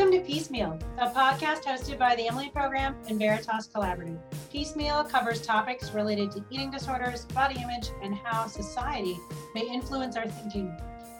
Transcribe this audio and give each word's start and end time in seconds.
Welcome 0.00 0.18
to 0.18 0.26
Piecemeal, 0.26 0.78
a 0.96 1.10
podcast 1.10 1.64
hosted 1.64 1.98
by 1.98 2.16
the 2.16 2.26
Emily 2.26 2.48
Program 2.48 2.96
and 3.06 3.18
Veritas 3.18 3.68
Collaborative. 3.68 4.18
Piecemeal 4.50 5.04
covers 5.04 5.42
topics 5.42 5.92
related 5.92 6.30
to 6.30 6.44
eating 6.48 6.70
disorders, 6.70 7.26
body 7.26 7.60
image, 7.62 7.90
and 8.02 8.14
how 8.14 8.46
society 8.46 9.18
may 9.54 9.60
influence 9.60 10.16
our 10.16 10.26
thinking. 10.26 10.74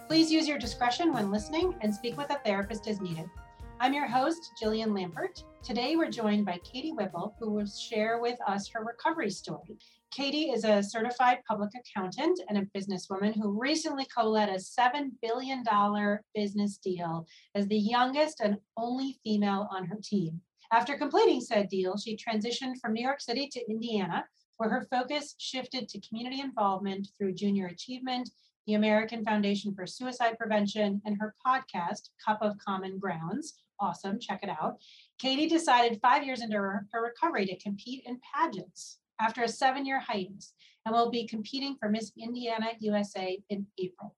Please 0.07 0.31
use 0.31 0.47
your 0.47 0.57
discretion 0.57 1.13
when 1.13 1.29
listening 1.29 1.75
and 1.81 1.93
speak 1.93 2.17
with 2.17 2.31
a 2.31 2.39
therapist 2.43 2.87
as 2.87 2.99
needed. 2.99 3.29
I'm 3.79 3.93
your 3.93 4.07
host, 4.07 4.53
Jillian 4.59 4.93
Lampert. 4.97 5.43
Today, 5.61 5.95
we're 5.95 6.09
joined 6.09 6.47
by 6.47 6.59
Katie 6.63 6.91
Whipple, 6.91 7.35
who 7.39 7.51
will 7.51 7.67
share 7.67 8.19
with 8.19 8.39
us 8.47 8.67
her 8.69 8.83
recovery 8.83 9.29
story. 9.29 9.77
Katie 10.11 10.51
is 10.51 10.65
a 10.65 10.83
certified 10.83 11.37
public 11.47 11.69
accountant 11.73 12.37
and 12.49 12.57
a 12.57 12.77
businesswoman 12.77 13.33
who 13.33 13.57
recently 13.57 14.05
co 14.13 14.27
led 14.27 14.49
a 14.49 14.55
$7 14.55 15.11
billion 15.21 15.63
business 16.35 16.77
deal 16.77 17.25
as 17.55 17.65
the 17.67 17.77
youngest 17.77 18.41
and 18.41 18.57
only 18.75 19.17
female 19.23 19.69
on 19.71 19.85
her 19.85 19.97
team. 20.03 20.41
After 20.73 20.97
completing 20.97 21.39
said 21.39 21.69
deal, 21.69 21.95
she 21.97 22.17
transitioned 22.17 22.75
from 22.81 22.91
New 22.91 23.01
York 23.01 23.21
City 23.21 23.47
to 23.53 23.69
Indiana, 23.69 24.25
where 24.57 24.69
her 24.69 24.85
focus 24.91 25.33
shifted 25.37 25.87
to 25.87 26.01
community 26.01 26.41
involvement 26.41 27.07
through 27.17 27.33
junior 27.33 27.67
achievement, 27.67 28.29
the 28.67 28.73
American 28.73 29.23
Foundation 29.23 29.73
for 29.73 29.87
Suicide 29.87 30.37
Prevention, 30.37 31.01
and 31.05 31.17
her 31.21 31.35
podcast, 31.45 32.09
Cup 32.25 32.39
of 32.41 32.57
Common 32.57 32.99
Grounds. 32.99 33.53
Awesome, 33.79 34.19
check 34.19 34.41
it 34.43 34.49
out. 34.49 34.75
Katie 35.19 35.47
decided 35.47 36.01
five 36.01 36.25
years 36.25 36.41
into 36.41 36.57
her, 36.57 36.85
her 36.91 37.01
recovery 37.01 37.45
to 37.45 37.57
compete 37.57 38.03
in 38.05 38.19
pageants 38.35 38.97
after 39.21 39.43
a 39.43 39.47
seven 39.47 39.85
year 39.85 39.99
hiatus 39.99 40.53
and 40.85 40.93
will 40.93 41.11
be 41.11 41.27
competing 41.27 41.75
for 41.79 41.89
Miss 41.89 42.11
Indiana 42.17 42.69
USA 42.79 43.39
in 43.49 43.67
April. 43.79 44.15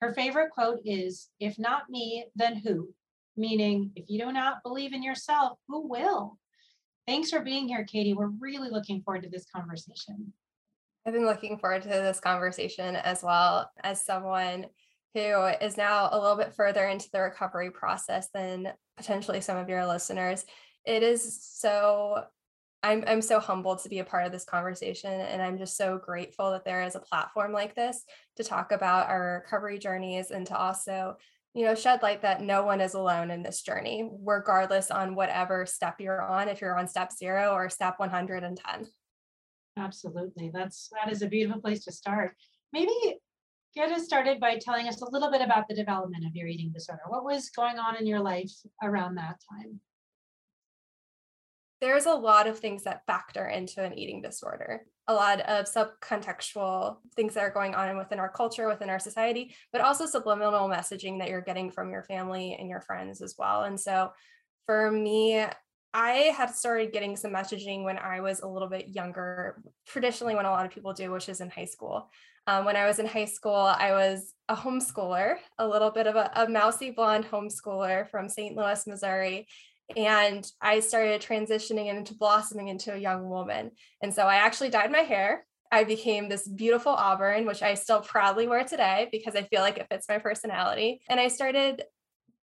Her 0.00 0.12
favorite 0.14 0.50
quote 0.50 0.80
is 0.84 1.28
If 1.38 1.58
not 1.58 1.90
me, 1.90 2.26
then 2.34 2.56
who? 2.56 2.88
Meaning, 3.36 3.92
if 3.94 4.06
you 4.08 4.18
do 4.18 4.32
not 4.32 4.62
believe 4.64 4.92
in 4.92 5.02
yourself, 5.02 5.58
who 5.68 5.86
will? 5.86 6.38
Thanks 7.06 7.30
for 7.30 7.40
being 7.40 7.68
here, 7.68 7.84
Katie. 7.84 8.14
We're 8.14 8.32
really 8.40 8.70
looking 8.70 9.02
forward 9.02 9.22
to 9.22 9.28
this 9.28 9.46
conversation. 9.54 10.32
I've 11.06 11.14
been 11.14 11.26
looking 11.26 11.58
forward 11.58 11.82
to 11.82 11.88
this 11.88 12.20
conversation 12.20 12.96
as 12.96 13.22
well 13.22 13.70
as 13.82 14.04
someone 14.04 14.66
who 15.14 15.46
is 15.62 15.76
now 15.76 16.08
a 16.12 16.20
little 16.20 16.36
bit 16.36 16.54
further 16.54 16.86
into 16.86 17.08
the 17.12 17.20
recovery 17.20 17.70
process 17.70 18.28
than 18.34 18.72
potentially 18.96 19.40
some 19.40 19.56
of 19.56 19.68
your 19.68 19.86
listeners. 19.86 20.44
It 20.84 21.02
is 21.02 21.42
so 21.42 22.24
I'm 22.82 23.02
I'm 23.06 23.22
so 23.22 23.40
humbled 23.40 23.82
to 23.82 23.88
be 23.88 23.98
a 23.98 24.04
part 24.04 24.24
of 24.24 24.32
this 24.32 24.44
conversation 24.44 25.10
and 25.10 25.42
I'm 25.42 25.58
just 25.58 25.76
so 25.76 25.98
grateful 25.98 26.52
that 26.52 26.64
there 26.64 26.82
is 26.82 26.94
a 26.94 27.00
platform 27.00 27.52
like 27.52 27.74
this 27.74 28.04
to 28.36 28.44
talk 28.44 28.70
about 28.72 29.08
our 29.08 29.42
recovery 29.42 29.78
journeys 29.78 30.30
and 30.30 30.46
to 30.46 30.56
also 30.56 31.16
you 31.54 31.64
know 31.64 31.74
shed 31.74 32.02
light 32.02 32.22
that 32.22 32.42
no 32.42 32.64
one 32.64 32.80
is 32.80 32.94
alone 32.94 33.30
in 33.30 33.42
this 33.42 33.62
journey 33.62 34.08
regardless 34.24 34.90
on 34.90 35.16
whatever 35.16 35.66
step 35.66 35.96
you're 36.00 36.22
on 36.22 36.48
if 36.48 36.60
you're 36.60 36.78
on 36.78 36.86
step 36.86 37.12
0 37.12 37.52
or 37.52 37.68
step 37.68 37.98
110. 37.98 38.86
Absolutely. 39.76 40.50
That's 40.52 40.90
that 40.92 41.10
is 41.12 41.22
a 41.22 41.28
beautiful 41.28 41.60
place 41.60 41.84
to 41.84 41.92
start. 41.92 42.36
Maybe 42.72 42.92
get 43.74 43.90
us 43.90 44.04
started 44.04 44.40
by 44.40 44.58
telling 44.58 44.88
us 44.88 45.02
a 45.02 45.10
little 45.10 45.30
bit 45.30 45.42
about 45.42 45.68
the 45.68 45.74
development 45.74 46.26
of 46.26 46.34
your 46.34 46.48
eating 46.48 46.72
disorder. 46.72 47.02
What 47.08 47.24
was 47.24 47.50
going 47.50 47.78
on 47.78 47.96
in 47.96 48.06
your 48.06 48.20
life 48.20 48.52
around 48.82 49.16
that 49.16 49.36
time? 49.50 49.80
There's 51.80 52.06
a 52.06 52.12
lot 52.12 52.46
of 52.46 52.58
things 52.58 52.84
that 52.84 53.06
factor 53.06 53.46
into 53.46 53.82
an 53.82 53.96
eating 53.96 54.20
disorder 54.22 54.82
a 55.06 55.14
lot 55.14 55.40
of 55.42 55.66
subcontextual 55.66 56.96
things 57.16 57.34
that 57.34 57.44
are 57.44 57.50
going 57.50 57.74
on 57.74 57.96
within 57.96 58.18
our 58.18 58.28
culture 58.28 58.68
within 58.68 58.90
our 58.90 58.98
society 58.98 59.54
but 59.72 59.80
also 59.80 60.06
subliminal 60.06 60.68
messaging 60.68 61.18
that 61.18 61.28
you're 61.28 61.40
getting 61.40 61.70
from 61.70 61.90
your 61.90 62.02
family 62.02 62.56
and 62.58 62.68
your 62.68 62.80
friends 62.80 63.22
as 63.22 63.34
well 63.38 63.62
and 63.62 63.78
so 63.78 64.10
for 64.66 64.90
me 64.90 65.46
I 65.94 66.32
had 66.36 66.54
started 66.54 66.92
getting 66.92 67.16
some 67.16 67.32
messaging 67.32 67.82
when 67.82 67.98
I 67.98 68.20
was 68.20 68.40
a 68.40 68.46
little 68.46 68.68
bit 68.68 68.88
younger, 68.88 69.62
traditionally, 69.86 70.34
when 70.34 70.44
a 70.44 70.50
lot 70.50 70.66
of 70.66 70.72
people 70.72 70.92
do, 70.92 71.10
which 71.10 71.28
is 71.28 71.40
in 71.40 71.48
high 71.48 71.64
school. 71.64 72.10
Um, 72.46 72.64
when 72.64 72.76
I 72.76 72.86
was 72.86 72.98
in 72.98 73.06
high 73.06 73.24
school, 73.24 73.54
I 73.54 73.92
was 73.92 74.34
a 74.48 74.56
homeschooler, 74.56 75.36
a 75.58 75.66
little 75.66 75.90
bit 75.90 76.06
of 76.06 76.16
a, 76.16 76.30
a 76.34 76.48
mousy 76.48 76.90
blonde 76.90 77.26
homeschooler 77.30 78.08
from 78.10 78.28
St. 78.28 78.56
Louis, 78.56 78.86
Missouri 78.86 79.46
and 79.96 80.50
I 80.60 80.80
started 80.80 81.22
transitioning 81.22 81.86
into 81.86 82.14
blossoming 82.14 82.68
into 82.68 82.92
a 82.92 82.98
young 82.98 83.28
woman. 83.28 83.72
And 84.02 84.12
so 84.12 84.22
I 84.24 84.36
actually 84.36 84.70
dyed 84.70 84.92
my 84.92 84.98
hair. 84.98 85.46
I 85.70 85.84
became 85.84 86.28
this 86.28 86.46
beautiful 86.46 86.92
auburn, 86.92 87.46
which 87.46 87.62
I 87.62 87.74
still 87.74 88.00
proudly 88.00 88.46
wear 88.46 88.64
today 88.64 89.08
because 89.12 89.34
I 89.34 89.42
feel 89.42 89.60
like 89.60 89.78
it 89.78 89.86
fits 89.90 90.08
my 90.08 90.18
personality. 90.18 91.00
And 91.08 91.20
I 91.20 91.28
started 91.28 91.82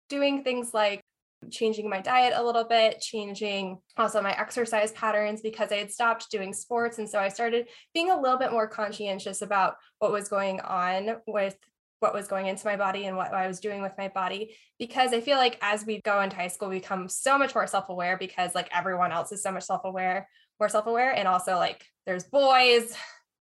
doing 0.10 0.44
things 0.44 0.74
like 0.74 1.04
changing 1.52 1.90
my 1.90 2.02
diet 2.02 2.34
a 2.36 2.44
little 2.44 2.64
bit, 2.64 3.02
changing 3.02 3.78
also 3.98 4.22
my 4.22 4.32
exercise 4.32 4.92
patterns 4.92 5.42
because 5.42 5.72
I 5.72 5.76
had 5.76 5.92
stopped 5.92 6.32
doing 6.32 6.54
sports. 6.54 6.98
And 6.98 7.10
so 7.10 7.20
I 7.20 7.30
started 7.30 7.68
being 7.94 8.12
a 8.12 8.20
little 8.20 8.38
bit 8.38 8.52
more 8.52 8.68
conscientious 8.68 9.42
about 9.42 9.76
what 10.00 10.12
was 10.12 10.30
going 10.30 10.62
on 10.62 11.18
with 11.28 11.56
what 12.00 12.14
was 12.14 12.28
going 12.28 12.48
into 12.48 12.66
my 12.66 12.76
body 12.76 13.06
and 13.06 13.18
what 13.18 13.34
I 13.34 13.48
was 13.48 13.60
doing 13.60 13.82
with 13.82 13.94
my 13.98 14.10
body 14.10 14.56
because 14.80 15.14
I 15.14 15.22
feel 15.22 15.38
like 15.38 15.58
as 15.62 15.86
we 15.86 16.02
go 16.02 16.22
into 16.22 16.36
high 16.36 16.50
school 16.50 16.70
we 16.70 16.80
become 16.80 17.08
so 17.08 17.38
much 17.38 17.56
more 17.56 17.68
self-aware 17.68 18.18
because 18.18 18.54
like 18.54 18.70
everyone 18.76 19.12
else 19.12 19.32
is 19.32 19.42
so 19.42 19.52
much 19.52 19.64
self-aware 19.64 20.28
more 20.60 20.70
self-aware 20.70 21.12
and 21.12 21.28
also 21.28 21.56
like 21.56 21.86
there's 22.06 22.24
boys 22.26 22.96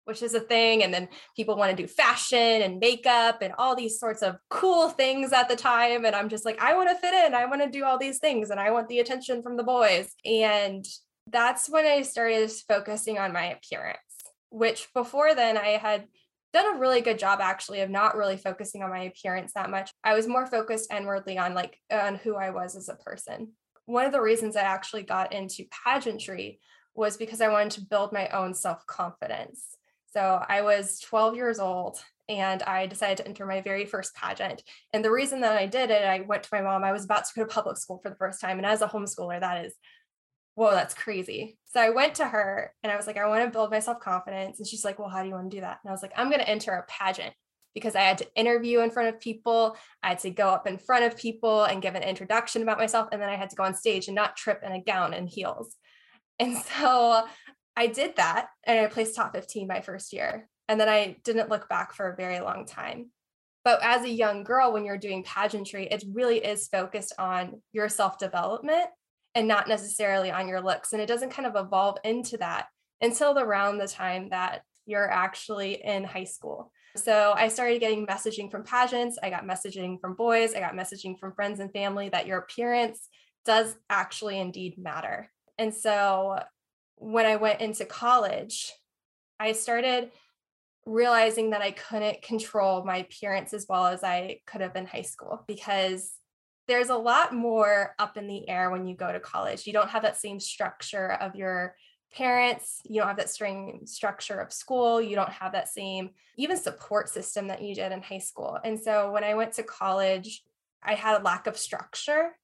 which 0.04 0.22
is 0.22 0.34
a 0.34 0.40
thing 0.40 0.82
and 0.82 0.92
then 0.92 1.08
people 1.36 1.56
want 1.56 1.74
to 1.74 1.82
do 1.82 1.86
fashion 1.86 2.62
and 2.62 2.80
makeup 2.80 3.42
and 3.42 3.54
all 3.58 3.76
these 3.76 3.98
sorts 3.98 4.22
of 4.22 4.36
cool 4.48 4.88
things 4.88 5.32
at 5.32 5.48
the 5.48 5.56
time 5.56 6.04
and 6.04 6.16
I'm 6.16 6.28
just 6.28 6.44
like 6.44 6.60
I 6.60 6.74
want 6.74 6.88
to 6.88 6.96
fit 6.96 7.14
in 7.14 7.34
I 7.34 7.46
want 7.46 7.62
to 7.62 7.70
do 7.70 7.84
all 7.84 7.98
these 7.98 8.18
things 8.18 8.50
and 8.50 8.58
I 8.58 8.70
want 8.72 8.88
the 8.88 8.98
attention 8.98 9.42
from 9.42 9.56
the 9.56 9.62
boys. 9.62 10.12
And 10.24 10.84
that's 11.28 11.68
when 11.68 11.86
I 11.86 12.02
started 12.02 12.50
focusing 12.68 13.18
on 13.18 13.32
my 13.32 13.52
appearance 13.52 13.98
which 14.50 14.88
before 14.94 15.34
then 15.34 15.56
I 15.56 15.78
had 15.78 16.06
done 16.52 16.76
a 16.76 16.78
really 16.78 17.00
good 17.00 17.18
job 17.18 17.40
actually 17.40 17.80
of 17.80 17.90
not 17.90 18.16
really 18.16 18.36
focusing 18.36 18.82
on 18.82 18.90
my 18.90 19.04
appearance 19.04 19.52
that 19.52 19.70
much. 19.70 19.92
I 20.02 20.14
was 20.14 20.26
more 20.26 20.46
focused 20.46 20.92
inwardly 20.92 21.38
on 21.38 21.54
like 21.54 21.78
on 21.90 22.16
who 22.16 22.36
I 22.36 22.50
was 22.50 22.76
as 22.76 22.88
a 22.88 22.94
person. 22.94 23.52
One 23.86 24.06
of 24.06 24.12
the 24.12 24.20
reasons 24.20 24.56
I 24.56 24.62
actually 24.62 25.02
got 25.02 25.32
into 25.32 25.64
pageantry 25.84 26.60
was 26.94 27.16
because 27.16 27.40
I 27.40 27.48
wanted 27.48 27.72
to 27.72 27.86
build 27.86 28.12
my 28.12 28.28
own 28.28 28.54
self-confidence. 28.54 29.76
So 30.12 30.44
I 30.48 30.62
was 30.62 30.98
12 31.00 31.36
years 31.36 31.60
old 31.60 32.02
and 32.28 32.62
I 32.62 32.86
decided 32.86 33.18
to 33.18 33.26
enter 33.26 33.46
my 33.46 33.60
very 33.60 33.84
first 33.84 34.14
pageant. 34.14 34.62
And 34.92 35.04
the 35.04 35.10
reason 35.10 35.40
that 35.40 35.56
I 35.56 35.66
did 35.66 35.90
it, 35.90 36.04
I 36.04 36.20
went 36.20 36.44
to 36.44 36.48
my 36.52 36.60
mom. 36.62 36.84
I 36.84 36.92
was 36.92 37.04
about 37.04 37.24
to 37.26 37.34
go 37.34 37.44
to 37.44 37.52
public 37.52 37.76
school 37.76 37.98
for 38.02 38.10
the 38.10 38.16
first 38.16 38.40
time. 38.40 38.58
And 38.58 38.66
as 38.66 38.82
a 38.82 38.88
homeschooler, 38.88 39.40
that 39.40 39.64
is 39.64 39.74
whoa, 40.54 40.72
that's 40.72 40.94
crazy. 40.94 41.58
So 41.66 41.80
I 41.80 41.90
went 41.90 42.16
to 42.16 42.26
her 42.26 42.72
and 42.82 42.92
I 42.92 42.96
was 42.96 43.06
like, 43.06 43.16
I 43.16 43.26
want 43.28 43.44
to 43.44 43.50
build 43.50 43.70
my 43.70 43.78
self 43.78 44.00
confidence. 44.00 44.58
And 44.58 44.66
she's 44.66 44.84
like, 44.84 44.98
well, 44.98 45.08
how 45.08 45.22
do 45.22 45.28
you 45.28 45.34
want 45.34 45.50
to 45.50 45.56
do 45.56 45.60
that? 45.60 45.78
And 45.82 45.90
I 45.90 45.92
was 45.92 46.02
like, 46.02 46.12
I'm 46.16 46.28
going 46.28 46.40
to 46.40 46.48
enter 46.48 46.72
a 46.72 46.84
pageant 46.88 47.34
because 47.74 47.94
I 47.94 48.00
had 48.00 48.18
to 48.18 48.34
interview 48.34 48.80
in 48.80 48.90
front 48.90 49.08
of 49.08 49.20
people. 49.20 49.76
I 50.02 50.10
had 50.10 50.18
to 50.20 50.30
go 50.30 50.48
up 50.48 50.66
in 50.66 50.78
front 50.78 51.04
of 51.04 51.16
people 51.16 51.64
and 51.64 51.82
give 51.82 51.94
an 51.94 52.02
introduction 52.02 52.62
about 52.62 52.78
myself. 52.78 53.08
And 53.12 53.22
then 53.22 53.28
I 53.28 53.36
had 53.36 53.50
to 53.50 53.56
go 53.56 53.62
on 53.62 53.74
stage 53.74 54.08
and 54.08 54.14
not 54.14 54.36
trip 54.36 54.62
in 54.64 54.72
a 54.72 54.82
gown 54.82 55.14
and 55.14 55.28
heels. 55.28 55.76
And 56.38 56.56
so 56.78 57.24
I 57.76 57.86
did 57.86 58.16
that 58.16 58.48
and 58.64 58.78
I 58.78 58.86
placed 58.88 59.14
top 59.14 59.34
15 59.34 59.68
my 59.68 59.80
first 59.80 60.12
year. 60.12 60.48
And 60.68 60.80
then 60.80 60.88
I 60.88 61.16
didn't 61.24 61.48
look 61.48 61.68
back 61.68 61.94
for 61.94 62.10
a 62.10 62.16
very 62.16 62.40
long 62.40 62.66
time. 62.66 63.10
But 63.64 63.80
as 63.82 64.04
a 64.04 64.10
young 64.10 64.42
girl, 64.42 64.72
when 64.72 64.84
you're 64.84 64.98
doing 64.98 65.22
pageantry, 65.22 65.86
it 65.86 66.04
really 66.12 66.38
is 66.38 66.68
focused 66.68 67.12
on 67.18 67.60
your 67.72 67.88
self 67.88 68.18
development 68.18 68.86
and 69.34 69.46
not 69.46 69.68
necessarily 69.68 70.30
on 70.30 70.48
your 70.48 70.60
looks. 70.60 70.92
And 70.92 71.00
it 71.00 71.06
doesn't 71.06 71.30
kind 71.30 71.46
of 71.46 71.56
evolve 71.56 71.98
into 72.04 72.36
that 72.38 72.66
until 73.00 73.38
around 73.38 73.78
the 73.78 73.88
time 73.88 74.28
that 74.30 74.62
you're 74.86 75.10
actually 75.10 75.82
in 75.84 76.04
high 76.04 76.24
school. 76.24 76.72
So 76.96 77.32
I 77.36 77.48
started 77.48 77.80
getting 77.80 78.06
messaging 78.06 78.50
from 78.50 78.64
pageants. 78.64 79.18
I 79.22 79.30
got 79.30 79.46
messaging 79.46 80.00
from 80.00 80.14
boys. 80.14 80.54
I 80.54 80.60
got 80.60 80.74
messaging 80.74 81.18
from 81.18 81.32
friends 81.32 81.60
and 81.60 81.72
family 81.72 82.08
that 82.08 82.26
your 82.26 82.38
appearance 82.38 83.08
does 83.44 83.76
actually 83.88 84.38
indeed 84.38 84.76
matter. 84.76 85.30
And 85.58 85.72
so 85.72 86.40
when 86.96 87.26
I 87.26 87.36
went 87.36 87.60
into 87.60 87.84
college, 87.84 88.72
I 89.38 89.52
started 89.52 90.10
realizing 90.84 91.50
that 91.50 91.62
I 91.62 91.70
couldn't 91.70 92.22
control 92.22 92.84
my 92.84 92.96
appearance 92.96 93.54
as 93.54 93.66
well 93.68 93.86
as 93.86 94.02
I 94.02 94.40
could 94.46 94.60
have 94.60 94.74
in 94.76 94.86
high 94.86 95.02
school 95.02 95.44
because 95.46 96.12
there's 96.70 96.88
a 96.88 96.96
lot 96.96 97.34
more 97.34 97.96
up 97.98 98.16
in 98.16 98.28
the 98.28 98.48
air 98.48 98.70
when 98.70 98.86
you 98.86 98.94
go 98.94 99.10
to 99.10 99.18
college. 99.18 99.66
You 99.66 99.72
don't 99.72 99.90
have 99.90 100.02
that 100.02 100.16
same 100.16 100.38
structure 100.38 101.14
of 101.20 101.34
your 101.34 101.74
parents, 102.14 102.80
you 102.84 103.00
don't 103.00 103.08
have 103.08 103.16
that 103.16 103.28
same 103.28 103.86
structure 103.86 104.38
of 104.38 104.52
school, 104.52 105.02
you 105.02 105.16
don't 105.16 105.32
have 105.32 105.50
that 105.52 105.68
same 105.68 106.10
even 106.36 106.56
support 106.56 107.08
system 107.08 107.48
that 107.48 107.60
you 107.60 107.74
did 107.74 107.90
in 107.90 108.00
high 108.00 108.18
school. 108.18 108.56
And 108.64 108.78
so 108.78 109.10
when 109.10 109.24
I 109.24 109.34
went 109.34 109.54
to 109.54 109.64
college, 109.64 110.44
I 110.80 110.94
had 110.94 111.20
a 111.20 111.24
lack 111.24 111.48
of 111.48 111.56
structure. 111.56 112.36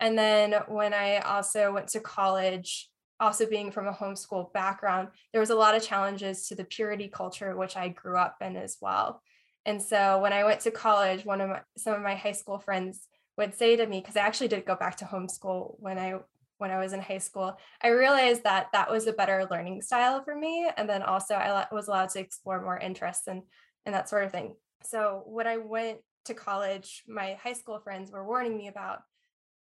And 0.00 0.16
then 0.16 0.54
when 0.68 0.94
I 0.94 1.18
also 1.18 1.70
went 1.70 1.88
to 1.88 2.00
college, 2.00 2.88
also 3.20 3.44
being 3.46 3.70
from 3.70 3.88
a 3.88 3.92
homeschool 3.92 4.54
background, 4.54 5.08
there 5.32 5.40
was 5.40 5.50
a 5.50 5.54
lot 5.54 5.74
of 5.74 5.82
challenges 5.82 6.48
to 6.48 6.54
the 6.54 6.64
purity 6.64 7.08
culture, 7.08 7.54
which 7.54 7.76
I 7.76 7.88
grew 7.88 8.16
up 8.16 8.36
in 8.40 8.56
as 8.56 8.78
well. 8.80 9.20
And 9.66 9.82
so 9.82 10.18
when 10.20 10.32
I 10.32 10.44
went 10.44 10.60
to 10.60 10.70
college, 10.70 11.26
one 11.26 11.42
of 11.42 11.50
my, 11.50 11.60
some 11.76 11.92
of 11.92 12.00
my 12.00 12.14
high 12.14 12.32
school 12.32 12.58
friends 12.58 13.06
would 13.40 13.54
say 13.54 13.74
to 13.74 13.86
me 13.86 14.00
because 14.00 14.16
I 14.16 14.20
actually 14.20 14.48
did 14.48 14.66
go 14.66 14.76
back 14.76 14.96
to 14.98 15.06
homeschool 15.06 15.74
when 15.78 15.98
I 15.98 16.16
when 16.58 16.70
I 16.70 16.78
was 16.78 16.92
in 16.92 17.00
high 17.00 17.18
school, 17.18 17.56
I 17.82 17.88
realized 17.88 18.44
that 18.44 18.66
that 18.74 18.90
was 18.90 19.06
a 19.06 19.14
better 19.14 19.46
learning 19.50 19.80
style 19.80 20.22
for 20.22 20.36
me. 20.36 20.68
And 20.76 20.86
then 20.86 21.02
also 21.02 21.34
I 21.34 21.66
was 21.72 21.88
allowed 21.88 22.10
to 22.10 22.20
explore 22.20 22.60
more 22.60 22.78
interests 22.78 23.28
and, 23.28 23.40
and 23.86 23.94
that 23.94 24.10
sort 24.10 24.24
of 24.24 24.30
thing. 24.30 24.56
So 24.82 25.22
when 25.24 25.46
I 25.46 25.56
went 25.56 26.00
to 26.26 26.34
college, 26.34 27.02
my 27.08 27.38
high 27.42 27.54
school 27.54 27.80
friends 27.80 28.12
were 28.12 28.26
warning 28.26 28.58
me 28.58 28.68
about 28.68 28.98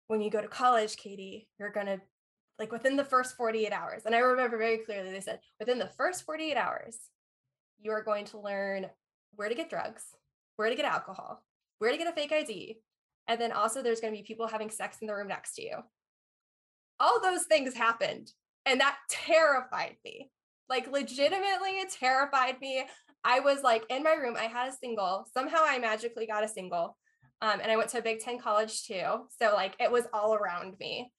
when 0.08 0.22
you 0.22 0.32
go 0.32 0.42
to 0.42 0.48
college, 0.48 0.98
Katie, 0.98 1.48
you're 1.60 1.72
going 1.72 1.86
to 1.86 2.02
like 2.58 2.72
within 2.72 2.96
the 2.96 3.06
first 3.06 3.38
48 3.38 3.72
hours. 3.72 4.02
And 4.08 4.16
I 4.16 4.20
remember 4.20 4.58
very 4.58 4.80
clearly 4.80 5.12
they 5.12 5.22
said 5.22 5.40
within 5.60 5.78
the 5.78 5.92
first 6.00 6.26
48 6.26 6.58
hours, 6.58 6.98
you 7.80 7.92
are 7.92 8.04
going 8.04 8.26
to 8.26 8.40
learn 8.40 8.88
where 9.36 9.50
to 9.50 9.56
get 9.56 9.70
drugs, 9.70 10.04
where 10.56 10.70
to 10.70 10.76
get 10.76 10.86
alcohol, 10.86 11.44
where 11.78 11.92
to 11.92 11.98
get 11.98 12.08
a 12.08 12.12
fake 12.12 12.32
ID. 12.32 12.80
And 13.32 13.40
then 13.40 13.54
also 13.54 13.82
there's 13.82 14.02
going 14.02 14.14
to 14.14 14.20
be 14.20 14.28
people 14.28 14.46
having 14.46 14.70
sex 14.70 14.98
in 15.00 15.08
the 15.08 15.16
room 15.16 15.30
next 15.30 15.56
to 15.56 15.62
you. 15.62 15.78
All 17.00 17.22
those 17.22 17.46
things 17.46 17.74
happened 17.74 18.30
and 18.66 18.82
that 18.82 18.98
terrified 19.10 19.96
me. 20.04 20.30
Like 20.68 20.92
legitimately 20.92 21.80
it 21.80 21.94
terrified 21.98 22.60
me. 22.60 22.84
I 23.24 23.40
was 23.40 23.64
like 23.64 23.84
in 23.90 24.04
my 24.04 24.16
room 24.16 24.36
i 24.38 24.48
had 24.48 24.68
a 24.68 24.76
single. 24.76 25.26
Somehow 25.34 25.60
i 25.62 25.80
magically 25.80 26.28
got 26.28 26.44
a 26.44 26.50
single 26.50 26.98
um, 27.42 27.62
and 27.62 27.72
i 27.72 27.78
went 27.78 27.90
to 27.92 28.00
a 28.00 28.04
big 28.04 28.20
10 28.20 28.38
college 28.38 28.84
too 28.84 29.28
so 29.40 29.54
like 29.54 29.76
it 29.80 29.90
was 29.90 30.08
all 30.12 30.34
around 30.34 30.76
me. 30.78 31.10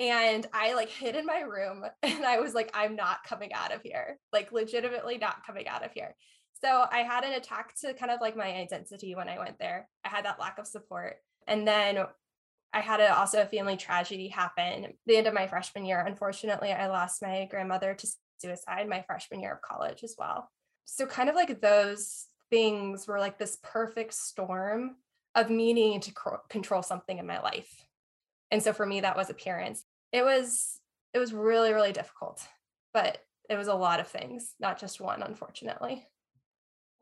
And 0.00 0.48
i 0.52 0.74
like 0.74 0.88
hid 0.88 1.14
in 1.14 1.24
my 1.24 1.42
room 1.42 1.84
and 2.02 2.24
i 2.24 2.40
was 2.40 2.52
like 2.52 2.72
i'm 2.74 2.96
not 2.96 3.22
coming 3.22 3.52
out 3.52 3.72
of 3.72 3.82
here. 3.82 4.18
Like 4.32 4.50
legitimately 4.50 5.18
not 5.18 5.46
coming 5.46 5.68
out 5.68 5.84
of 5.84 5.92
here. 5.92 6.16
So 6.60 6.86
i 6.90 7.02
had 7.02 7.22
an 7.22 7.34
attack 7.34 7.74
to 7.82 7.94
kind 7.94 8.10
of 8.10 8.20
like 8.20 8.36
my 8.36 8.52
identity 8.56 9.14
when 9.14 9.28
i 9.28 9.38
went 9.38 9.60
there. 9.60 9.88
I 10.04 10.08
had 10.08 10.24
that 10.24 10.40
lack 10.40 10.58
of 10.58 10.66
support 10.66 11.18
and 11.50 11.68
then 11.68 11.98
I 12.72 12.80
had 12.80 13.00
a, 13.00 13.18
also 13.18 13.42
a 13.42 13.46
family 13.46 13.76
tragedy 13.76 14.28
happen 14.28 14.94
the 15.04 15.16
end 15.16 15.26
of 15.26 15.34
my 15.34 15.46
freshman 15.48 15.84
year. 15.84 16.00
Unfortunately, 16.00 16.72
I 16.72 16.86
lost 16.86 17.20
my 17.20 17.46
grandmother 17.50 17.94
to 17.94 18.08
suicide 18.38 18.88
my 18.88 19.02
freshman 19.02 19.40
year 19.40 19.54
of 19.54 19.60
college 19.60 20.02
as 20.04 20.14
well. 20.16 20.48
So, 20.84 21.04
kind 21.04 21.28
of 21.28 21.34
like 21.34 21.60
those 21.60 22.26
things 22.48 23.06
were 23.06 23.18
like 23.18 23.38
this 23.38 23.58
perfect 23.62 24.14
storm 24.14 24.96
of 25.34 25.50
needing 25.50 26.00
to 26.00 26.10
c- 26.10 26.36
control 26.48 26.82
something 26.82 27.18
in 27.18 27.26
my 27.26 27.40
life. 27.40 27.84
And 28.50 28.62
so 28.62 28.72
for 28.72 28.86
me, 28.86 29.00
that 29.00 29.16
was 29.16 29.30
appearance. 29.30 29.84
It 30.12 30.24
was 30.24 30.80
it 31.12 31.18
was 31.18 31.32
really 31.32 31.72
really 31.72 31.92
difficult, 31.92 32.40
but 32.94 33.18
it 33.48 33.56
was 33.56 33.68
a 33.68 33.74
lot 33.74 33.98
of 33.98 34.06
things, 34.06 34.54
not 34.60 34.78
just 34.78 35.00
one, 35.00 35.22
unfortunately. 35.22 36.06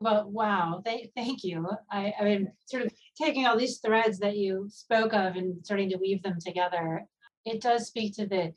Well, 0.01 0.29
wow. 0.29 0.81
Thank, 0.85 1.11
thank 1.15 1.43
you. 1.43 1.69
I, 1.91 2.13
I 2.19 2.23
mean, 2.23 2.51
sort 2.67 2.83
of 2.83 2.93
taking 3.21 3.45
all 3.45 3.57
these 3.57 3.79
threads 3.79 4.19
that 4.19 4.37
you 4.37 4.67
spoke 4.69 5.13
of 5.13 5.35
and 5.35 5.63
starting 5.65 5.89
to 5.89 5.97
weave 5.97 6.23
them 6.23 6.37
together, 6.39 7.05
it 7.45 7.61
does 7.61 7.87
speak 7.87 8.15
to 8.15 8.25
the 8.25 8.53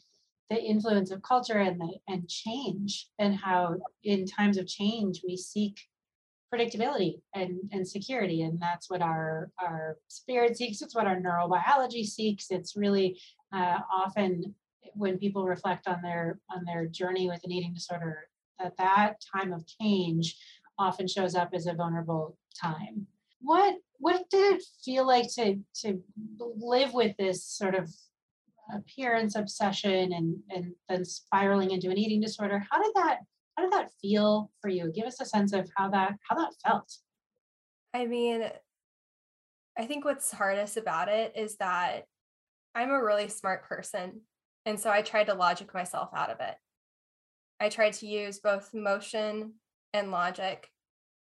the 0.51 0.63
influence 0.63 1.11
of 1.11 1.23
culture 1.23 1.59
and 1.59 1.81
the 1.81 1.95
and 2.09 2.29
change 2.29 3.09
and 3.19 3.35
how 3.35 3.75
in 4.05 4.27
times 4.27 4.59
of 4.59 4.67
change 4.67 5.23
we 5.27 5.35
seek 5.35 5.81
predictability 6.53 7.23
and, 7.35 7.59
and 7.73 7.89
security 7.89 8.43
and 8.43 8.61
that's 8.61 8.91
what 8.91 9.01
our 9.01 9.51
our 9.59 9.97
spirit 10.09 10.55
seeks 10.55 10.83
it's 10.83 10.95
what 10.95 11.07
our 11.07 11.17
neurobiology 11.19 12.05
seeks 12.05 12.51
it's 12.51 12.77
really 12.77 13.19
uh, 13.55 13.79
often 13.91 14.55
when 14.95 15.17
people 15.17 15.47
reflect 15.47 15.89
on 15.89 16.03
their 16.03 16.39
on 16.55 16.65
their 16.67 16.87
journey 16.87 17.29
with 17.29 17.41
an 17.45 17.53
eating 17.53 17.73
disorder 17.73 18.29
that 18.59 18.77
that 18.77 19.15
time 19.35 19.55
of 19.55 19.65
change 19.81 20.37
often 20.79 21.07
shows 21.07 21.35
up 21.35 21.51
as 21.55 21.67
a 21.67 21.75
vulnerable 21.75 22.37
time. 22.61 23.07
What 23.41 23.77
what 23.99 24.29
did 24.31 24.57
it 24.57 24.65
feel 24.85 25.07
like 25.07 25.33
to 25.35 25.59
to 25.83 26.03
live 26.39 26.93
with 26.93 27.17
this 27.17 27.45
sort 27.45 27.75
of 27.75 27.91
appearance 28.75 29.37
obsession 29.37 30.13
and 30.13 30.37
and 30.51 30.73
then 30.89 31.05
spiraling 31.05 31.71
into 31.71 31.91
an 31.91 31.99
eating 31.99 32.21
disorder? 32.21 32.65
How 32.71 32.83
did 32.83 32.93
that 32.95 33.19
how 33.57 33.65
did 33.65 33.73
that 33.73 33.91
feel 34.01 34.51
for 34.61 34.69
you? 34.69 34.91
Give 34.95 35.07
us 35.07 35.21
a 35.21 35.27
sense 35.27 35.53
of 35.53 35.69
how 35.77 35.91
that 35.91 36.15
how 36.29 36.37
that 36.37 36.53
felt. 36.65 36.93
I 37.95 38.07
mean, 38.07 38.45
I 39.79 39.87
think 39.87 40.05
what's 40.05 40.33
hardest 40.33 40.77
about 40.77 41.09
it 41.09 41.33
is 41.37 41.57
that 41.57 42.07
I'm 42.75 42.91
a 42.91 43.03
really 43.03 43.29
smart 43.29 43.65
person. 43.65 44.23
And 44.65 44.79
so 44.79 44.91
I 44.91 45.03
tried 45.03 45.27
to 45.27 45.35
logic 45.35 45.75
myself 45.75 46.11
out 46.15 46.31
of 46.31 46.41
it. 46.41 46.55
I 47.61 47.69
tried 47.69 47.95
to 47.95 48.07
use 48.07 48.41
both 48.41 48.73
motion 48.75 49.55
and 49.93 50.11
logic. 50.11 50.69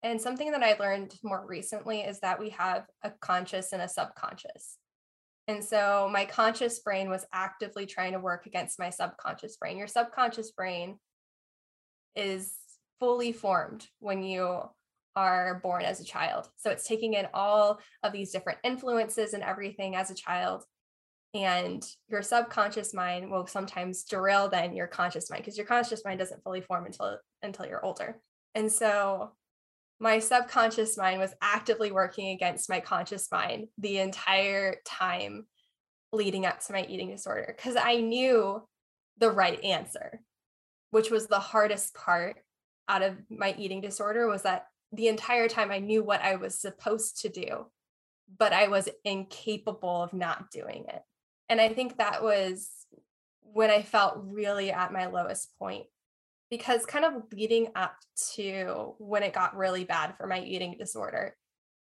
And 0.04 0.22
something 0.22 0.52
that 0.52 0.64
I 0.64 0.78
learned 0.80 1.14
more 1.24 1.46
recently 1.46 2.02
is 2.02 2.20
that 2.20 2.40
we 2.40 2.50
have 2.52 2.86
a 3.04 3.12
conscious 3.20 3.74
and 3.74 3.82
a 3.82 3.90
subconscious. 3.90 4.78
And 5.48 5.64
so 5.64 6.10
my 6.12 6.26
conscious 6.26 6.80
brain 6.80 7.10
was 7.10 7.26
actively 7.34 7.86
trying 7.86 8.14
to 8.14 8.20
work 8.20 8.46
against 8.46 8.80
my 8.80 8.90
subconscious 8.90 9.58
brain. 9.58 9.78
Your 9.78 9.88
subconscious 9.88 10.52
brain 10.52 10.98
is 12.16 12.54
fully 13.00 13.32
formed 13.32 13.88
when 14.00 14.24
you 14.24 14.62
are 15.16 15.60
born 15.64 15.84
as 15.84 16.00
a 16.00 16.06
child. 16.06 16.48
So 16.58 16.70
it's 16.70 16.88
taking 16.88 17.14
in 17.14 17.28
all 17.34 17.80
of 18.04 18.12
these 18.12 18.32
different 18.32 18.60
influences 18.64 19.34
and 19.34 19.42
everything 19.42 19.96
as 19.96 20.12
a 20.12 20.16
child. 20.16 20.64
And 21.34 21.84
your 22.08 22.22
subconscious 22.22 22.94
mind 22.94 23.32
will 23.32 23.48
sometimes 23.48 24.04
derail 24.04 24.50
then 24.50 24.76
your 24.76 24.88
conscious 24.88 25.30
mind 25.30 25.44
because 25.44 25.58
your 25.58 25.66
conscious 25.66 26.04
mind 26.06 26.20
doesn't 26.20 26.44
fully 26.44 26.62
form 26.62 26.86
until 26.86 27.18
until 27.42 27.66
you're 27.66 27.84
older. 27.84 28.20
And 28.58 28.72
so 28.72 29.34
my 30.00 30.18
subconscious 30.18 30.98
mind 30.98 31.20
was 31.20 31.36
actively 31.44 31.92
working 31.92 32.30
against 32.30 32.72
my 32.72 32.80
conscious 32.80 33.32
mind 33.32 33.68
the 33.78 34.00
entire 34.00 34.78
time 34.84 35.46
leading 36.12 36.48
up 36.48 36.60
to 36.62 36.74
my 36.74 36.84
eating 36.90 37.12
disorder 37.12 37.54
because 37.56 37.76
I 37.76 37.98
knew 37.98 38.68
the 39.20 39.30
right 39.30 39.64
answer, 39.64 40.22
which 40.90 41.12
was 41.12 41.28
the 41.28 41.38
hardest 41.38 41.94
part 41.94 42.38
out 42.90 43.04
of 43.04 43.18
my 43.30 43.54
eating 43.60 43.80
disorder 43.80 44.26
was 44.26 44.42
that 44.42 44.66
the 44.92 45.08
entire 45.08 45.48
time 45.48 45.70
I 45.70 45.78
knew 45.78 46.04
what 46.04 46.24
I 46.24 46.38
was 46.38 46.60
supposed 46.60 47.22
to 47.22 47.30
do, 47.30 47.68
but 48.40 48.54
I 48.54 48.70
was 48.70 48.90
incapable 49.06 50.02
of 50.02 50.14
not 50.14 50.50
doing 50.50 50.86
it. 50.88 51.04
And 51.48 51.62
I 51.62 51.70
think 51.70 51.98
that 51.98 52.24
was 52.24 52.72
when 53.42 53.70
I 53.70 53.84
felt 53.84 54.16
really 54.18 54.72
at 54.72 54.92
my 54.92 55.06
lowest 55.06 55.52
point 55.60 55.86
because 56.50 56.86
kind 56.86 57.06
of 57.06 57.24
leading 57.32 57.68
up 57.76 57.96
to 58.34 58.96
when 59.00 59.24
it 59.24 59.34
got 59.34 59.58
really 59.58 59.84
bad 59.84 60.16
for 60.18 60.28
my 60.28 60.42
eating 60.42 60.76
disorder, 60.78 61.36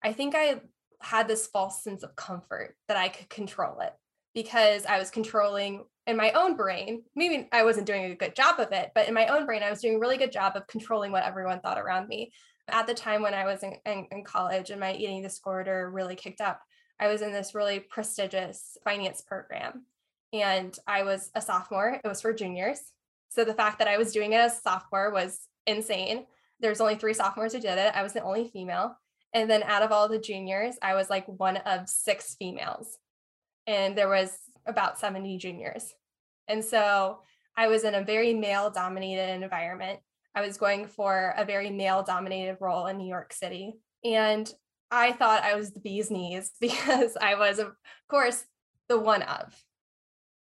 I 0.03 0.13
think 0.13 0.35
I 0.35 0.61
had 1.01 1.29
this 1.29 1.47
false 1.47 1.83
sense 1.83 2.03
of 2.03 2.17
comfort 2.17 2.77
that 2.89 2.97
I 2.97 3.09
could 3.09 3.29
control 3.31 3.81
it 3.81 3.93
because 4.35 4.87
I 4.87 4.99
was 4.99 5.11
controlling 5.11 5.85
in 6.07 6.17
my 6.17 6.33
own 6.33 6.57
brain. 6.57 7.03
Maybe 7.15 7.49
I 7.53 7.65
wasn't 7.65 7.87
doing 7.87 8.05
a 8.05 8.15
good 8.15 8.37
job 8.37 8.61
of 8.61 8.73
it, 8.73 8.91
but 8.95 9.09
in 9.09 9.15
my 9.15 9.27
own 9.27 9.47
brain, 9.47 9.63
I 9.63 9.71
was 9.71 9.81
doing 9.81 9.97
a 9.97 9.99
really 9.99 10.19
good 10.19 10.33
job 10.33 10.57
of 10.57 10.67
controlling 10.67 11.13
what 11.13 11.25
everyone 11.25 11.61
thought 11.61 11.79
around 11.79 12.09
me. 12.09 12.33
At 12.69 12.87
the 12.87 12.95
time 12.95 13.23
when 13.23 13.35
I 13.35 13.47
was 13.47 13.63
in, 13.63 13.77
in, 13.87 14.07
in 14.13 14.25
college 14.25 14.71
and 14.71 14.79
my 14.79 14.93
eating 14.93 15.23
disorder 15.23 15.91
really 15.91 16.15
kicked 16.15 16.41
up, 16.41 16.61
I 17.01 17.09
was 17.09 17.23
in 17.23 17.33
this 17.33 17.55
really 17.55 17.81
prestigious 17.81 18.77
finance 18.85 19.23
program. 19.23 19.87
And 20.33 20.77
I 20.87 21.03
was 21.03 21.31
a 21.35 21.41
sophomore, 21.41 21.99
it 22.05 22.07
was 22.07 22.21
for 22.21 22.33
juniors. 22.33 22.81
So 23.31 23.45
the 23.45 23.55
fact 23.55 23.79
that 23.79 23.89
I 23.89 23.97
was 23.97 24.13
doing 24.13 24.33
it 24.33 24.41
as 24.41 24.63
sophomore 24.63 25.11
was 25.11 25.41
insane. 25.67 26.27
There's 26.61 26.81
only 26.81 26.97
three 26.97 27.15
sophomores 27.15 27.53
who 27.53 27.61
did 27.61 27.79
it. 27.79 27.95
I 27.95 28.03
was 28.03 28.13
the 28.13 28.23
only 28.23 28.49
female. 28.49 28.97
And 29.33 29.49
then 29.49 29.63
out 29.63 29.83
of 29.83 29.93
all 29.93 30.09
the 30.09 30.19
juniors, 30.19 30.77
I 30.83 30.95
was 30.95 31.09
like 31.09 31.27
one 31.27 31.57
of 31.59 31.89
six 31.89 32.35
females. 32.39 32.99
And 33.67 33.97
there 33.97 34.09
was 34.09 34.37
about 34.67 34.99
70 34.99 35.39
juniors. 35.39 35.95
And 36.49 36.65
so 36.65 37.21
I 37.57 37.69
was 37.69 37.85
in 37.85 37.95
a 37.95 38.05
very 38.05 38.35
male 38.35 38.71
dominated 38.71 39.43
environment. 39.43 40.01
I 40.35 40.41
was 40.41 40.59
going 40.59 40.87
for 40.87 41.35
a 41.37 41.45
very 41.45 41.71
male 41.71 42.03
dominated 42.03 42.57
role 42.61 42.87
in 42.87 42.99
New 42.99 43.09
York 43.09 43.33
City. 43.33 43.75
And 44.05 44.53
I 44.91 45.13
thought 45.13 45.45
I 45.45 45.55
was 45.55 45.71
the 45.71 45.81
bee's 45.81 46.11
knees 46.11 46.51
because 46.61 47.17
I 47.21 47.37
was, 47.37 47.59
of 47.61 47.73
course, 48.09 48.45
the 48.89 48.99
one 48.99 49.23
of. 49.23 49.55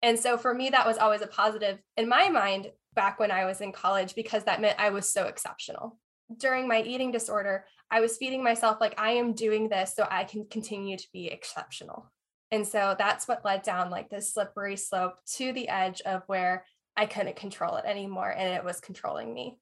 And 0.04 0.20
so 0.20 0.38
for 0.38 0.54
me, 0.54 0.70
that 0.70 0.86
was 0.86 0.98
always 0.98 1.22
a 1.22 1.28
positive 1.28 1.80
in 1.96 2.10
my 2.10 2.30
mind 2.30 2.70
back 2.94 3.20
when 3.20 3.32
I 3.32 3.46
was 3.46 3.62
in 3.62 3.72
college 3.72 4.14
because 4.16 4.44
that 4.44 4.62
meant 4.62 4.80
I 4.80 4.90
was 4.90 5.10
so 5.10 5.26
exceptional. 5.26 5.98
During 6.38 6.68
my 6.68 6.82
eating 6.82 7.12
disorder, 7.12 7.66
I 7.90 8.02
was 8.02 8.18
feeding 8.18 8.44
myself 8.44 8.78
like 8.82 9.00
I 9.00 9.12
am 9.12 9.34
doing 9.34 9.70
this 9.70 9.96
so 9.96 10.06
I 10.12 10.26
can 10.26 10.46
continue 10.46 10.98
to 10.98 11.08
be 11.14 11.28
exceptional. 11.28 12.12
And 12.52 12.68
so 12.68 12.96
that's 13.00 13.28
what 13.28 13.46
led 13.46 13.64
down 13.64 13.90
like 13.90 14.10
this 14.10 14.34
slippery 14.34 14.76
slope 14.76 15.16
to 15.38 15.54
the 15.54 15.70
edge 15.70 16.02
of 16.02 16.24
where 16.28 16.66
I 16.98 17.06
couldn't 17.06 17.38
control 17.38 17.78
it 17.78 17.86
anymore 17.86 18.30
and 18.30 18.54
it 18.54 18.64
was 18.64 18.80
controlling 18.80 19.34
me. 19.34 19.58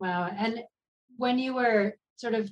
Wow. 0.00 0.30
And 0.36 0.60
when 1.16 1.38
you 1.38 1.54
were 1.54 1.94
sort 2.16 2.34
of 2.34 2.50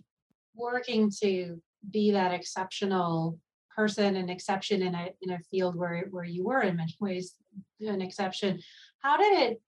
working 0.54 1.10
to 1.22 1.60
be 1.90 2.12
that 2.12 2.32
exceptional 2.32 3.38
person, 3.76 4.16
an 4.16 4.28
exception 4.28 4.82
in 4.82 4.94
a 4.94 5.08
in 5.22 5.32
a 5.32 5.38
field 5.50 5.76
where 5.76 6.06
where 6.10 6.24
you 6.24 6.44
were 6.44 6.62
in 6.62 6.76
many 6.76 6.96
ways 7.00 7.34
an 7.80 8.00
exception. 8.00 8.60
How 9.00 9.16
did 9.16 9.50
it 9.50 9.62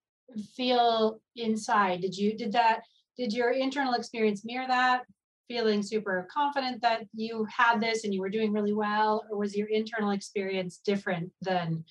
feel 0.57 1.21
inside? 1.37 2.01
Did 2.01 2.17
you 2.17 2.37
did 2.37 2.53
that 2.53 2.81
did 3.17 3.33
your 3.33 3.51
internal 3.51 3.95
experience 3.95 4.45
mirror 4.45 4.67
that? 4.69 5.05
feeling 5.49 5.83
super 5.83 6.29
confident 6.33 6.83
that 6.83 7.05
you 7.15 7.47
had 7.51 7.81
this 7.81 8.05
and 8.05 8.13
you 8.13 8.21
were 8.21 8.29
doing 8.29 8.53
really 8.53 8.75
well 8.75 9.25
or 9.31 9.39
was 9.39 9.57
your 9.57 9.67
internal 9.69 10.11
experience 10.11 10.81
different 10.85 11.33
than 11.41 11.83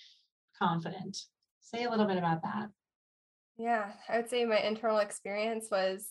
confident 0.58 1.18
say 1.60 1.84
a 1.84 1.90
little 1.90 2.06
bit 2.06 2.18
about 2.18 2.42
that 2.44 2.70
yeah 3.58 3.92
i 4.08 4.18
would 4.18 4.30
say 4.30 4.46
my 4.46 4.60
internal 4.60 5.00
experience 5.00 5.68
was 5.72 6.06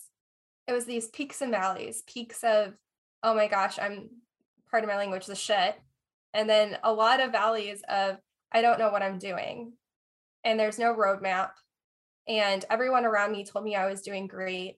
it 0.67 0.73
was 0.73 0.85
these 0.85 1.07
peaks 1.07 1.41
and 1.41 1.51
valleys 1.51 2.03
peaks 2.05 2.43
of 2.43 2.73
oh 3.23 3.33
my 3.33 3.47
gosh 3.47 3.79
i'm 3.79 4.09
part 4.69 4.83
of 4.83 4.89
my 4.89 4.97
language 4.97 5.25
the 5.25 5.35
shit 5.35 5.75
and 6.37 6.49
then 6.49 6.77
a 6.83 6.93
lot 6.93 7.19
of 7.19 7.33
valleys 7.33 7.81
of 7.89 8.15
i 8.53 8.61
don't 8.61 8.79
know 8.79 8.89
what 8.89 9.03
i'm 9.03 9.17
doing 9.17 9.73
and 10.45 10.57
there's 10.57 10.79
no 10.79 10.95
roadmap 10.95 11.49
and 12.27 12.63
everyone 12.69 13.03
around 13.03 13.33
me 13.33 13.43
told 13.43 13.65
me 13.65 13.75
i 13.75 13.89
was 13.89 14.01
doing 14.01 14.27
great 14.27 14.77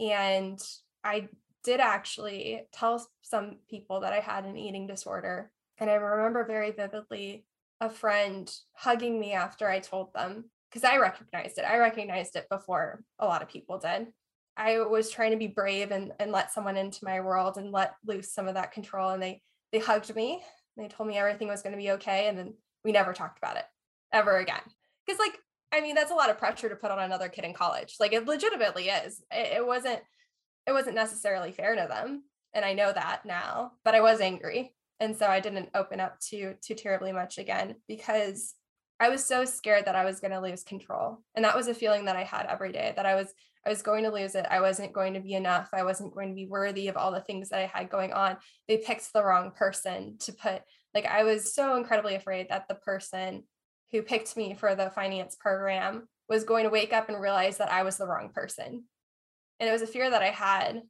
and 0.00 0.58
i 1.04 1.28
did 1.62 1.80
actually 1.80 2.62
tell 2.72 3.06
some 3.22 3.56
people 3.68 4.00
that 4.00 4.12
I 4.12 4.20
had 4.20 4.44
an 4.44 4.56
eating 4.56 4.86
disorder. 4.86 5.50
And 5.78 5.90
I 5.90 5.94
remember 5.94 6.44
very 6.44 6.70
vividly 6.72 7.44
a 7.80 7.90
friend 7.90 8.50
hugging 8.72 9.18
me 9.18 9.32
after 9.32 9.68
I 9.68 9.80
told 9.80 10.12
them 10.14 10.50
because 10.68 10.84
I 10.84 10.98
recognized 10.98 11.58
it. 11.58 11.64
I 11.64 11.78
recognized 11.78 12.36
it 12.36 12.46
before 12.50 13.02
a 13.18 13.26
lot 13.26 13.42
of 13.42 13.48
people 13.48 13.78
did. 13.78 14.08
I 14.56 14.80
was 14.80 15.10
trying 15.10 15.30
to 15.30 15.38
be 15.38 15.46
brave 15.46 15.90
and, 15.90 16.12
and 16.18 16.32
let 16.32 16.52
someone 16.52 16.76
into 16.76 17.04
my 17.04 17.20
world 17.20 17.56
and 17.56 17.72
let 17.72 17.94
loose 18.06 18.32
some 18.32 18.46
of 18.46 18.54
that 18.54 18.72
control. 18.72 19.10
And 19.10 19.22
they 19.22 19.42
they 19.72 19.78
hugged 19.78 20.14
me. 20.14 20.42
They 20.76 20.88
told 20.88 21.08
me 21.08 21.18
everything 21.18 21.48
was 21.48 21.62
going 21.62 21.72
to 21.72 21.82
be 21.82 21.90
okay. 21.92 22.28
And 22.28 22.38
then 22.38 22.54
we 22.84 22.92
never 22.92 23.12
talked 23.12 23.38
about 23.38 23.56
it 23.56 23.64
ever 24.12 24.38
again. 24.38 24.62
Because 25.06 25.18
like, 25.18 25.36
I 25.72 25.80
mean, 25.80 25.94
that's 25.94 26.10
a 26.10 26.14
lot 26.14 26.30
of 26.30 26.38
pressure 26.38 26.68
to 26.68 26.76
put 26.76 26.90
on 26.90 26.98
another 26.98 27.28
kid 27.28 27.44
in 27.44 27.54
college. 27.54 27.96
Like 28.00 28.12
it 28.12 28.26
legitimately 28.26 28.88
is. 28.88 29.22
It, 29.30 29.58
it 29.58 29.66
wasn't 29.66 30.00
it 30.66 30.72
wasn't 30.72 30.94
necessarily 30.94 31.52
fair 31.52 31.74
to 31.74 31.86
them 31.88 32.22
and 32.54 32.64
i 32.64 32.72
know 32.72 32.92
that 32.92 33.22
now 33.24 33.72
but 33.84 33.94
i 33.94 34.00
was 34.00 34.20
angry 34.20 34.74
and 34.98 35.16
so 35.16 35.26
i 35.26 35.40
didn't 35.40 35.68
open 35.74 36.00
up 36.00 36.18
too 36.20 36.54
too 36.62 36.74
terribly 36.74 37.12
much 37.12 37.38
again 37.38 37.74
because 37.88 38.54
i 38.98 39.08
was 39.08 39.24
so 39.24 39.44
scared 39.44 39.86
that 39.86 39.96
i 39.96 40.04
was 40.04 40.20
going 40.20 40.30
to 40.30 40.40
lose 40.40 40.62
control 40.62 41.18
and 41.34 41.44
that 41.44 41.56
was 41.56 41.68
a 41.68 41.74
feeling 41.74 42.04
that 42.04 42.16
i 42.16 42.24
had 42.24 42.46
every 42.46 42.72
day 42.72 42.92
that 42.96 43.06
i 43.06 43.14
was 43.14 43.32
i 43.66 43.68
was 43.68 43.82
going 43.82 44.04
to 44.04 44.12
lose 44.12 44.34
it 44.34 44.46
i 44.50 44.60
wasn't 44.60 44.92
going 44.92 45.14
to 45.14 45.20
be 45.20 45.34
enough 45.34 45.68
i 45.72 45.82
wasn't 45.82 46.14
going 46.14 46.28
to 46.28 46.34
be 46.34 46.46
worthy 46.46 46.88
of 46.88 46.96
all 46.96 47.12
the 47.12 47.20
things 47.20 47.48
that 47.48 47.60
i 47.60 47.66
had 47.66 47.90
going 47.90 48.12
on 48.12 48.36
they 48.68 48.76
picked 48.76 49.12
the 49.12 49.24
wrong 49.24 49.50
person 49.50 50.16
to 50.18 50.32
put 50.32 50.62
like 50.94 51.06
i 51.06 51.24
was 51.24 51.54
so 51.54 51.76
incredibly 51.76 52.14
afraid 52.14 52.48
that 52.48 52.66
the 52.68 52.74
person 52.74 53.42
who 53.92 54.02
picked 54.02 54.36
me 54.36 54.54
for 54.54 54.74
the 54.74 54.90
finance 54.90 55.36
program 55.38 56.06
was 56.28 56.44
going 56.44 56.64
to 56.64 56.70
wake 56.70 56.92
up 56.92 57.08
and 57.08 57.20
realize 57.20 57.58
that 57.58 57.72
i 57.72 57.82
was 57.82 57.96
the 57.96 58.06
wrong 58.06 58.30
person 58.32 58.84
and 59.60 59.68
it 59.68 59.72
was 59.72 59.82
a 59.82 59.86
fear 59.86 60.10
that 60.10 60.22
I 60.22 60.30
had 60.30 60.82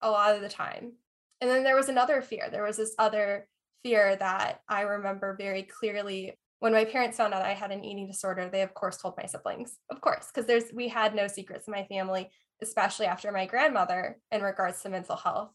a 0.00 0.10
lot 0.10 0.34
of 0.36 0.40
the 0.40 0.48
time. 0.48 0.92
And 1.40 1.50
then 1.50 1.64
there 1.64 1.76
was 1.76 1.88
another 1.88 2.22
fear. 2.22 2.48
There 2.50 2.62
was 2.62 2.76
this 2.76 2.94
other 2.98 3.48
fear 3.82 4.14
that 4.16 4.60
I 4.68 4.82
remember 4.82 5.36
very 5.36 5.64
clearly 5.64 6.38
when 6.60 6.72
my 6.72 6.84
parents 6.84 7.16
found 7.16 7.34
out 7.34 7.42
I 7.42 7.54
had 7.54 7.70
an 7.70 7.84
eating 7.84 8.06
disorder, 8.06 8.48
they 8.48 8.62
of 8.62 8.74
course 8.74 8.96
told 8.96 9.14
my 9.16 9.26
siblings, 9.26 9.76
of 9.90 10.00
course, 10.00 10.26
because 10.32 10.46
there's 10.46 10.72
we 10.72 10.88
had 10.88 11.14
no 11.14 11.28
secrets 11.28 11.68
in 11.68 11.72
my 11.72 11.84
family, 11.84 12.30
especially 12.62 13.06
after 13.06 13.30
my 13.30 13.46
grandmother 13.46 14.18
in 14.32 14.42
regards 14.42 14.82
to 14.82 14.88
mental 14.88 15.16
health. 15.16 15.52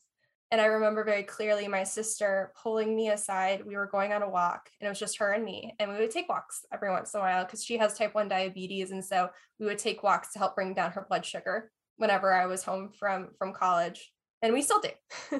And 0.51 0.61
I 0.61 0.65
remember 0.65 1.03
very 1.03 1.23
clearly 1.23 1.67
my 1.67 1.83
sister 1.83 2.53
pulling 2.61 2.95
me 2.95 3.09
aside. 3.09 3.65
We 3.65 3.75
were 3.75 3.87
going 3.87 4.13
on 4.13 4.21
a 4.21 4.29
walk 4.29 4.69
and 4.79 4.85
it 4.85 4.89
was 4.89 4.99
just 4.99 5.17
her 5.17 5.31
and 5.33 5.43
me. 5.43 5.73
And 5.79 5.91
we 5.91 5.97
would 5.97 6.11
take 6.11 6.29
walks 6.29 6.63
every 6.71 6.91
once 6.91 7.13
in 7.13 7.19
a 7.19 7.23
while 7.23 7.43
because 7.43 7.63
she 7.63 7.77
has 7.77 7.97
type 7.97 8.13
1 8.13 8.27
diabetes. 8.27 8.91
And 8.91 9.03
so 9.03 9.29
we 9.59 9.65
would 9.65 9.79
take 9.79 10.03
walks 10.03 10.31
to 10.33 10.39
help 10.39 10.53
bring 10.53 10.75
down 10.75 10.91
her 10.91 11.07
blood 11.09 11.25
sugar 11.25 11.71
whenever 11.97 12.31
I 12.31 12.45
was 12.45 12.63
home 12.63 12.91
from 12.97 13.29
from 13.39 13.53
college. 13.53 14.13
And 14.43 14.53
we 14.53 14.61
still 14.61 14.79
do. 14.79 15.39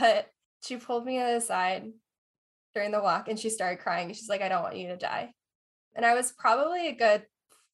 but 0.00 0.30
she 0.62 0.76
pulled 0.76 1.04
me 1.04 1.18
aside 1.18 1.90
during 2.74 2.90
the 2.90 3.02
walk 3.02 3.28
and 3.28 3.38
she 3.38 3.50
started 3.50 3.80
crying. 3.82 4.12
She's 4.12 4.28
like, 4.28 4.42
I 4.42 4.48
don't 4.48 4.62
want 4.62 4.76
you 4.76 4.88
to 4.88 4.96
die. 4.96 5.32
And 5.94 6.04
I 6.04 6.14
was 6.14 6.32
probably 6.32 6.88
a 6.88 6.94
good 6.94 7.22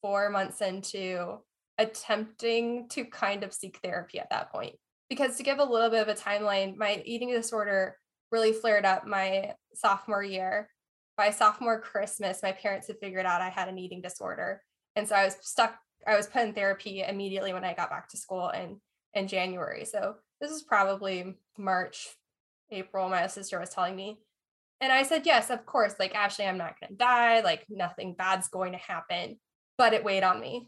four 0.01 0.29
months 0.29 0.61
into 0.61 1.39
attempting 1.77 2.87
to 2.89 3.05
kind 3.05 3.43
of 3.43 3.53
seek 3.53 3.79
therapy 3.83 4.19
at 4.19 4.29
that 4.29 4.51
point 4.51 4.75
because 5.09 5.35
to 5.37 5.43
give 5.43 5.59
a 5.59 5.63
little 5.63 5.89
bit 5.89 6.01
of 6.01 6.07
a 6.07 6.19
timeline, 6.19 6.77
my 6.77 7.01
eating 7.05 7.31
disorder 7.31 7.97
really 8.31 8.53
flared 8.53 8.85
up 8.85 9.05
my 9.05 9.53
sophomore 9.73 10.23
year. 10.23 10.69
By 11.17 11.31
sophomore 11.31 11.81
Christmas, 11.81 12.41
my 12.41 12.53
parents 12.53 12.87
had 12.87 12.97
figured 12.99 13.25
out 13.25 13.41
I 13.41 13.49
had 13.49 13.67
an 13.67 13.77
eating 13.77 14.01
disorder. 14.01 14.61
And 14.95 15.07
so 15.07 15.15
I 15.15 15.25
was 15.25 15.35
stuck, 15.41 15.77
I 16.07 16.15
was 16.15 16.27
put 16.27 16.43
in 16.43 16.53
therapy 16.53 17.03
immediately 17.03 17.53
when 17.53 17.65
I 17.65 17.73
got 17.73 17.89
back 17.89 18.07
to 18.09 18.17
school 18.17 18.49
in, 18.49 18.79
in 19.13 19.27
January. 19.27 19.85
So 19.85 20.15
this 20.39 20.51
is 20.51 20.63
probably 20.63 21.35
March, 21.57 22.07
April, 22.71 23.09
my 23.09 23.27
sister 23.27 23.59
was 23.59 23.69
telling 23.69 23.95
me. 23.95 24.19
And 24.81 24.91
I 24.91 25.03
said, 25.03 25.25
yes, 25.25 25.49
of 25.51 25.65
course. 25.65 25.93
Like, 25.99 26.15
Ashley, 26.15 26.45
I'm 26.45 26.57
not 26.57 26.79
going 26.79 26.89
to 26.89 26.97
die. 26.97 27.41
Like, 27.41 27.65
nothing 27.69 28.15
bad's 28.17 28.49
going 28.49 28.73
to 28.73 28.79
happen. 28.79 29.37
But 29.77 29.93
it 29.93 30.03
weighed 30.03 30.23
on 30.23 30.41
me. 30.41 30.67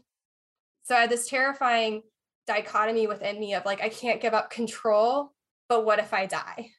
So 0.84 0.94
I 0.94 1.02
had 1.02 1.10
this 1.10 1.28
terrifying 1.28 2.02
dichotomy 2.46 3.06
within 3.06 3.40
me 3.40 3.54
of 3.54 3.64
like, 3.64 3.82
I 3.82 3.88
can't 3.88 4.20
give 4.20 4.34
up 4.34 4.50
control, 4.50 5.32
but 5.68 5.84
what 5.84 5.98
if 5.98 6.12
I 6.12 6.26
die? 6.26 6.70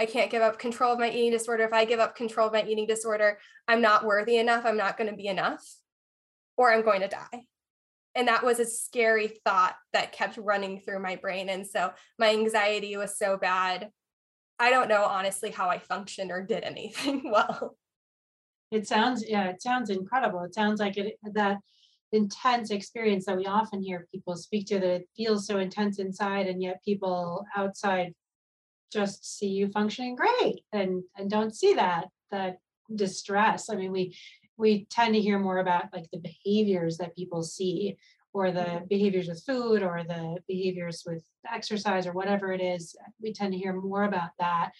I 0.00 0.06
can't 0.06 0.30
give 0.30 0.42
up 0.42 0.58
control 0.58 0.94
of 0.94 0.98
my 0.98 1.10
eating 1.10 1.30
disorder. 1.30 1.64
If 1.64 1.72
I 1.72 1.84
give 1.84 2.00
up 2.00 2.16
control 2.16 2.48
of 2.48 2.52
my 2.52 2.64
eating 2.64 2.86
disorder, 2.86 3.38
I'm 3.68 3.80
not 3.80 4.04
worthy 4.04 4.38
enough. 4.38 4.64
I'm 4.64 4.76
not 4.76 4.96
going 4.96 5.10
to 5.10 5.16
be 5.16 5.26
enough, 5.26 5.62
or 6.56 6.72
I'm 6.72 6.82
going 6.82 7.02
to 7.02 7.08
die. 7.08 7.46
And 8.14 8.26
that 8.28 8.44
was 8.44 8.58
a 8.58 8.66
scary 8.66 9.28
thought 9.44 9.74
that 9.92 10.12
kept 10.12 10.38
running 10.38 10.80
through 10.80 11.00
my 11.00 11.16
brain. 11.16 11.48
And 11.48 11.66
so 11.66 11.92
my 12.18 12.30
anxiety 12.30 12.96
was 12.96 13.16
so 13.16 13.36
bad. 13.36 13.90
I 14.62 14.70
don't 14.70 14.86
know 14.86 15.02
honestly 15.02 15.50
how 15.50 15.68
I 15.68 15.80
functioned 15.80 16.30
or 16.30 16.40
did 16.40 16.62
anything 16.62 17.22
well. 17.32 17.76
It 18.70 18.86
sounds, 18.86 19.24
yeah, 19.28 19.48
it 19.48 19.60
sounds 19.60 19.90
incredible. 19.90 20.44
It 20.44 20.54
sounds 20.54 20.78
like 20.78 20.96
it 20.96 21.18
that 21.34 21.58
intense 22.12 22.70
experience 22.70 23.26
that 23.26 23.36
we 23.36 23.46
often 23.46 23.82
hear 23.82 24.06
people 24.12 24.36
speak 24.36 24.66
to 24.66 24.78
that 24.78 24.88
it 24.88 25.08
feels 25.16 25.46
so 25.48 25.58
intense 25.58 25.98
inside 25.98 26.46
and 26.46 26.62
yet 26.62 26.80
people 26.84 27.44
outside 27.56 28.14
just 28.92 29.38
see 29.38 29.48
you 29.48 29.68
functioning 29.68 30.14
great 30.14 30.60
and 30.72 31.02
and 31.16 31.30
don't 31.30 31.56
see 31.56 31.72
that 31.72 32.08
that 32.30 32.58
distress 32.94 33.70
i 33.70 33.74
mean 33.74 33.90
we 33.90 34.14
we 34.58 34.84
tend 34.90 35.14
to 35.14 35.20
hear 35.22 35.38
more 35.38 35.56
about 35.56 35.86
like 35.94 36.04
the 36.12 36.18
behaviors 36.18 36.98
that 36.98 37.16
people 37.16 37.42
see 37.42 37.96
or 38.34 38.50
the 38.50 38.84
behaviors 38.88 39.28
with 39.28 39.42
food 39.44 39.82
or 39.82 40.02
the 40.06 40.36
behaviors 40.48 41.02
with 41.06 41.22
exercise 41.52 42.06
or 42.06 42.12
whatever 42.12 42.52
it 42.52 42.60
is 42.60 42.96
we 43.20 43.32
tend 43.32 43.52
to 43.52 43.58
hear 43.58 43.72
more 43.72 44.04
about 44.04 44.30
that 44.38 44.72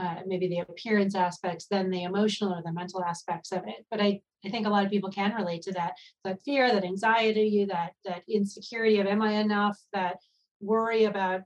uh, 0.00 0.16
maybe 0.26 0.48
the 0.48 0.60
appearance 0.60 1.14
aspects 1.14 1.66
than 1.66 1.90
the 1.90 2.04
emotional 2.04 2.54
or 2.54 2.62
the 2.62 2.72
mental 2.72 3.02
aspects 3.02 3.50
of 3.50 3.66
it. 3.66 3.84
But 3.90 4.00
I, 4.00 4.20
I 4.44 4.48
think 4.48 4.66
a 4.66 4.70
lot 4.70 4.84
of 4.84 4.90
people 4.90 5.10
can 5.10 5.34
relate 5.34 5.62
to 5.62 5.72
that, 5.72 5.94
that 6.24 6.40
fear, 6.44 6.72
that 6.72 6.84
anxiety, 6.84 7.66
that 7.68 7.94
that 8.04 8.22
insecurity 8.28 9.00
of 9.00 9.06
am 9.08 9.22
I 9.22 9.32
enough, 9.32 9.76
that 9.92 10.18
worry 10.60 11.04
about, 11.04 11.40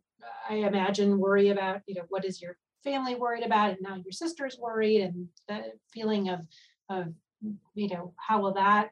I 0.49 0.57
imagine 0.57 1.19
worry 1.19 1.49
about, 1.49 1.81
you 1.87 1.95
know, 1.95 2.04
what 2.11 2.26
is 2.26 2.42
your 2.42 2.59
family 2.85 3.14
worried 3.14 3.45
about, 3.45 3.71
and 3.71 3.78
now 3.81 3.95
your 3.97 4.12
sister's 4.12 4.59
worried, 4.59 5.00
and 5.00 5.28
the 5.49 5.73
feeling 5.92 6.28
of 6.28 6.40
of 6.90 7.07
you 7.75 7.88
know 7.88 8.12
how 8.19 8.40
will 8.42 8.52
that 8.54 8.90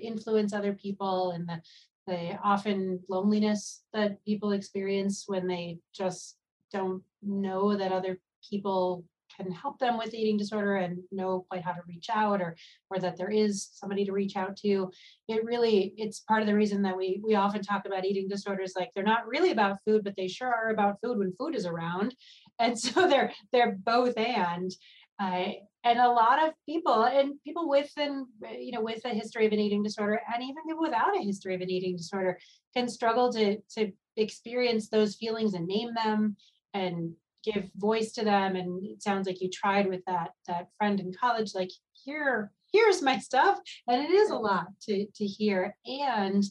influence 0.00 0.52
other 0.52 0.72
people 0.72 1.32
and 1.32 1.48
the 1.48 1.60
the 2.06 2.38
often 2.44 3.00
loneliness 3.08 3.82
that 3.92 4.24
people 4.24 4.52
experience 4.52 5.24
when 5.26 5.48
they 5.48 5.78
just 5.92 6.36
don't 6.72 7.02
know 7.20 7.76
that 7.76 7.90
other 7.90 8.20
people 8.48 9.04
can 9.36 9.50
help 9.50 9.78
them 9.78 9.98
with 9.98 10.14
eating 10.14 10.36
disorder 10.36 10.76
and 10.76 10.98
know 11.10 11.44
quite 11.50 11.62
how 11.62 11.72
to 11.72 11.80
reach 11.86 12.06
out 12.12 12.40
or 12.40 12.56
or 12.90 12.98
that 12.98 13.16
there 13.16 13.30
is 13.30 13.68
somebody 13.72 14.04
to 14.04 14.12
reach 14.12 14.36
out 14.36 14.56
to. 14.56 14.90
It 15.28 15.44
really 15.44 15.94
it's 15.96 16.20
part 16.20 16.42
of 16.42 16.46
the 16.46 16.54
reason 16.54 16.82
that 16.82 16.96
we 16.96 17.20
we 17.24 17.34
often 17.34 17.62
talk 17.62 17.86
about 17.86 18.04
eating 18.04 18.28
disorders 18.28 18.74
like 18.76 18.90
they're 18.94 19.04
not 19.04 19.26
really 19.26 19.50
about 19.50 19.78
food 19.84 20.04
but 20.04 20.14
they 20.16 20.28
sure 20.28 20.52
are 20.52 20.70
about 20.70 20.98
food 21.02 21.18
when 21.18 21.34
food 21.38 21.54
is 21.54 21.66
around. 21.66 22.14
And 22.58 22.78
so 22.78 23.08
they're 23.08 23.32
they're 23.52 23.76
both 23.84 24.16
and 24.16 24.72
uh, 25.18 25.52
and 25.86 26.00
a 26.00 26.08
lot 26.08 26.42
of 26.42 26.52
people 26.66 27.04
and 27.04 27.34
people 27.44 27.68
with 27.68 27.90
you 27.96 28.72
know 28.72 28.82
with 28.82 29.04
a 29.04 29.10
history 29.10 29.46
of 29.46 29.52
an 29.52 29.60
eating 29.60 29.84
disorder 29.84 30.20
and 30.34 30.42
even 30.42 30.64
people 30.66 30.82
without 30.82 31.16
a 31.16 31.22
history 31.22 31.54
of 31.54 31.60
an 31.60 31.70
eating 31.70 31.96
disorder 31.96 32.38
can 32.74 32.88
struggle 32.88 33.32
to 33.32 33.58
to 33.70 33.92
experience 34.16 34.88
those 34.88 35.14
feelings 35.14 35.54
and 35.54 35.66
name 35.66 35.90
them 35.94 36.36
and 36.74 37.14
give 37.44 37.70
voice 37.76 38.12
to 38.12 38.24
them. 38.24 38.56
And 38.56 38.84
it 38.84 39.02
sounds 39.02 39.26
like 39.26 39.40
you 39.40 39.48
tried 39.48 39.88
with 39.88 40.04
that 40.06 40.30
that 40.48 40.68
friend 40.76 40.98
in 40.98 41.12
college 41.12 41.52
like 41.54 41.70
here 41.92 42.50
here's 42.72 43.00
my 43.00 43.18
stuff. 43.18 43.60
And 43.86 44.02
it 44.02 44.10
is 44.10 44.30
a 44.30 44.36
lot 44.36 44.66
to 44.82 45.06
to 45.06 45.24
hear. 45.24 45.76
And 45.86 46.42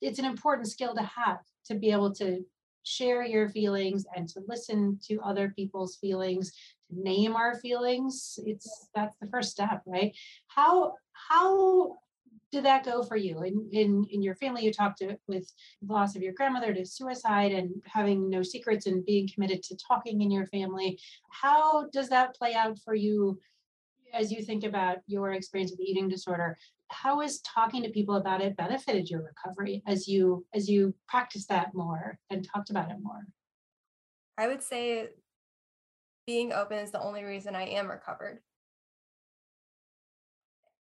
it's 0.00 0.18
an 0.18 0.24
important 0.24 0.68
skill 0.68 0.94
to 0.94 1.02
have 1.02 1.40
to 1.66 1.74
be 1.74 1.92
able 1.92 2.12
to 2.14 2.44
share 2.82 3.24
your 3.24 3.48
feelings 3.48 4.04
and 4.14 4.28
to 4.28 4.40
listen 4.46 4.98
to 5.04 5.20
other 5.20 5.52
people's 5.56 5.96
feelings 5.96 6.52
name 6.90 7.34
our 7.34 7.56
feelings 7.56 8.38
it's 8.44 8.88
that's 8.94 9.16
the 9.20 9.26
first 9.26 9.50
step 9.50 9.82
right? 9.86 10.14
How 10.48 10.94
how 11.12 11.98
did 12.52 12.64
that 12.64 12.84
go 12.84 13.02
for 13.02 13.16
you? 13.16 13.42
In 13.42 13.68
in 13.72 14.06
in 14.10 14.22
your 14.22 14.34
family 14.36 14.64
you 14.64 14.72
talked 14.72 14.98
to, 14.98 15.18
with 15.26 15.52
loss 15.86 16.16
of 16.16 16.22
your 16.22 16.32
grandmother 16.32 16.72
to 16.74 16.84
suicide 16.86 17.52
and 17.52 17.70
having 17.84 18.30
no 18.30 18.42
secrets 18.42 18.86
and 18.86 19.04
being 19.04 19.28
committed 19.32 19.62
to 19.64 19.76
talking 19.76 20.22
in 20.22 20.30
your 20.30 20.46
family. 20.46 20.98
How 21.30 21.88
does 21.88 22.08
that 22.10 22.34
play 22.36 22.54
out 22.54 22.78
for 22.78 22.94
you 22.94 23.38
as 24.12 24.30
you 24.30 24.42
think 24.42 24.64
about 24.64 24.98
your 25.06 25.32
experience 25.32 25.72
with 25.72 25.80
eating 25.80 26.08
disorder? 26.08 26.56
How 26.88 27.20
has 27.20 27.40
talking 27.40 27.82
to 27.82 27.90
people 27.90 28.14
about 28.14 28.40
it 28.40 28.56
benefited 28.56 29.10
your 29.10 29.22
recovery 29.22 29.82
as 29.86 30.06
you 30.06 30.46
as 30.54 30.68
you 30.68 30.94
practice 31.08 31.46
that 31.46 31.74
more 31.74 32.18
and 32.30 32.46
talked 32.46 32.70
about 32.70 32.90
it 32.90 32.98
more? 33.02 33.26
I 34.38 34.46
would 34.46 34.62
say 34.62 35.08
being 36.26 36.52
open 36.52 36.78
is 36.78 36.90
the 36.90 37.00
only 37.00 37.24
reason 37.24 37.54
i 37.54 37.64
am 37.64 37.88
recovered 37.88 38.40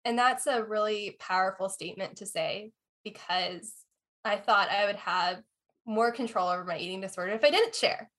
and 0.05 0.19
that's 0.19 0.47
a 0.47 0.65
really 0.65 1.17
powerful 1.21 1.69
statement 1.69 2.17
to 2.17 2.27
say 2.27 2.73
because 3.05 3.73
I 4.25 4.37
thought 4.37 4.71
I 4.71 4.87
would 4.87 4.97
have 4.97 5.43
more 5.87 6.12
control 6.12 6.49
over 6.49 6.65
my 6.65 6.79
eating 6.79 7.01
disorder 7.01 7.33
if 7.33 7.45
I 7.45 7.51
didn't 7.51 7.75
share. 7.75 8.11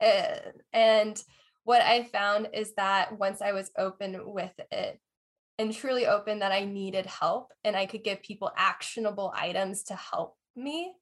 Uh, 0.00 0.50
and 0.72 1.20
what 1.64 1.80
I 1.80 2.04
found 2.04 2.48
is 2.52 2.74
that 2.74 3.18
once 3.18 3.40
I 3.40 3.52
was 3.52 3.70
open 3.78 4.20
with 4.24 4.52
it 4.70 5.00
and 5.58 5.72
truly 5.72 6.06
open 6.06 6.40
that 6.40 6.52
I 6.52 6.64
needed 6.64 7.06
help 7.06 7.52
and 7.62 7.76
I 7.76 7.86
could 7.86 8.04
give 8.04 8.22
people 8.22 8.50
actionable 8.56 9.32
items 9.34 9.84
to 9.84 9.94
help 9.94 10.36
me, 10.56 10.92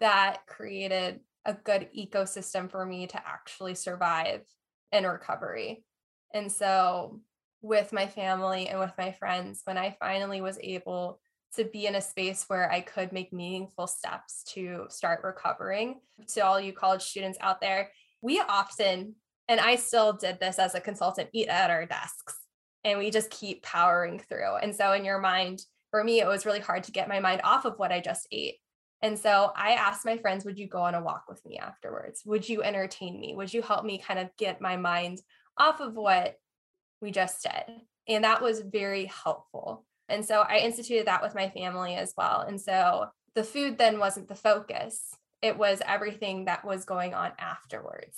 that 0.00 0.46
created 0.46 1.20
a 1.44 1.54
good 1.54 1.88
ecosystem 1.96 2.70
for 2.70 2.86
me 2.86 3.06
to 3.08 3.16
actually 3.28 3.74
survive 3.74 4.42
in 4.92 5.04
recovery. 5.04 5.84
And 6.34 6.50
so 6.50 7.20
with 7.60 7.92
my 7.92 8.06
family 8.06 8.68
and 8.68 8.78
with 8.78 8.92
my 8.98 9.12
friends 9.12 9.62
when 9.64 9.78
I 9.78 9.96
finally 10.00 10.40
was 10.40 10.58
able 10.60 11.20
to 11.54 11.64
be 11.64 11.86
in 11.86 11.94
a 11.94 12.00
space 12.00 12.44
where 12.48 12.70
I 12.70 12.80
could 12.80 13.12
make 13.12 13.32
meaningful 13.32 13.86
steps 13.86 14.42
to 14.54 14.86
start 14.88 15.20
recovering. 15.22 16.00
To 16.34 16.40
all 16.40 16.60
you 16.60 16.72
college 16.72 17.02
students 17.02 17.38
out 17.40 17.60
there, 17.60 17.90
we 18.22 18.40
often, 18.40 19.14
and 19.48 19.60
I 19.60 19.76
still 19.76 20.14
did 20.14 20.40
this 20.40 20.58
as 20.58 20.74
a 20.74 20.80
consultant, 20.80 21.28
eat 21.32 21.48
at 21.48 21.70
our 21.70 21.84
desks 21.84 22.36
and 22.84 22.98
we 22.98 23.10
just 23.10 23.30
keep 23.30 23.62
powering 23.62 24.18
through. 24.18 24.56
And 24.56 24.74
so, 24.74 24.92
in 24.92 25.04
your 25.04 25.18
mind, 25.18 25.62
for 25.90 26.02
me, 26.02 26.20
it 26.20 26.26
was 26.26 26.46
really 26.46 26.60
hard 26.60 26.84
to 26.84 26.92
get 26.92 27.08
my 27.08 27.20
mind 27.20 27.40
off 27.44 27.64
of 27.64 27.78
what 27.78 27.92
I 27.92 28.00
just 28.00 28.26
ate. 28.32 28.56
And 29.02 29.18
so 29.18 29.52
I 29.56 29.72
asked 29.72 30.04
my 30.04 30.16
friends, 30.16 30.44
Would 30.44 30.58
you 30.58 30.68
go 30.68 30.78
on 30.78 30.94
a 30.94 31.02
walk 31.02 31.24
with 31.28 31.44
me 31.44 31.58
afterwards? 31.58 32.22
Would 32.24 32.48
you 32.48 32.62
entertain 32.62 33.20
me? 33.20 33.34
Would 33.34 33.52
you 33.52 33.62
help 33.62 33.84
me 33.84 33.98
kind 33.98 34.20
of 34.20 34.30
get 34.38 34.60
my 34.60 34.76
mind 34.76 35.20
off 35.58 35.80
of 35.80 35.94
what 35.94 36.36
we 37.02 37.10
just 37.10 37.42
did. 37.42 37.76
And 38.08 38.24
that 38.24 38.40
was 38.40 38.60
very 38.60 39.06
helpful. 39.06 39.84
And 40.08 40.24
so 40.24 40.40
I 40.40 40.58
instituted 40.58 41.06
that 41.06 41.22
with 41.22 41.34
my 41.34 41.50
family 41.50 41.94
as 41.96 42.14
well. 42.16 42.40
And 42.40 42.60
so 42.60 43.06
the 43.34 43.44
food 43.44 43.76
then 43.76 43.98
wasn't 43.98 44.28
the 44.28 44.34
focus, 44.34 45.14
it 45.42 45.58
was 45.58 45.82
everything 45.86 46.44
that 46.44 46.64
was 46.64 46.84
going 46.84 47.14
on 47.14 47.32
afterwards. 47.38 48.16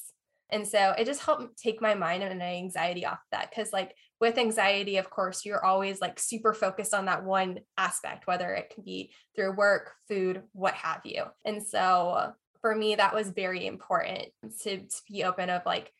And 0.50 0.68
so 0.68 0.94
it 0.98 1.06
just 1.06 1.22
helped 1.22 1.56
take 1.56 1.80
my 1.80 1.94
mind 1.94 2.22
and 2.22 2.42
anxiety 2.42 3.06
off 3.06 3.20
that. 3.32 3.52
Cause, 3.54 3.72
like, 3.72 3.94
with 4.20 4.38
anxiety, 4.38 4.96
of 4.96 5.10
course, 5.10 5.44
you're 5.44 5.64
always 5.64 6.00
like 6.00 6.18
super 6.18 6.54
focused 6.54 6.94
on 6.94 7.06
that 7.06 7.24
one 7.24 7.60
aspect, 7.76 8.26
whether 8.26 8.52
it 8.54 8.72
can 8.74 8.84
be 8.84 9.12
through 9.34 9.52
work, 9.52 9.92
food, 10.08 10.42
what 10.52 10.74
have 10.74 11.00
you. 11.04 11.24
And 11.44 11.62
so 11.62 12.32
for 12.60 12.74
me, 12.74 12.94
that 12.94 13.14
was 13.14 13.28
very 13.30 13.66
important 13.66 14.28
to, 14.62 14.78
to 14.78 14.96
be 15.10 15.24
open 15.24 15.50
of 15.50 15.62
like, 15.66 15.92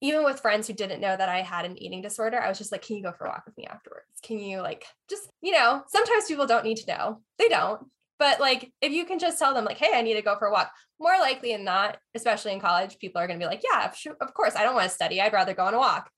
even 0.00 0.24
with 0.24 0.40
friends 0.40 0.66
who 0.66 0.72
didn't 0.72 1.00
know 1.00 1.16
that 1.16 1.28
I 1.28 1.42
had 1.42 1.64
an 1.64 1.80
eating 1.80 2.02
disorder, 2.02 2.40
I 2.40 2.48
was 2.48 2.58
just 2.58 2.72
like, 2.72 2.82
can 2.82 2.96
you 2.96 3.02
go 3.02 3.12
for 3.12 3.26
a 3.26 3.30
walk 3.30 3.44
with 3.46 3.56
me 3.56 3.66
afterwards? 3.66 4.06
Can 4.22 4.38
you 4.38 4.60
like 4.60 4.84
just, 5.08 5.28
you 5.40 5.52
know, 5.52 5.82
sometimes 5.88 6.26
people 6.26 6.46
don't 6.46 6.64
need 6.64 6.78
to 6.78 6.92
know. 6.92 7.22
They 7.38 7.48
don't. 7.48 7.82
But 8.18 8.38
like 8.38 8.72
if 8.80 8.92
you 8.92 9.04
can 9.04 9.18
just 9.18 9.38
tell 9.38 9.54
them 9.54 9.64
like, 9.64 9.78
hey, 9.78 9.92
I 9.94 10.02
need 10.02 10.14
to 10.14 10.22
go 10.22 10.36
for 10.38 10.48
a 10.48 10.52
walk, 10.52 10.70
more 11.00 11.18
likely 11.18 11.52
than 11.52 11.64
not, 11.64 11.98
especially 12.14 12.52
in 12.52 12.60
college, 12.60 12.98
people 12.98 13.20
are 13.20 13.26
going 13.26 13.38
to 13.38 13.44
be 13.44 13.48
like, 13.48 13.62
yeah, 13.64 13.90
of 14.20 14.34
course, 14.34 14.54
I 14.54 14.62
don't 14.62 14.74
want 14.74 14.88
to 14.88 14.94
study. 14.94 15.20
I'd 15.20 15.32
rather 15.32 15.54
go 15.54 15.64
on 15.64 15.74
a 15.74 15.78
walk. 15.78 16.10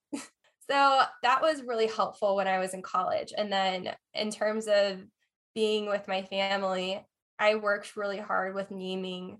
So 0.69 1.01
that 1.23 1.41
was 1.41 1.63
really 1.63 1.87
helpful 1.87 2.35
when 2.35 2.47
I 2.47 2.59
was 2.59 2.73
in 2.73 2.81
college. 2.81 3.33
And 3.37 3.51
then 3.51 3.95
in 4.13 4.31
terms 4.31 4.67
of 4.67 4.99
being 5.53 5.87
with 5.87 6.07
my 6.07 6.23
family, 6.23 7.05
I 7.37 7.55
worked 7.55 7.95
really 7.95 8.17
hard 8.17 8.55
with 8.55 8.71
naming 8.71 9.39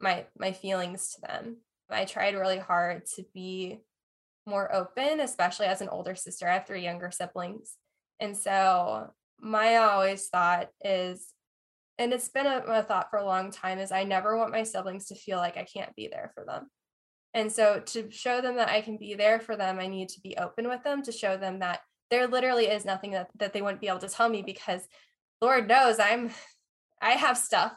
my 0.00 0.26
my 0.38 0.52
feelings 0.52 1.14
to 1.14 1.20
them. 1.22 1.56
I 1.88 2.04
tried 2.04 2.34
really 2.34 2.58
hard 2.58 3.06
to 3.14 3.24
be 3.32 3.80
more 4.46 4.72
open, 4.74 5.20
especially 5.20 5.66
as 5.66 5.80
an 5.80 5.88
older 5.88 6.14
sister. 6.14 6.48
I 6.48 6.54
have 6.54 6.66
three 6.66 6.82
younger 6.82 7.10
siblings. 7.10 7.76
And 8.20 8.36
so 8.36 9.12
my 9.40 9.76
always 9.76 10.28
thought 10.28 10.68
is, 10.84 11.28
and 11.98 12.12
it's 12.12 12.28
been 12.28 12.46
a, 12.46 12.58
a, 12.58 12.82
thought 12.82 13.10
for 13.10 13.18
a 13.18 13.24
long 13.24 13.50
time, 13.50 13.78
is 13.78 13.92
I 13.92 14.04
never 14.04 14.36
want 14.36 14.52
my 14.52 14.62
siblings 14.62 15.06
to 15.06 15.14
feel 15.14 15.38
like 15.38 15.56
I 15.56 15.64
can't 15.64 15.94
be 15.96 16.08
there 16.08 16.30
for 16.34 16.44
them. 16.44 16.68
And 17.36 17.52
so 17.52 17.82
to 17.84 18.10
show 18.10 18.40
them 18.40 18.56
that 18.56 18.70
I 18.70 18.80
can 18.80 18.96
be 18.96 19.14
there 19.14 19.38
for 19.38 19.56
them, 19.56 19.78
I 19.78 19.88
need 19.88 20.08
to 20.08 20.20
be 20.22 20.38
open 20.38 20.70
with 20.70 20.82
them 20.82 21.02
to 21.02 21.12
show 21.12 21.36
them 21.36 21.58
that 21.58 21.80
there 22.10 22.26
literally 22.26 22.64
is 22.66 22.86
nothing 22.86 23.10
that, 23.10 23.28
that 23.38 23.52
they 23.52 23.60
wouldn't 23.60 23.82
be 23.82 23.88
able 23.88 23.98
to 23.98 24.08
tell 24.08 24.30
me 24.30 24.40
because 24.40 24.88
Lord 25.42 25.68
knows 25.68 25.98
I'm 25.98 26.30
I 27.02 27.10
have 27.10 27.36
stuff. 27.36 27.74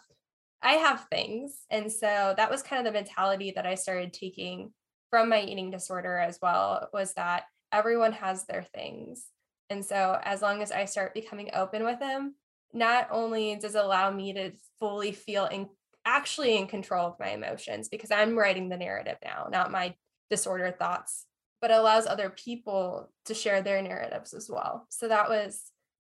I 0.61 0.73
have 0.75 1.07
things. 1.11 1.65
And 1.69 1.91
so 1.91 2.33
that 2.37 2.49
was 2.49 2.63
kind 2.63 2.79
of 2.79 2.85
the 2.85 2.97
mentality 2.97 3.51
that 3.53 3.65
I 3.65 3.75
started 3.75 4.13
taking 4.13 4.71
from 5.09 5.27
my 5.27 5.41
eating 5.41 5.71
disorder 5.71 6.17
as 6.17 6.39
well 6.41 6.87
was 6.93 7.13
that 7.15 7.43
everyone 7.73 8.13
has 8.13 8.45
their 8.45 8.63
things. 8.63 9.25
And 9.69 9.83
so 9.83 10.17
as 10.23 10.41
long 10.41 10.61
as 10.61 10.71
I 10.71 10.85
start 10.85 11.13
becoming 11.13 11.49
open 11.53 11.83
with 11.83 11.99
them, 11.99 12.35
not 12.71 13.09
only 13.11 13.57
does 13.57 13.75
it 13.75 13.83
allow 13.83 14.09
me 14.09 14.31
to 14.33 14.51
fully 14.79 15.11
feel 15.11 15.47
in 15.47 15.67
actually 16.09 16.57
in 16.57 16.67
control 16.67 17.07
of 17.07 17.19
my 17.19 17.29
emotions 17.29 17.89
because 17.89 18.11
I'm 18.11 18.37
writing 18.37 18.69
the 18.69 18.77
narrative 18.77 19.17
now, 19.23 19.47
not 19.51 19.71
my 19.71 19.95
disorder 20.29 20.75
thoughts, 20.77 21.25
but 21.61 21.71
allows 21.71 22.07
other 22.07 22.29
people 22.29 23.09
to 23.25 23.33
share 23.33 23.61
their 23.61 23.81
narratives 23.81 24.33
as 24.33 24.49
well. 24.49 24.87
So 24.89 25.07
that 25.07 25.29
was 25.29 25.71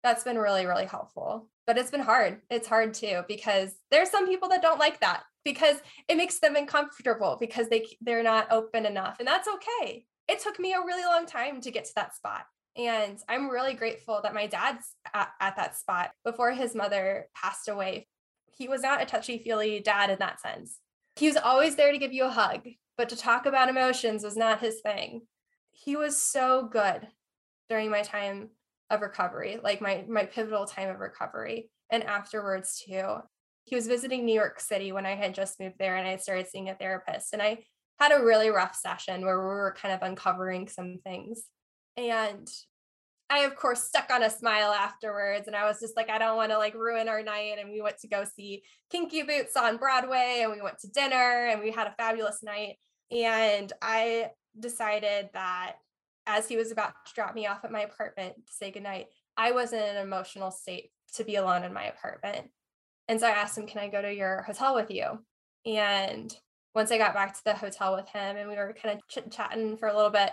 that's 0.03 0.25
been 0.25 0.39
really 0.39 0.67
really 0.67 0.87
helpful. 0.87 1.49
But 1.67 1.79
it's 1.79 1.91
been 1.91 2.01
hard. 2.01 2.41
It's 2.51 2.67
hard 2.67 2.95
too 2.95 3.23
because 3.29 3.75
there's 3.91 4.11
some 4.11 4.27
people 4.27 4.49
that 4.49 4.63
don't 4.63 4.79
like 4.79 5.01
that 5.01 5.23
because 5.45 5.77
it 6.09 6.17
makes 6.17 6.39
them 6.39 6.57
uncomfortable 6.57 7.37
because 7.41 7.69
they 7.69 7.87
they're 8.01 8.23
not 8.23 8.51
open 8.51 8.87
enough 8.87 9.17
and 9.19 9.27
that's 9.27 9.49
okay 9.49 10.05
it 10.29 10.39
took 10.41 10.59
me 10.59 10.73
a 10.73 10.81
really 10.81 11.05
long 11.05 11.27
time 11.27 11.61
to 11.61 11.71
get 11.71 11.85
to 11.85 11.93
that 11.97 12.15
spot 12.15 12.45
and 12.77 13.19
i'm 13.29 13.49
really 13.49 13.75
grateful 13.75 14.21
that 14.23 14.35
my 14.35 14.47
dad's 14.47 14.95
at, 15.15 15.31
at 15.41 15.57
that 15.57 15.77
spot 15.77 16.11
before 16.25 16.53
his 16.53 16.75
mother 16.75 17.27
passed 17.35 17.69
away 17.69 18.07
he 18.61 18.69
was 18.69 18.83
not 18.83 19.03
a 19.03 19.07
touchy 19.07 19.39
feely 19.39 19.81
dad 19.81 20.11
in 20.11 20.19
that 20.21 20.41
sense 20.41 20.79
he 21.17 21.27
was 21.27 21.37
always 21.37 21.75
there 21.77 21.93
to 21.93 21.99
give 21.99 22.13
you 22.13 22.25
a 22.25 22.31
hug 22.31 22.61
but 22.97 23.09
to 23.09 23.17
talk 23.17 23.47
about 23.47 23.69
emotions 23.69 24.23
was 24.23 24.37
not 24.37 24.61
his 24.61 24.81
thing 24.81 25.23
he 25.73 25.97
was 25.97 26.21
so 26.21 26.69
good 26.71 27.09
during 27.69 27.91
my 27.91 28.03
time 28.03 28.51
of 28.91 29.01
recovery 29.01 29.59
like 29.63 29.81
my 29.81 30.05
my 30.09 30.25
pivotal 30.25 30.67
time 30.67 30.89
of 30.89 31.01
recovery 31.01 31.71
and 31.91 32.05
afterwards 32.05 32.83
too 32.87 33.21
he 33.65 33.77
was 33.77 33.87
visiting 33.87 34.25
New 34.25 34.35
York 34.35 34.61
City 34.61 34.91
when 34.91 35.07
I 35.07 35.15
had 35.15 35.35
just 35.35 35.61
moved 35.61 35.77
there 35.79 35.97
and 35.97 36.07
I 36.07 36.17
started 36.17 36.49
seeing 36.49 36.69
a 36.69 36.75
therapist. 36.75 37.33
And 37.33 37.41
I 37.41 37.59
had 37.99 38.13
a 38.13 38.25
really 38.25 38.51
rough 38.51 38.75
session 38.75 39.25
where 39.25 39.39
we 39.39 39.45
were 39.45 39.77
kind 39.81 39.95
of 39.95 40.03
uncovering 40.03 40.69
some 40.69 40.99
things. 41.05 41.45
And 41.97 42.49
I, 43.31 43.41
of 43.41 43.55
course, 43.55 43.85
stuck 43.85 44.11
on 44.11 44.25
a 44.25 44.31
smile 44.31 44.73
afterwards. 44.73 45.47
And 45.47 45.55
I 45.55 45.65
was 45.65 45.79
just 45.79 45.97
like, 45.97 46.11
I 46.11 46.19
don't 46.19 46.37
want 46.37 46.51
to 46.51 46.59
like 46.59 46.75
ruin 46.75 47.09
our 47.09 47.23
night. 47.23 47.59
And 47.61 47.71
we 47.71 47.81
went 47.81 47.99
to 48.01 48.09
go 48.09 48.25
see 48.25 48.65
Kinky 48.91 49.23
Boots 49.23 49.57
on 49.57 49.77
Broadway 49.77 50.41
and 50.43 50.53
we 50.53 50.61
went 50.61 50.81
to 50.81 50.89
dinner 50.89 51.47
and 51.47 51.61
we 51.61 51.71
had 51.71 51.87
a 51.87 51.95
fabulous 51.97 52.43
night. 52.43 52.77
And 53.13 53.73
I 53.81 54.31
decided 54.59 55.31
that 55.33 55.77
as 56.27 56.49
he 56.49 56.57
was 56.57 56.73
about 56.73 56.93
to 57.07 57.15
drop 57.15 57.35
me 57.35 57.47
off 57.47 57.65
at 57.65 57.71
my 57.71 57.83
apartment 57.83 58.35
to 58.35 58.53
say 58.53 58.73
goodnight, 58.73 59.07
I 59.37 59.53
was 59.53 59.73
in 59.73 59.81
an 59.81 59.97
emotional 59.97 60.51
state 60.51 60.91
to 61.15 61.25
be 61.25 61.37
alone 61.37 61.63
in 61.63 61.73
my 61.73 61.85
apartment. 61.85 62.49
And 63.09 63.21
so 63.21 63.29
I 63.29 63.31
asked 63.31 63.57
him, 63.57 63.67
Can 63.67 63.81
I 63.81 63.89
go 63.89 64.03
to 64.03 64.13
your 64.13 64.43
hotel 64.43 64.75
with 64.75 64.91
you? 64.91 65.07
And 65.65 66.35
once 66.75 66.91
I 66.91 66.99
got 66.99 67.15
back 67.15 67.35
to 67.35 67.45
the 67.45 67.55
hotel 67.55 67.95
with 67.95 68.09
him 68.09 68.37
and 68.37 68.49
we 68.49 68.57
were 68.57 68.75
kind 68.81 68.97
of 68.97 69.07
chit 69.09 69.31
chatting 69.31 69.77
for 69.77 69.89
a 69.89 69.95
little 69.95 70.11
bit, 70.11 70.31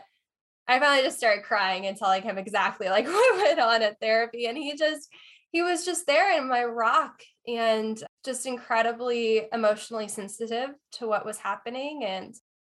I 0.68 0.80
finally 0.80 1.04
just 1.04 1.18
started 1.18 1.44
crying 1.44 1.86
and 1.86 1.98
telling 1.98 2.24
him 2.24 2.38
exactly 2.38 2.90
like 2.90 3.06
what 3.08 3.38
went 3.38 3.60
on 3.60 3.82
at 3.82 4.00
therapy. 4.00 4.48
And 4.48 4.58
he 4.58 4.76
just, 4.76 5.08
he 5.52 5.62
was 5.62 5.86
just 5.86 6.06
there 6.06 6.38
in 6.38 6.48
my 6.48 6.64
rock 6.64 7.22
and 7.48 8.02
just 8.26 8.46
incredibly 8.46 9.44
emotionally 9.54 10.08
sensitive 10.08 10.72
to 10.94 11.08
what 11.08 11.26
was 11.26 11.38
happening. 11.38 12.04
And 12.04 12.36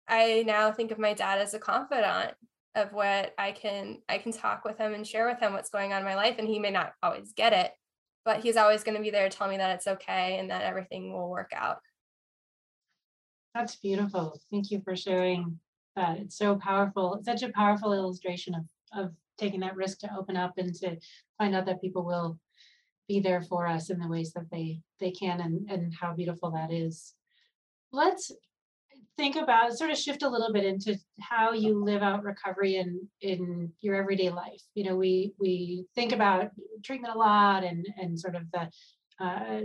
I 0.08 0.44
now 0.46 0.72
think 0.72 0.92
of 0.92 1.00
my 1.00 1.14
dad 1.14 1.40
as 1.40 1.54
a 1.54 1.60
confidant 1.60 2.34
of 2.76 2.94
what 2.94 3.34
I 3.38 3.54
can 3.54 3.98
I 4.08 4.20
can 4.20 4.32
talk 4.32 4.64
with 4.64 4.78
him 4.78 4.94
and 4.94 5.08
share 5.08 5.28
with 5.28 5.40
him 5.40 5.54
what's 5.54 5.70
going 5.70 5.94
on 5.94 6.00
in 6.00 6.06
my 6.06 6.16
life. 6.16 6.36
And 6.38 6.48
he 6.48 6.60
may 6.60 6.70
not 6.70 6.94
always 7.02 7.34
get 7.34 7.54
it, 7.54 7.72
but 8.26 8.42
he's 8.42 8.58
always 8.58 8.84
going 8.84 8.98
to 8.98 9.04
be 9.04 9.10
there 9.10 9.28
to 9.28 9.36
tell 9.36 9.48
me 9.48 9.58
that 9.58 9.76
it's 9.76 9.88
okay 9.88 10.38
and 10.38 10.52
that 10.52 10.64
everything 10.64 11.14
will 11.14 11.30
work 11.30 11.52
out. 11.56 11.80
That's 13.56 13.78
beautiful. 13.78 14.40
Thank 14.52 14.70
you 14.70 14.82
for 14.84 14.96
sharing 14.96 15.60
that. 15.98 16.18
It's 16.20 16.38
so 16.38 16.56
powerful. 16.56 17.20
Such 17.24 17.44
a 17.44 17.50
powerful 17.50 17.94
illustration 17.94 18.56
of, 18.56 18.64
of 18.94 19.12
taking 19.38 19.60
that 19.60 19.76
risk 19.76 20.00
to 20.00 20.10
open 20.18 20.38
up 20.38 20.54
and 20.58 20.74
to 20.76 20.98
find 21.38 21.54
out 21.56 21.66
that 21.66 21.82
people 21.82 22.06
will 22.06 22.40
be 23.08 23.20
there 23.20 23.42
for 23.42 23.68
us 23.68 23.90
in 23.90 24.00
the 24.00 24.08
ways 24.08 24.34
that 24.34 24.50
they 24.52 24.80
they 25.00 25.12
can 25.12 25.40
and 25.40 25.70
and 25.70 25.94
how 25.94 26.14
beautiful 26.14 26.52
that 26.52 26.72
is 26.72 27.14
let's 27.92 28.32
think 29.16 29.36
about 29.36 29.74
sort 29.74 29.90
of 29.90 29.98
shift 29.98 30.24
a 30.24 30.30
little 30.30 30.52
bit 30.52 30.66
into 30.66 30.98
how 31.20 31.54
you 31.54 31.84
live 31.84 32.02
out 32.02 32.24
recovery 32.24 32.76
in 32.76 33.00
in 33.22 33.72
your 33.82 33.96
everyday 33.96 34.30
life 34.30 34.62
you 34.76 34.84
know 34.84 34.96
we 34.96 35.32
we 35.40 35.86
think 35.96 36.12
about 36.12 36.50
treatment 36.84 37.16
a 37.16 37.18
lot 37.18 37.64
and 37.64 37.88
and 37.98 38.20
sort 38.20 38.36
of 38.36 38.44
the 38.52 38.70
uh, 39.24 39.62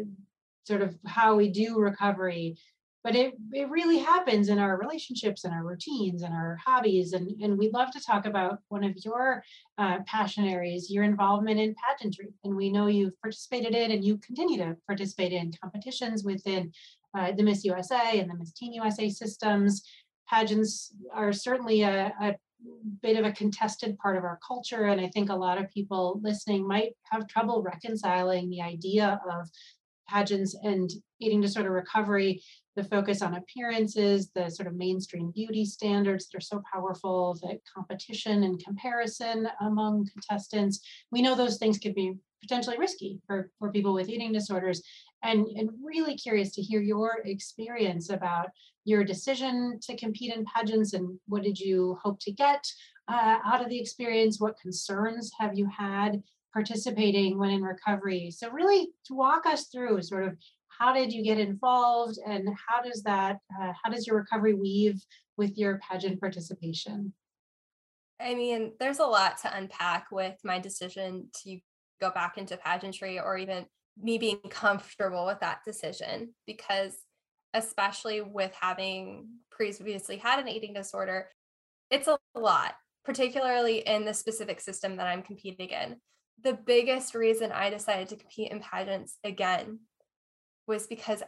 sort 0.64 0.80
of 0.80 0.96
how 1.04 1.34
we 1.34 1.50
do 1.50 1.78
recovery 1.78 2.56
but 3.04 3.16
it, 3.16 3.34
it 3.52 3.68
really 3.68 3.98
happens 3.98 4.48
in 4.48 4.58
our 4.58 4.78
relationships 4.78 5.44
and 5.44 5.52
our 5.52 5.64
routines 5.64 6.22
and 6.22 6.32
our 6.32 6.58
hobbies 6.64 7.12
and, 7.12 7.30
and 7.40 7.58
we'd 7.58 7.72
love 7.72 7.90
to 7.90 8.00
talk 8.00 8.26
about 8.26 8.60
one 8.68 8.84
of 8.84 8.92
your 9.04 9.42
uh, 9.78 9.98
passion 10.06 10.44
areas 10.44 10.90
your 10.90 11.04
involvement 11.04 11.58
in 11.58 11.74
pageantry. 11.88 12.28
And 12.44 12.54
we 12.54 12.70
know 12.70 12.86
you've 12.86 13.20
participated 13.20 13.74
in 13.74 13.90
and 13.90 14.04
you 14.04 14.18
continue 14.18 14.58
to 14.58 14.76
participate 14.86 15.32
in 15.32 15.52
competitions 15.60 16.22
within 16.22 16.72
uh, 17.16 17.32
the 17.32 17.42
miss 17.42 17.64
usa 17.64 18.20
and 18.20 18.30
the 18.30 18.36
miss 18.36 18.52
teen 18.52 18.72
usa 18.72 19.08
systems. 19.08 19.82
Pageants 20.28 20.94
are 21.12 21.32
certainly 21.32 21.82
a, 21.82 22.12
a 22.20 22.34
bit 23.02 23.16
of 23.16 23.24
a 23.24 23.32
contested 23.32 23.98
part 23.98 24.16
of 24.16 24.22
our 24.22 24.38
culture 24.46 24.84
and 24.84 25.00
i 25.00 25.08
think 25.08 25.30
a 25.30 25.34
lot 25.34 25.58
of 25.58 25.68
people 25.70 26.20
listening 26.22 26.64
might 26.64 26.92
have 27.10 27.26
trouble 27.26 27.60
reconciling 27.60 28.48
the 28.48 28.62
idea 28.62 29.20
of 29.28 29.48
pageants 30.08 30.56
and 30.62 30.90
eating 31.20 31.40
disorder 31.40 31.72
recovery 31.72 32.42
the 32.76 32.84
focus 32.84 33.22
on 33.22 33.34
appearances, 33.34 34.30
the 34.34 34.48
sort 34.48 34.66
of 34.66 34.74
mainstream 34.74 35.30
beauty 35.30 35.64
standards 35.64 36.28
that 36.28 36.38
are 36.38 36.40
so 36.40 36.62
powerful, 36.72 37.34
the 37.34 37.58
competition 37.74 38.44
and 38.44 38.62
comparison 38.64 39.48
among 39.60 40.08
contestants. 40.12 40.80
We 41.10 41.22
know 41.22 41.34
those 41.34 41.58
things 41.58 41.78
could 41.78 41.94
be 41.94 42.14
potentially 42.40 42.78
risky 42.78 43.20
for, 43.26 43.50
for 43.58 43.70
people 43.70 43.94
with 43.94 44.08
eating 44.08 44.32
disorders. 44.32 44.82
And, 45.22 45.46
and 45.56 45.70
really 45.82 46.16
curious 46.16 46.52
to 46.54 46.62
hear 46.62 46.80
your 46.80 47.18
experience 47.24 48.10
about 48.10 48.48
your 48.84 49.04
decision 49.04 49.78
to 49.82 49.96
compete 49.96 50.34
in 50.34 50.44
pageants 50.44 50.92
and 50.94 51.18
what 51.28 51.42
did 51.42 51.58
you 51.58 51.96
hope 52.02 52.18
to 52.20 52.32
get 52.32 52.66
uh, 53.06 53.38
out 53.44 53.62
of 53.62 53.68
the 53.68 53.78
experience? 53.78 54.40
What 54.40 54.58
concerns 54.60 55.30
have 55.38 55.56
you 55.56 55.66
had 55.66 56.22
participating 56.52 57.38
when 57.38 57.50
in 57.50 57.62
recovery? 57.62 58.30
So 58.30 58.50
really 58.50 58.88
to 59.06 59.14
walk 59.14 59.46
us 59.46 59.66
through 59.66 60.02
sort 60.02 60.24
of 60.24 60.36
how 60.82 60.92
did 60.92 61.12
you 61.12 61.22
get 61.22 61.38
involved 61.38 62.18
and 62.26 62.48
how 62.68 62.82
does 62.82 63.04
that 63.04 63.38
uh, 63.60 63.72
how 63.82 63.90
does 63.90 64.04
your 64.04 64.16
recovery 64.16 64.54
weave 64.54 65.00
with 65.36 65.56
your 65.56 65.78
pageant 65.78 66.18
participation? 66.18 67.12
I 68.20 68.34
mean 68.34 68.72
there's 68.80 68.98
a 68.98 69.04
lot 69.04 69.38
to 69.42 69.56
unpack 69.56 70.06
with 70.10 70.34
my 70.42 70.58
decision 70.58 71.28
to 71.44 71.58
go 72.00 72.10
back 72.10 72.36
into 72.36 72.56
pageantry 72.56 73.20
or 73.20 73.36
even 73.36 73.66
me 73.96 74.18
being 74.18 74.40
comfortable 74.50 75.24
with 75.24 75.38
that 75.38 75.60
decision 75.64 76.34
because 76.48 76.96
especially 77.54 78.20
with 78.20 78.52
having 78.60 79.28
previously 79.52 80.16
had 80.16 80.40
an 80.40 80.48
eating 80.48 80.74
disorder 80.74 81.28
it's 81.90 82.08
a 82.08 82.18
lot 82.34 82.74
particularly 83.04 83.78
in 83.78 84.04
the 84.04 84.14
specific 84.14 84.60
system 84.60 84.96
that 84.96 85.06
i'm 85.06 85.22
competing 85.22 85.68
in. 85.68 85.96
The 86.42 86.54
biggest 86.54 87.14
reason 87.14 87.52
i 87.52 87.70
decided 87.70 88.08
to 88.08 88.16
compete 88.16 88.50
in 88.50 88.58
pageants 88.58 89.18
again 89.22 89.78
was 90.66 90.86
because 90.86 91.22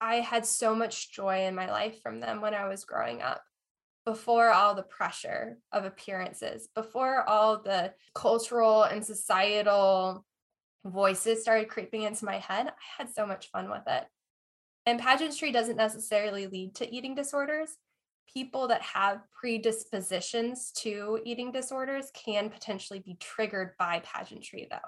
I 0.00 0.16
had 0.16 0.44
so 0.44 0.74
much 0.74 1.12
joy 1.12 1.46
in 1.46 1.54
my 1.54 1.70
life 1.70 2.02
from 2.02 2.20
them 2.20 2.40
when 2.40 2.54
I 2.54 2.66
was 2.66 2.84
growing 2.84 3.22
up. 3.22 3.42
Before 4.04 4.50
all 4.50 4.74
the 4.74 4.82
pressure 4.82 5.58
of 5.70 5.84
appearances, 5.84 6.68
before 6.74 7.22
all 7.28 7.62
the 7.62 7.94
cultural 8.14 8.82
and 8.82 9.04
societal 9.04 10.24
voices 10.84 11.42
started 11.42 11.68
creeping 11.68 12.02
into 12.02 12.24
my 12.24 12.38
head, 12.38 12.66
I 12.66 13.02
had 13.02 13.14
so 13.14 13.26
much 13.26 13.50
fun 13.50 13.70
with 13.70 13.84
it. 13.86 14.04
And 14.86 14.98
pageantry 14.98 15.52
doesn't 15.52 15.76
necessarily 15.76 16.48
lead 16.48 16.74
to 16.76 16.92
eating 16.92 17.14
disorders. 17.14 17.76
People 18.32 18.68
that 18.68 18.82
have 18.82 19.20
predispositions 19.40 20.72
to 20.78 21.20
eating 21.24 21.52
disorders 21.52 22.10
can 22.12 22.50
potentially 22.50 22.98
be 22.98 23.16
triggered 23.20 23.72
by 23.78 24.02
pageantry, 24.04 24.66
though. 24.68 24.78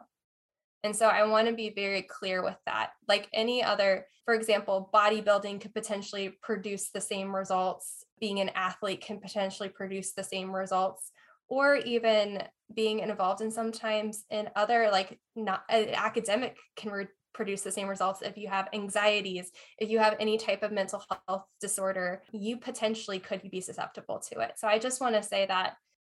And 0.84 0.94
so 0.94 1.08
I 1.08 1.24
want 1.24 1.48
to 1.48 1.54
be 1.54 1.70
very 1.70 2.02
clear 2.02 2.44
with 2.44 2.58
that. 2.66 2.90
Like 3.08 3.28
any 3.32 3.64
other, 3.64 4.06
for 4.26 4.34
example, 4.34 4.90
bodybuilding 4.92 5.62
could 5.62 5.74
potentially 5.74 6.36
produce 6.42 6.90
the 6.90 7.00
same 7.00 7.34
results, 7.34 8.04
being 8.20 8.38
an 8.40 8.50
athlete 8.54 9.00
can 9.00 9.18
potentially 9.18 9.70
produce 9.70 10.12
the 10.12 10.22
same 10.22 10.54
results, 10.54 11.10
or 11.48 11.76
even 11.76 12.42
being 12.74 12.98
involved 13.00 13.40
in 13.40 13.50
sometimes 13.50 14.24
in 14.30 14.50
other, 14.56 14.90
like 14.92 15.18
not 15.34 15.64
academic 15.70 16.58
can 16.76 16.92
re- 16.92 17.06
produce 17.32 17.62
the 17.62 17.72
same 17.72 17.88
results 17.88 18.22
if 18.22 18.36
you 18.38 18.46
have 18.46 18.68
anxieties 18.72 19.50
if 19.78 19.90
you 19.90 19.98
have 19.98 20.14
any 20.20 20.38
type 20.38 20.62
of 20.62 20.70
mental 20.70 21.02
health 21.26 21.42
disorder 21.60 22.22
you 22.30 22.56
potentially 22.56 23.18
could 23.18 23.42
be 23.50 23.60
susceptible 23.60 24.20
to 24.20 24.38
it 24.38 24.52
so 24.54 24.68
i 24.68 24.78
just 24.78 25.00
want 25.00 25.16
to 25.16 25.20
say 25.20 25.44
that 25.44 25.74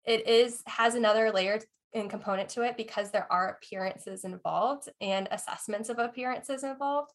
it 0.05 0.27
is 0.27 0.61
has 0.67 0.97
another 0.97 1.31
layer 1.31 1.61
and 1.95 2.11
component 2.11 2.49
to 2.49 2.63
it 2.63 2.77
because 2.77 3.11
there 3.11 3.31
are 3.33 3.51
appearances 3.51 4.25
involved 4.25 4.89
and 5.01 5.29
assessments 5.31 5.89
of 5.89 5.99
appearances 5.99 6.65
involved 6.65 7.13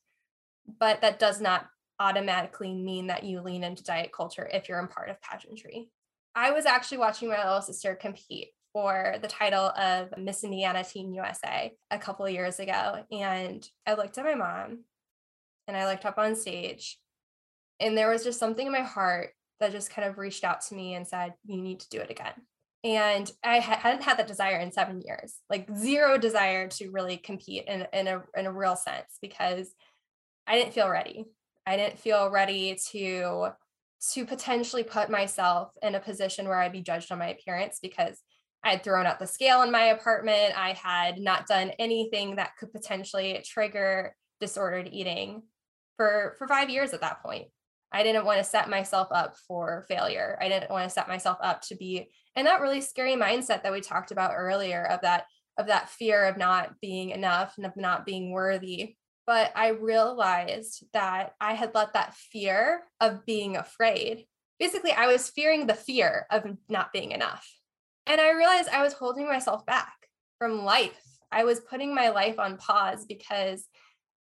but 0.80 1.02
that 1.02 1.20
does 1.20 1.42
not 1.42 1.68
automatically 2.00 2.74
mean 2.74 3.08
that 3.08 3.24
you 3.24 3.42
lean 3.42 3.64
into 3.64 3.84
diet 3.84 4.12
culture 4.14 4.50
if 4.54 4.70
you're 4.70 4.80
in 4.80 4.88
part 4.88 5.10
of 5.10 5.22
pageantry. 5.22 5.90
I 6.36 6.52
was 6.52 6.66
actually 6.66 7.00
watching 7.00 7.30
my 7.30 7.44
little 7.44 7.62
sister 7.62 7.96
compete 7.96 8.50
for 8.72 9.16
the 9.22 9.28
title 9.28 9.70
of 9.70 10.16
miss 10.16 10.44
indiana 10.44 10.84
teen 10.84 11.12
usa 11.12 11.74
a 11.90 11.98
couple 11.98 12.24
of 12.24 12.32
years 12.32 12.60
ago 12.60 13.04
and 13.12 13.68
i 13.88 13.96
looked 13.96 14.20
at 14.20 14.24
my 14.24 14.36
mom 14.36 14.84
and 15.68 15.76
i 15.76 15.90
looked 15.90 16.06
up 16.06 16.20
on 16.20 16.36
stage 16.36 17.00
and 17.80 17.98
there 17.98 18.12
was 18.12 18.24
just 18.24 18.38
something 18.40 18.68
in 18.68 18.72
my 18.72 18.82
heart 18.82 19.32
that 19.60 19.72
just 19.72 19.90
kind 19.90 20.08
of 20.08 20.20
reached 20.20 20.44
out 20.44 20.62
to 20.62 20.76
me 20.76 20.94
and 20.94 21.08
said 21.08 21.34
you 21.46 21.60
need 21.60 21.80
to 21.80 21.90
do 21.90 22.00
it 22.00 22.12
again 22.12 22.34
and 22.84 23.30
I 23.44 23.60
hadn't 23.60 24.04
had 24.04 24.18
that 24.20 24.28
desire 24.28 24.60
in 24.60 24.72
seven 24.72 25.02
years, 25.02 25.36
like 25.50 25.70
zero 25.76 26.18
desire 26.18 26.68
to 26.70 26.92
really 26.92 27.18
compete 27.18 27.66
in, 27.68 27.86
in 27.92 28.08
a 28.08 28.24
in 28.38 28.46
a 28.46 28.54
real 28.54 28.76
sense 28.76 29.18
because 29.22 29.74
I 30.48 30.58
didn't 30.58 30.74
feel 30.74 30.90
ready. 30.90 31.26
I 31.66 31.76
didn't 31.76 32.00
feel 32.00 32.30
ready 32.30 32.78
to 32.92 33.50
to 34.14 34.26
potentially 34.26 34.84
put 34.84 35.10
myself 35.10 35.72
in 35.82 35.96
a 35.96 36.00
position 36.00 36.48
where 36.48 36.60
I'd 36.60 36.72
be 36.72 36.82
judged 36.82 37.12
on 37.12 37.20
my 37.20 37.28
appearance 37.28 37.80
because 37.82 38.22
I 38.64 38.72
had 38.72 38.84
thrown 38.84 39.06
out 39.06 39.20
the 39.20 39.28
scale 39.28 39.62
in 39.62 39.72
my 39.72 39.86
apartment. 39.86 40.58
I 40.58 40.72
had 40.72 41.20
not 41.20 41.48
done 41.48 41.72
anything 41.80 42.38
that 42.38 42.56
could 42.58 42.72
potentially 42.72 43.44
trigger 43.46 44.16
disordered 44.40 44.90
eating 44.92 45.44
for 45.98 46.36
for 46.38 46.48
five 46.48 46.70
years 46.70 46.94
at 46.94 47.02
that 47.02 47.22
point. 47.22 47.48
I 47.92 48.04
didn't 48.04 48.26
want 48.26 48.38
to 48.38 48.44
set 48.44 48.70
myself 48.70 49.08
up 49.12 49.36
for 49.48 49.86
failure. 49.88 50.38
I 50.40 50.48
didn't 50.48 50.70
want 50.70 50.88
to 50.88 50.94
set 50.94 51.08
myself 51.08 51.38
up 51.42 51.62
to 51.64 51.76
be 51.76 52.10
in 52.40 52.46
that 52.46 52.62
really 52.62 52.80
scary 52.80 53.16
mindset 53.16 53.64
that 53.64 53.74
we 53.74 53.82
talked 53.82 54.12
about 54.12 54.32
earlier 54.34 54.86
of 54.86 55.02
that 55.02 55.26
of 55.58 55.68
that 55.68 55.90
fear 55.90 56.24
of 56.24 56.38
not 56.38 56.80
being 56.80 57.10
enough 57.10 57.56
and 57.58 57.66
of 57.66 57.76
not 57.76 58.06
being 58.06 58.32
worthy. 58.32 58.96
But 59.28 59.52
I 59.56 59.72
realized 59.72 60.86
that 60.94 61.34
I 61.42 61.54
had 61.54 61.76
let 61.76 61.94
that 61.94 62.16
fear 62.16 62.84
of 63.02 63.26
being 63.26 63.58
afraid. 63.58 64.26
Basically, 64.58 64.94
I 64.94 65.08
was 65.08 65.30
fearing 65.30 65.68
the 65.68 65.74
fear 65.74 66.26
of 66.32 66.46
not 66.70 66.94
being 66.94 67.12
enough. 67.12 67.46
And 68.08 68.22
I 68.22 68.32
realized 68.32 68.70
I 68.70 68.84
was 68.84 68.94
holding 68.94 69.28
myself 69.28 69.66
back 69.66 69.94
from 70.38 70.64
life. 70.64 71.00
I 71.32 71.44
was 71.44 71.60
putting 71.60 71.94
my 71.94 72.10
life 72.10 72.40
on 72.40 72.58
pause 72.58 73.06
because 73.06 73.68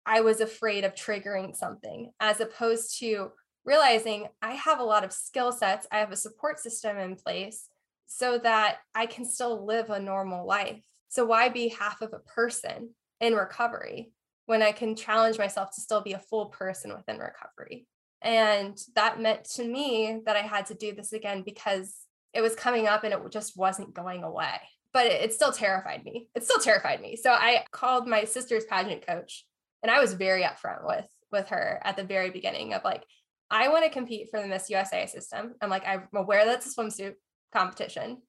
I 0.05 0.21
was 0.21 0.39
afraid 0.39 0.85
of 0.85 0.95
triggering 0.95 1.55
something, 1.55 2.11
as 2.21 2.39
opposed 2.39 2.97
to 2.99 3.33
realizing 3.65 4.27
I 4.41 4.53
have 4.53 4.79
a 4.79 4.85
lot 4.85 5.03
of 5.03 5.11
skill 5.11 5.51
sets, 5.51 5.85
I 5.91 5.99
have 5.99 6.13
a 6.13 6.15
support 6.15 6.59
system 6.59 6.97
in 6.97 7.17
place 7.17 7.67
so 8.07 8.39
that 8.39 8.77
I 8.95 9.05
can 9.05 9.25
still 9.25 9.65
live 9.65 9.89
a 9.89 9.99
normal 9.99 10.47
life. 10.47 10.83
So, 11.09 11.25
why 11.25 11.49
be 11.49 11.69
half 11.69 12.01
of 12.01 12.13
a 12.13 12.19
person 12.19 12.91
in 13.21 13.35
recovery 13.35 14.11
when 14.45 14.61
I 14.61 14.71
can 14.71 14.95
challenge 14.95 15.37
myself 15.37 15.75
to 15.75 15.81
still 15.81 16.01
be 16.01 16.13
a 16.13 16.19
full 16.19 16.47
person 16.47 16.93
within 16.93 17.19
recovery? 17.19 17.85
And 18.21 18.77
that 18.95 19.21
meant 19.21 19.45
to 19.55 19.63
me 19.63 20.21
that 20.25 20.35
I 20.35 20.41
had 20.41 20.65
to 20.67 20.73
do 20.73 20.93
this 20.93 21.13
again 21.13 21.43
because 21.43 21.93
it 22.33 22.41
was 22.41 22.55
coming 22.55 22.87
up 22.87 23.03
and 23.03 23.13
it 23.13 23.19
just 23.29 23.55
wasn't 23.55 23.93
going 23.93 24.23
away. 24.23 24.59
But 24.93 25.07
it, 25.07 25.33
still 25.33 25.51
terrified 25.51 26.03
me. 26.03 26.29
It 26.33 26.43
still 26.43 26.59
terrified 26.59 27.01
me. 27.01 27.15
So 27.15 27.31
I 27.31 27.65
called 27.71 28.07
my 28.07 28.23
sister's 28.23 28.65
pageant 28.65 29.05
coach 29.05 29.45
and 29.83 29.91
I 29.91 29.99
was 29.99 30.13
very 30.13 30.43
upfront 30.43 30.85
with 30.85 31.07
with 31.31 31.49
her 31.49 31.79
at 31.83 31.97
the 31.97 32.03
very 32.03 32.29
beginning 32.29 32.73
of 32.73 32.83
like, 32.83 33.03
I 33.51 33.67
want 33.67 33.83
to 33.83 33.91
compete 33.91 34.29
for 34.31 34.41
the 34.41 34.47
Miss 34.47 34.69
USA 34.69 35.05
system. 35.05 35.55
I'm 35.61 35.69
like, 35.69 35.85
I'm 35.85 36.07
aware 36.13 36.45
that's 36.45 36.65
a 36.65 36.73
swimsuit 36.73 37.13
competition. 37.53 38.21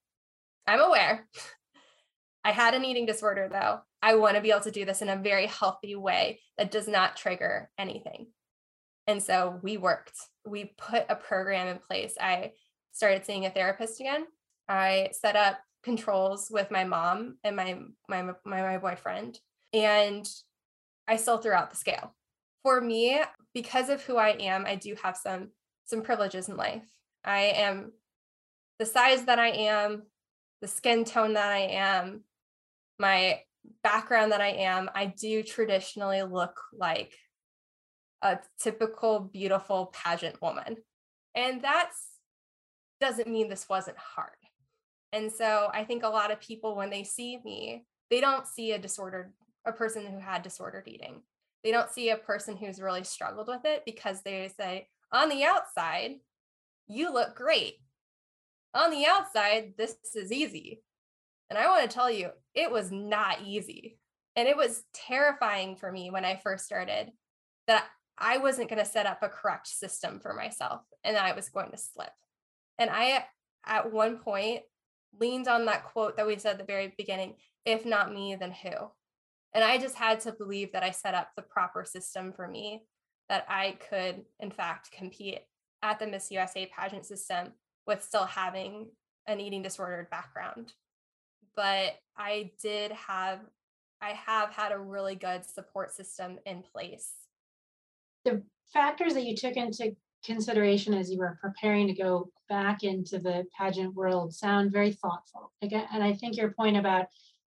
I'm 0.67 0.81
aware. 0.81 1.29
I 2.45 2.53
had 2.53 2.75
an 2.75 2.85
eating 2.85 3.07
disorder 3.07 3.49
though. 3.51 3.81
I 4.01 4.15
want 4.15 4.37
to 4.37 4.41
be 4.41 4.51
able 4.51 4.61
to 4.61 4.71
do 4.71 4.85
this 4.85 5.03
in 5.03 5.09
a 5.09 5.17
very 5.17 5.47
healthy 5.47 5.97
way 5.97 6.41
that 6.57 6.71
does 6.71 6.87
not 6.87 7.17
trigger 7.17 7.71
anything. 7.79 8.29
And 9.07 9.23
so 9.23 9.59
we 9.63 9.77
worked. 9.77 10.17
We 10.47 10.73
put 10.79 11.07
a 11.09 11.17
program 11.17 11.67
in 11.67 11.79
place. 11.79 12.15
I 12.21 12.53
started 12.93 13.25
seeing 13.25 13.47
a 13.47 13.51
therapist 13.51 14.01
again. 14.01 14.27
I 14.69 15.11
set 15.13 15.35
up 15.35 15.59
controls 15.83 16.49
with 16.51 16.71
my 16.71 16.85
mom 16.85 17.37
and 17.45 17.57
my 17.57 17.79
my 18.09 18.23
my, 18.23 18.35
my 18.45 18.79
boyfriend 18.79 19.39
and 19.73 20.29
I 21.07 21.17
still 21.17 21.39
threw 21.39 21.53
out 21.53 21.71
the 21.71 21.77
scale. 21.77 22.15
For 22.63 22.81
me, 22.81 23.21
because 23.55 23.89
of 23.89 24.03
who 24.03 24.17
I 24.17 24.31
am, 24.31 24.67
I 24.67 24.75
do 24.75 24.95
have 25.03 25.17
some 25.17 25.49
some 25.87 26.03
privileges 26.03 26.49
in 26.49 26.57
life. 26.57 26.87
I 27.25 27.41
am 27.41 27.93
the 28.79 28.87
size 28.87 29.25
that 29.25 29.38
I 29.38 29.49
am, 29.49 30.03
the 30.61 30.69
skin 30.69 31.05
tone 31.05 31.35
that 31.35 31.51
I 31.51 31.59
am, 31.59 32.23
my 32.99 33.41
background 33.83 34.33
that 34.33 34.41
I 34.41 34.49
am, 34.49 34.91
I 34.95 35.07
do 35.07 35.43
traditionally 35.43 36.23
look 36.23 36.61
like 36.73 37.14
a 38.23 38.38
typical 38.61 39.21
beautiful 39.21 39.93
pageant 39.95 40.41
woman. 40.43 40.77
And 41.35 41.62
that's 41.62 42.09
doesn't 43.01 43.29
mean 43.29 43.49
this 43.49 43.69
wasn't 43.69 43.97
hard. 43.97 44.31
And 45.12 45.31
so 45.31 45.71
I 45.73 45.85
think 45.85 46.03
a 46.03 46.09
lot 46.09 46.33
of 46.33 46.41
people 46.41 46.77
when 46.77 46.91
they 46.91 47.05
see 47.05 47.38
me, 47.45 47.87
they 48.11 48.21
don't 48.21 48.47
see 48.47 48.73
a 48.73 48.79
disordered 48.79 49.33
a 49.64 49.73
person 49.73 50.07
who 50.07 50.19
had 50.19 50.43
disordered 50.43 50.88
eating. 50.88 51.23
They 51.62 51.71
don't 51.71 51.91
see 51.91 52.11
a 52.11 52.17
person 52.17 52.57
who's 52.57 52.81
really 52.81 53.05
struggled 53.05 53.49
with 53.49 53.64
it 53.64 53.83
because 53.85 54.23
they 54.23 54.51
say 54.57 54.88
on 55.12 55.29
the 55.29 55.45
outside, 55.45 56.12
you 56.87 57.12
look 57.12 57.35
great. 57.35 57.75
On 58.75 58.91
the 58.91 59.07
outside, 59.07 59.75
this 59.77 59.97
is 60.15 60.31
easy. 60.31 60.83
And 61.51 61.59
I 61.59 61.69
want 61.69 61.89
to 61.89 61.95
tell 61.95 62.11
you, 62.11 62.31
it 62.55 62.71
was 62.71 62.91
not 62.91 63.39
easy. 63.45 63.99
And 64.37 64.47
it 64.47 64.57
was 64.57 64.85
terrifying 64.95 65.77
for 65.77 65.91
me 65.91 66.11
when 66.11 66.25
I 66.25 66.37
first 66.37 66.65
started 66.67 67.11
that 67.67 67.87
I 68.19 68.39
wasn't 68.39 68.69
going 68.69 68.85
to 68.85 68.91
set 68.91 69.07
up 69.07 69.23
a 69.23 69.29
correct 69.29 69.69
system 69.69 70.21
for 70.21 70.35
myself 70.35 70.83
and 71.05 71.17
I 71.17 71.33
was 71.33 71.49
going 71.49 71.71
to 71.71 71.79
slip. 71.79 72.11
And 72.79 72.91
I, 72.91 73.25
at 73.67 73.93
one 73.93 74.19
point, 74.19 74.63
leaned 75.19 75.49
on 75.49 75.65
that 75.67 75.85
quote 75.85 76.17
that 76.17 76.27
we 76.27 76.39
said 76.39 76.53
at 76.53 76.59
the 76.59 76.65
very 76.65 76.95
beginning 76.97 77.35
if 77.65 77.85
not 77.85 78.15
me, 78.15 78.35
then 78.35 78.53
who? 78.53 78.71
And 79.53 79.63
I 79.63 79.77
just 79.77 79.95
had 79.95 80.21
to 80.21 80.33
believe 80.33 80.73
that 80.73 80.83
I 80.83 80.91
set 80.91 81.15
up 81.15 81.29
the 81.37 81.43
proper 81.43 81.85
system 81.85 82.33
for 82.33 82.49
me, 82.49 82.85
that 83.29 83.45
I 83.47 83.77
could, 83.91 84.23
in 84.41 84.51
fact, 84.51 84.91
compete 84.91 85.41
at 85.83 85.99
the 85.99 86.07
Miss 86.07 86.31
USA 86.31 86.71
pageant 86.75 87.05
system 87.05 87.53
with 87.88 88.05
still 88.05 88.27
having 88.27 88.87
an 89.27 89.40
eating 89.40 89.62
disordered 89.62 90.09
background. 90.11 90.74
But 91.57 91.94
I 92.16 92.53
did 92.62 92.92
have, 92.92 93.40
I 94.01 94.11
have 94.11 94.51
had 94.51 94.70
a 94.70 94.79
really 94.79 95.16
good 95.16 95.44
support 95.44 95.92
system 95.92 96.38
in 96.46 96.62
place. 96.62 97.11
The 98.24 98.42
factors 98.72 99.14
that 99.14 99.24
you 99.24 99.35
took 99.35 99.57
into 99.57 99.96
consideration 100.24 100.94
as 100.94 101.11
you 101.11 101.18
were 101.18 101.38
preparing 101.40 101.87
to 101.87 101.94
go 101.94 102.31
back 102.48 102.85
into 102.85 103.18
the 103.18 103.44
pageant 103.57 103.94
world 103.94 104.35
sound 104.35 104.70
very 104.70 104.92
thoughtful. 104.92 105.53
Again, 105.62 105.87
and 105.92 106.03
I 106.03 106.12
think 106.12 106.37
your 106.37 106.53
point 106.53 106.77
about 106.77 107.07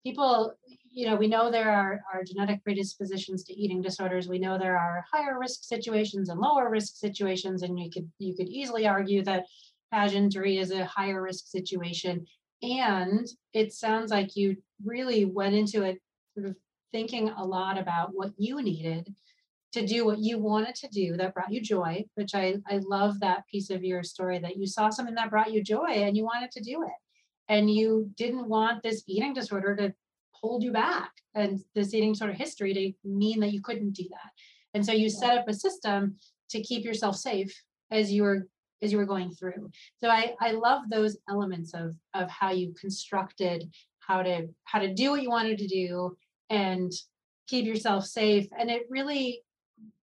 people, 0.04 0.52
you 0.92 1.06
know, 1.06 1.16
we 1.16 1.28
know 1.28 1.50
there 1.50 1.70
are, 1.70 2.00
are 2.12 2.24
genetic 2.24 2.62
predispositions 2.62 3.42
to 3.44 3.54
eating 3.54 3.80
disorders. 3.80 4.28
We 4.28 4.38
know 4.38 4.58
there 4.58 4.76
are 4.76 5.04
higher 5.10 5.38
risk 5.38 5.64
situations 5.64 6.28
and 6.28 6.40
lower 6.40 6.68
risk 6.70 6.96
situations, 6.96 7.62
and 7.62 7.78
you 7.78 7.90
could 7.90 8.10
you 8.18 8.34
could 8.36 8.48
easily 8.48 8.86
argue 8.86 9.22
that 9.24 9.46
pageantry 9.96 10.58
is 10.58 10.70
a 10.70 10.84
higher 10.84 11.22
risk 11.22 11.46
situation. 11.46 12.26
And 12.62 13.26
it 13.54 13.72
sounds 13.72 14.10
like 14.10 14.36
you 14.36 14.56
really 14.84 15.24
went 15.24 15.54
into 15.54 15.82
it 15.84 15.98
sort 16.34 16.48
of 16.48 16.56
thinking 16.92 17.30
a 17.30 17.44
lot 17.44 17.78
about 17.78 18.10
what 18.12 18.32
you 18.36 18.62
needed 18.62 19.14
to 19.72 19.86
do 19.86 20.06
what 20.06 20.18
you 20.18 20.38
wanted 20.38 20.74
to 20.74 20.88
do 20.88 21.16
that 21.16 21.34
brought 21.34 21.52
you 21.52 21.60
joy, 21.60 22.04
which 22.14 22.34
I, 22.34 22.56
I 22.66 22.78
love 22.78 23.20
that 23.20 23.46
piece 23.50 23.68
of 23.70 23.84
your 23.84 24.02
story 24.02 24.38
that 24.38 24.56
you 24.56 24.66
saw 24.66 24.90
something 24.90 25.14
that 25.16 25.30
brought 25.30 25.52
you 25.52 25.62
joy 25.62 25.88
and 25.88 26.16
you 26.16 26.24
wanted 26.24 26.50
to 26.52 26.62
do 26.62 26.82
it. 26.82 26.98
And 27.48 27.70
you 27.70 28.10
didn't 28.16 28.48
want 28.48 28.82
this 28.82 29.02
eating 29.06 29.34
disorder 29.34 29.76
to 29.76 29.94
hold 30.30 30.62
you 30.62 30.72
back 30.72 31.10
and 31.34 31.60
this 31.74 31.94
eating 31.94 32.14
sort 32.14 32.30
of 32.30 32.36
history 32.36 32.72
to 32.74 33.08
mean 33.08 33.40
that 33.40 33.52
you 33.52 33.60
couldn't 33.60 33.92
do 33.92 34.04
that. 34.10 34.30
And 34.74 34.84
so 34.84 34.92
you 34.92 35.08
set 35.08 35.38
up 35.38 35.48
a 35.48 35.54
system 35.54 36.16
to 36.50 36.62
keep 36.62 36.84
yourself 36.84 37.16
safe 37.16 37.54
as 37.90 38.12
you 38.12 38.22
were 38.22 38.48
as 38.82 38.92
you 38.92 38.98
were 38.98 39.06
going 39.06 39.30
through. 39.30 39.70
So 40.02 40.08
I, 40.08 40.34
I 40.40 40.52
love 40.52 40.82
those 40.90 41.16
elements 41.28 41.74
of 41.74 41.94
of 42.14 42.30
how 42.30 42.50
you 42.50 42.74
constructed 42.78 43.70
how 44.00 44.22
to 44.22 44.48
how 44.64 44.78
to 44.78 44.94
do 44.94 45.10
what 45.10 45.22
you 45.22 45.30
wanted 45.30 45.58
to 45.58 45.66
do 45.66 46.16
and 46.50 46.92
keep 47.46 47.66
yourself 47.66 48.04
safe. 48.06 48.48
And 48.58 48.70
it 48.70 48.86
really 48.88 49.42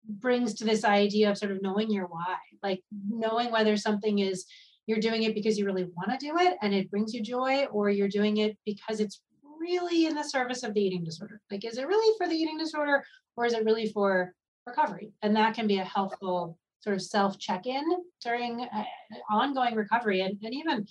brings 0.09 0.55
to 0.55 0.65
this 0.65 0.85
idea 0.85 1.31
of 1.31 1.39
sort 1.39 1.53
of 1.53 1.63
knowing 1.63 1.91
your 1.91 2.07
why, 2.07 2.37
like 2.63 2.83
knowing 3.09 3.51
whether 3.51 3.77
something 3.77 4.19
is 4.19 4.45
you're 4.87 4.99
doing 4.99 5.23
it 5.23 5.35
because 5.35 5.59
you 5.59 5.65
really 5.65 5.89
want 5.97 6.11
to 6.11 6.27
do 6.27 6.37
it 6.39 6.57
and 6.61 6.75
it 6.75 6.91
brings 6.91 7.15
you 7.15 7.23
joy, 7.23 7.67
or 7.67 7.89
you're 7.89 8.09
doing 8.09 8.39
it 8.39 8.57
because 8.67 8.99
it's 8.99 9.21
really 9.61 10.07
in 10.07 10.15
the 10.15 10.25
service 10.25 10.65
of 10.65 10.75
the 10.75 10.81
eating 10.81 11.05
disorder. 11.05 11.41
Like, 11.51 11.65
is 11.65 11.79
it 11.79 11.87
really 11.87 12.17
for 12.19 12.27
the 12.27 12.35
eating 12.35 12.59
disorder 12.59 13.05
or 13.37 13.47
is 13.47 13.53
it 13.53 13.65
really 13.65 13.89
for 13.89 14.35
recovery? 14.67 15.13
And 15.23 15.37
that 15.37 15.55
can 15.55 15.69
be 15.69 15.79
a 15.79 15.85
helpful 15.85 16.59
sort 16.83 16.97
of 16.97 17.03
self 17.03 17.39
check 17.39 17.67
in 17.67 17.85
during 18.23 18.63
uh, 18.63 18.85
ongoing 19.31 19.75
recovery 19.75 20.21
and, 20.21 20.37
and 20.43 20.55
even 20.55 20.87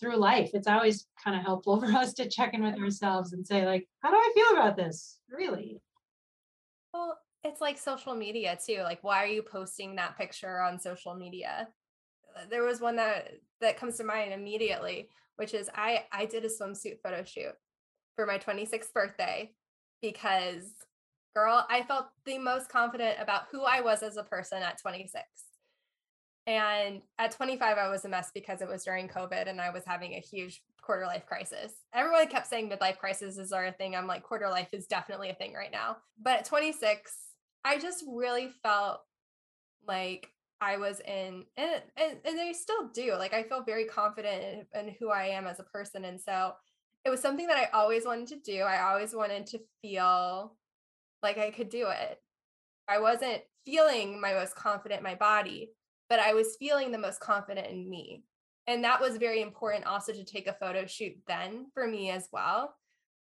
through 0.00 0.16
life. 0.16 0.50
It's 0.52 0.68
always 0.68 1.06
kind 1.22 1.36
of 1.36 1.44
helpful 1.44 1.80
for 1.80 1.86
us 1.86 2.12
to 2.14 2.28
check 2.28 2.54
in 2.54 2.62
with 2.62 2.78
ourselves 2.78 3.32
and 3.32 3.46
say, 3.46 3.64
like, 3.64 3.88
how 4.00 4.10
do 4.10 4.16
I 4.16 4.32
feel 4.34 4.60
about 4.60 4.76
this? 4.76 5.18
Really? 5.30 5.80
Well, 6.92 7.18
it's 7.44 7.60
like 7.60 7.78
social 7.78 8.14
media 8.14 8.58
too. 8.64 8.80
Like, 8.82 9.02
why 9.02 9.22
are 9.22 9.28
you 9.28 9.42
posting 9.42 9.96
that 9.96 10.18
picture 10.18 10.60
on 10.60 10.80
social 10.80 11.14
media? 11.14 11.68
Uh, 12.36 12.42
there 12.50 12.64
was 12.64 12.80
one 12.80 12.96
that 12.96 13.34
that 13.60 13.78
comes 13.78 13.96
to 13.96 14.04
mind 14.04 14.32
immediately, 14.32 15.08
which 15.36 15.54
is 15.54 15.70
I 15.74 16.04
I 16.12 16.26
did 16.26 16.44
a 16.44 16.48
swimsuit 16.48 17.00
photo 17.02 17.24
shoot 17.24 17.52
for 18.16 18.26
my 18.26 18.38
26th 18.38 18.92
birthday 18.92 19.52
because 20.02 20.72
girl, 21.36 21.66
I 21.68 21.82
felt 21.82 22.06
the 22.24 22.38
most 22.38 22.70
confident 22.70 23.18
about 23.20 23.42
who 23.52 23.62
I 23.62 23.82
was 23.82 24.02
as 24.02 24.16
a 24.16 24.22
person 24.22 24.62
at 24.62 24.80
26. 24.80 25.22
And 26.46 27.02
at 27.18 27.32
25, 27.32 27.76
I 27.76 27.90
was 27.90 28.06
a 28.06 28.08
mess 28.08 28.30
because 28.32 28.62
it 28.62 28.68
was 28.68 28.84
during 28.84 29.06
COVID 29.06 29.46
and 29.46 29.60
I 29.60 29.68
was 29.68 29.84
having 29.84 30.14
a 30.14 30.20
huge 30.20 30.62
quarter 30.80 31.04
life 31.04 31.26
crisis. 31.26 31.74
Everyone 31.92 32.26
kept 32.28 32.46
saying 32.46 32.70
midlife 32.70 32.96
crises 32.96 33.52
are 33.52 33.66
a 33.66 33.72
thing. 33.72 33.94
I'm 33.94 34.06
like, 34.06 34.22
quarter 34.22 34.48
life 34.48 34.72
is 34.72 34.86
definitely 34.86 35.28
a 35.28 35.34
thing 35.34 35.52
right 35.52 35.70
now. 35.70 35.98
But 36.22 36.38
at 36.38 36.44
26, 36.46 37.14
I 37.66 37.78
just 37.78 38.02
really 38.08 38.48
felt 38.62 39.00
like 39.86 40.30
I 40.62 40.78
was 40.78 41.00
in, 41.00 41.44
and, 41.58 41.82
and, 41.98 42.16
and 42.24 42.40
I 42.40 42.52
still 42.52 42.88
do. 42.94 43.14
Like, 43.18 43.34
I 43.34 43.42
feel 43.42 43.62
very 43.62 43.84
confident 43.84 44.66
in, 44.72 44.88
in 44.88 44.94
who 44.98 45.10
I 45.10 45.24
am 45.24 45.46
as 45.46 45.60
a 45.60 45.64
person. 45.64 46.06
And 46.06 46.18
so 46.18 46.54
it 47.04 47.10
was 47.10 47.20
something 47.20 47.46
that 47.48 47.58
I 47.58 47.68
always 47.76 48.06
wanted 48.06 48.28
to 48.28 48.36
do. 48.36 48.62
I 48.62 48.88
always 48.88 49.14
wanted 49.14 49.46
to 49.48 49.60
feel 49.82 50.56
like 51.26 51.38
I 51.38 51.50
could 51.50 51.68
do 51.68 51.88
it. 51.88 52.18
I 52.88 53.00
wasn't 53.00 53.42
feeling 53.64 54.20
my 54.20 54.32
most 54.32 54.54
confident 54.54 55.00
in 55.00 55.04
my 55.04 55.16
body, 55.16 55.72
but 56.08 56.20
I 56.20 56.34
was 56.34 56.56
feeling 56.58 56.92
the 56.92 56.98
most 56.98 57.20
confident 57.20 57.66
in 57.68 57.88
me. 57.90 58.22
And 58.66 58.84
that 58.84 59.00
was 59.00 59.16
very 59.16 59.42
important 59.42 59.86
also 59.86 60.12
to 60.12 60.24
take 60.24 60.46
a 60.46 60.56
photo 60.60 60.86
shoot 60.86 61.14
then 61.26 61.66
for 61.74 61.86
me 61.86 62.10
as 62.10 62.28
well, 62.32 62.74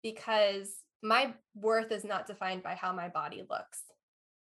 because 0.04 0.70
my 1.04 1.34
worth 1.56 1.92
is 1.92 2.04
not 2.04 2.28
defined 2.28 2.64
by 2.64 2.76
how 2.76 2.94
my 2.94 3.10
body 3.10 3.44
looks 3.50 3.84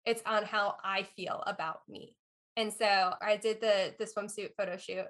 it's 0.04 0.22
on 0.26 0.44
how 0.44 0.76
I 0.84 1.02
feel 1.02 1.42
about 1.46 1.80
me. 1.88 2.14
And 2.56 2.72
so 2.72 3.14
I 3.20 3.36
did 3.36 3.60
the 3.60 3.94
the 3.98 4.04
swimsuit 4.04 4.50
photo 4.56 4.76
shoot 4.76 5.06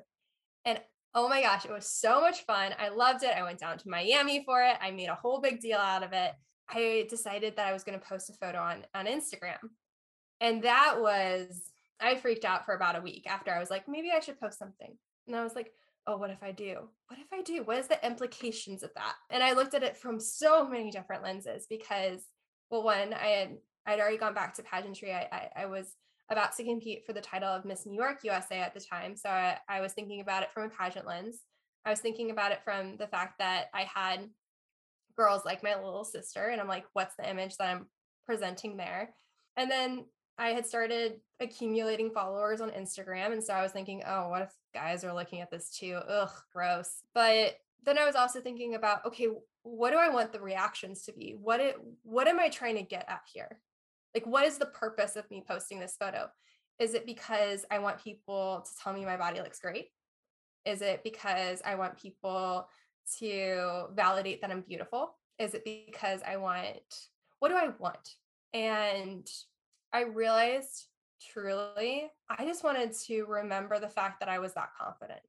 and 0.64 0.80
oh 1.14 1.28
my 1.28 1.42
gosh, 1.42 1.64
it 1.64 1.70
was 1.70 1.86
so 1.86 2.20
much 2.20 2.44
fun. 2.44 2.74
I 2.78 2.88
loved 2.88 3.22
it. 3.22 3.36
I 3.36 3.42
went 3.42 3.60
down 3.60 3.78
to 3.78 3.88
Miami 3.88 4.42
for 4.44 4.62
it. 4.62 4.76
I 4.80 4.90
made 4.90 5.08
a 5.08 5.14
whole 5.14 5.40
big 5.40 5.60
deal 5.60 5.78
out 5.78 6.02
of 6.02 6.12
it. 6.12 6.32
I 6.68 7.06
decided 7.08 7.56
that 7.56 7.66
I 7.66 7.72
was 7.72 7.84
going 7.84 7.98
to 7.98 8.04
post 8.04 8.30
a 8.30 8.32
photo 8.34 8.58
on 8.58 8.84
on 8.94 9.06
Instagram. 9.06 9.58
And 10.40 10.62
that 10.62 10.96
was 11.00 11.70
I 12.00 12.16
freaked 12.16 12.44
out 12.44 12.64
for 12.64 12.74
about 12.74 12.96
a 12.96 13.00
week 13.00 13.26
after 13.26 13.52
I 13.52 13.60
was 13.60 13.70
like, 13.70 13.88
maybe 13.88 14.10
I 14.10 14.20
should 14.20 14.40
post 14.40 14.58
something. 14.58 14.96
And 15.26 15.36
I 15.36 15.42
was 15.42 15.54
like, 15.54 15.72
oh, 16.06 16.16
what 16.16 16.30
if 16.30 16.42
I 16.42 16.52
do? 16.52 16.88
What 17.08 17.18
if 17.18 17.32
I 17.32 17.42
do? 17.42 17.62
What 17.62 17.78
is 17.78 17.88
the 17.88 18.04
implications 18.04 18.82
of 18.82 18.90
that? 18.94 19.14
And 19.30 19.42
I 19.42 19.52
looked 19.52 19.74
at 19.74 19.82
it 19.82 19.96
from 19.96 20.20
so 20.20 20.68
many 20.68 20.90
different 20.90 21.22
lenses 21.22 21.66
because, 21.68 22.26
well, 22.70 22.82
one, 22.82 23.14
I 23.14 23.26
had 23.26 23.56
I'd 23.86 24.00
already 24.00 24.16
gone 24.16 24.34
back 24.34 24.54
to 24.54 24.62
pageantry. 24.62 25.12
I, 25.12 25.28
I, 25.30 25.62
I, 25.62 25.66
was 25.66 25.94
about 26.30 26.56
to 26.56 26.64
compete 26.64 27.04
for 27.04 27.12
the 27.12 27.20
title 27.20 27.50
of 27.50 27.66
Miss 27.66 27.84
New 27.84 27.94
York 28.00 28.20
USA 28.22 28.60
at 28.60 28.72
the 28.72 28.80
time. 28.80 29.14
So 29.14 29.28
I, 29.28 29.58
I 29.68 29.82
was 29.82 29.92
thinking 29.92 30.20
about 30.22 30.42
it 30.42 30.50
from 30.52 30.64
a 30.64 30.68
pageant 30.70 31.06
lens. 31.06 31.40
I 31.84 31.90
was 31.90 32.00
thinking 32.00 32.30
about 32.30 32.52
it 32.52 32.62
from 32.64 32.96
the 32.96 33.06
fact 33.06 33.38
that 33.40 33.66
I 33.74 33.82
had 33.82 34.30
girls 35.16 35.44
like 35.44 35.62
my 35.62 35.74
little 35.76 36.04
sister, 36.04 36.48
and 36.48 36.60
I'm 36.60 36.68
like, 36.68 36.84
what's 36.92 37.16
the 37.16 37.28
image 37.28 37.56
that 37.56 37.68
I'm 37.68 37.86
presenting 38.26 38.76
there? 38.76 39.14
And 39.56 39.70
then 39.70 40.04
I 40.36 40.48
had 40.48 40.66
started 40.66 41.20
accumulating 41.40 42.10
followers 42.10 42.60
on 42.60 42.70
Instagram. 42.70 43.32
And 43.32 43.42
so 43.42 43.54
I 43.54 43.62
was 43.62 43.72
thinking, 43.72 44.02
oh, 44.06 44.28
what 44.28 44.42
if 44.42 44.52
guys 44.74 45.04
are 45.04 45.14
looking 45.14 45.40
at 45.40 45.50
this 45.50 45.70
too? 45.70 46.00
Ugh, 46.08 46.30
gross. 46.52 47.02
But 47.14 47.56
then 47.84 47.98
I 47.98 48.04
was 48.04 48.16
also 48.16 48.40
thinking 48.40 48.74
about, 48.74 49.04
okay, 49.06 49.28
what 49.62 49.90
do 49.90 49.96
I 49.96 50.08
want 50.08 50.32
the 50.32 50.40
reactions 50.40 51.02
to 51.02 51.12
be? 51.12 51.36
What 51.40 51.60
it 51.60 51.76
what 52.02 52.28
am 52.28 52.40
I 52.40 52.48
trying 52.48 52.76
to 52.76 52.82
get 52.82 53.04
at 53.08 53.22
here? 53.32 53.60
Like, 54.14 54.26
what 54.26 54.44
is 54.44 54.58
the 54.58 54.66
purpose 54.66 55.16
of 55.16 55.30
me 55.30 55.44
posting 55.46 55.80
this 55.80 55.96
photo? 55.98 56.28
Is 56.78 56.94
it 56.94 57.06
because 57.06 57.64
I 57.70 57.78
want 57.78 58.02
people 58.02 58.64
to 58.66 58.82
tell 58.82 58.92
me 58.92 59.04
my 59.04 59.16
body 59.16 59.40
looks 59.40 59.60
great? 59.60 59.88
Is 60.64 60.82
it 60.82 61.02
because 61.04 61.62
I 61.64 61.76
want 61.76 62.00
people 62.00 62.68
to 63.18 63.86
validate 63.94 64.40
that 64.40 64.50
I'm 64.50 64.62
beautiful? 64.62 65.16
Is 65.38 65.54
it 65.54 65.64
because 65.64 66.20
I 66.26 66.36
want, 66.36 66.82
what 67.38 67.48
do 67.48 67.56
I 67.56 67.70
want? 67.78 68.14
And 68.52 69.26
I 69.92 70.02
realized 70.02 70.86
truly, 71.32 72.10
I 72.28 72.44
just 72.44 72.64
wanted 72.64 72.92
to 73.06 73.24
remember 73.24 73.78
the 73.78 73.88
fact 73.88 74.20
that 74.20 74.28
I 74.28 74.38
was 74.38 74.54
that 74.54 74.70
confident. 74.80 75.20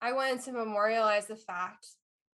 I 0.00 0.12
wanted 0.12 0.40
to 0.42 0.52
memorialize 0.52 1.26
the 1.26 1.36
fact 1.36 1.86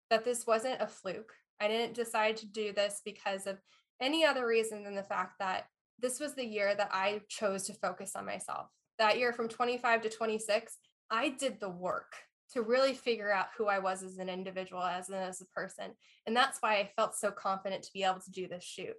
that 0.09 0.25
this 0.25 0.47
wasn't 0.47 0.81
a 0.81 0.87
fluke. 0.87 1.33
I 1.61 1.69
didn't 1.69 1.95
decide 1.95 2.37
to 2.39 2.47
do 2.47 2.73
this 2.73 3.03
because 3.05 3.47
of 3.47 3.59
any 4.01 4.25
other 4.25 4.47
reason 4.47 4.83
than 4.83 4.95
the 4.95 5.03
fact 5.03 5.35
that 5.39 5.67
this 5.99 6.19
was 6.19 6.35
the 6.35 6.47
year 6.47 6.75
that 6.75 6.91
I 6.93 7.21
chose 7.29 7.65
to 7.65 7.75
focus 7.75 8.13
on 8.17 8.25
myself. 8.25 8.69
That 8.99 9.19
year 9.19 9.33
from 9.33 9.49
25 9.49 10.03
to 10.03 10.09
26, 10.09 10.79
I 11.11 11.31
did 11.31 11.61
the 11.61 11.69
work 11.69 12.15
to 12.53 12.63
really 12.63 12.95
figure 12.95 13.33
out 13.33 13.47
who 13.57 13.67
I 13.67 13.79
was 13.79 14.03
as 14.03 14.19
an 14.19 14.29
individual, 14.29 14.83
as, 14.83 15.09
as 15.11 15.41
a 15.41 15.47
person. 15.47 15.93
And 16.27 16.37
that's 16.37 16.59
why 16.61 16.77
I 16.77 16.91
felt 16.97 17.15
so 17.15 17.31
confident 17.31 17.83
to 17.85 17.93
be 17.93 18.05
able 18.05 18.21
to 18.21 18.31
do 18.31 18.49
this 18.49 18.65
shoot. 18.65 18.95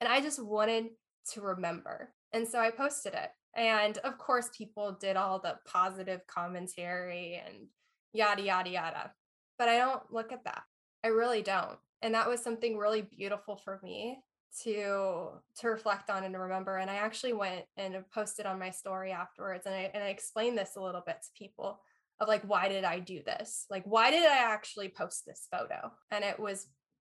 And 0.00 0.10
I 0.10 0.20
just 0.20 0.42
wanted 0.42 0.86
to 1.32 1.40
remember. 1.40 2.12
And 2.32 2.46
so 2.46 2.58
I 2.58 2.70
posted 2.70 3.14
it. 3.14 3.30
And 3.54 3.98
of 3.98 4.18
course, 4.18 4.50
people 4.56 4.96
did 5.00 5.16
all 5.16 5.38
the 5.38 5.56
positive 5.66 6.20
commentary 6.26 7.42
and 7.44 7.66
yada, 8.12 8.42
yada, 8.42 8.70
yada. 8.70 9.12
But 9.58 9.68
I 9.68 9.78
don't 9.78 10.02
look 10.10 10.32
at 10.32 10.44
that. 10.44 10.62
I 11.04 11.08
really 11.08 11.42
don't. 11.42 11.78
And 12.02 12.14
that 12.14 12.28
was 12.28 12.40
something 12.42 12.76
really 12.76 13.02
beautiful 13.02 13.56
for 13.56 13.80
me 13.82 14.18
to 14.62 15.28
to 15.56 15.68
reflect 15.68 16.08
on 16.08 16.24
and 16.24 16.38
remember 16.38 16.78
and 16.78 16.90
i 16.90 16.94
actually 16.94 17.34
went 17.34 17.64
and 17.76 17.96
posted 18.10 18.46
on 18.46 18.58
my 18.58 18.70
story 18.70 19.12
afterwards 19.12 19.66
and 19.66 19.74
i 19.74 19.90
and 19.92 20.02
i 20.02 20.08
explained 20.08 20.56
this 20.56 20.76
a 20.76 20.80
little 20.80 21.02
bit 21.04 21.16
to 21.20 21.28
people 21.36 21.80
of 22.20 22.28
like 22.28 22.42
why 22.42 22.68
did 22.68 22.84
i 22.84 22.98
do 22.98 23.22
this? 23.22 23.66
Like 23.70 23.84
why 23.84 24.10
did 24.10 24.24
i 24.24 24.38
actually 24.38 24.88
post 24.88 25.24
this 25.26 25.46
photo? 25.50 25.92
And 26.10 26.24
it 26.24 26.38
was 26.38 26.66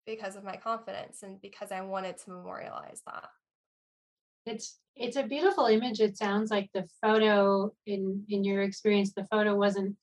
because 0.07 0.37
of 0.37 0.45
my 0.45 0.57
confidence 0.57 1.23
and 1.23 1.41
because 1.41 1.73
i 1.73 1.81
wanted 1.81 2.19
to 2.19 2.31
memorialize 2.31 3.03
that. 3.07 3.29
It's 4.47 4.79
it's 4.97 5.17
a 5.17 5.23
beautiful 5.23 5.67
image 5.67 6.01
it 6.01 6.17
sounds 6.17 6.51
like 6.51 6.71
the 6.73 6.87
photo 7.03 7.73
in 7.85 8.25
in 8.29 8.45
your 8.45 8.63
experience 8.63 9.13
the 9.13 9.27
photo 9.31 9.55
wasn't 9.55 9.95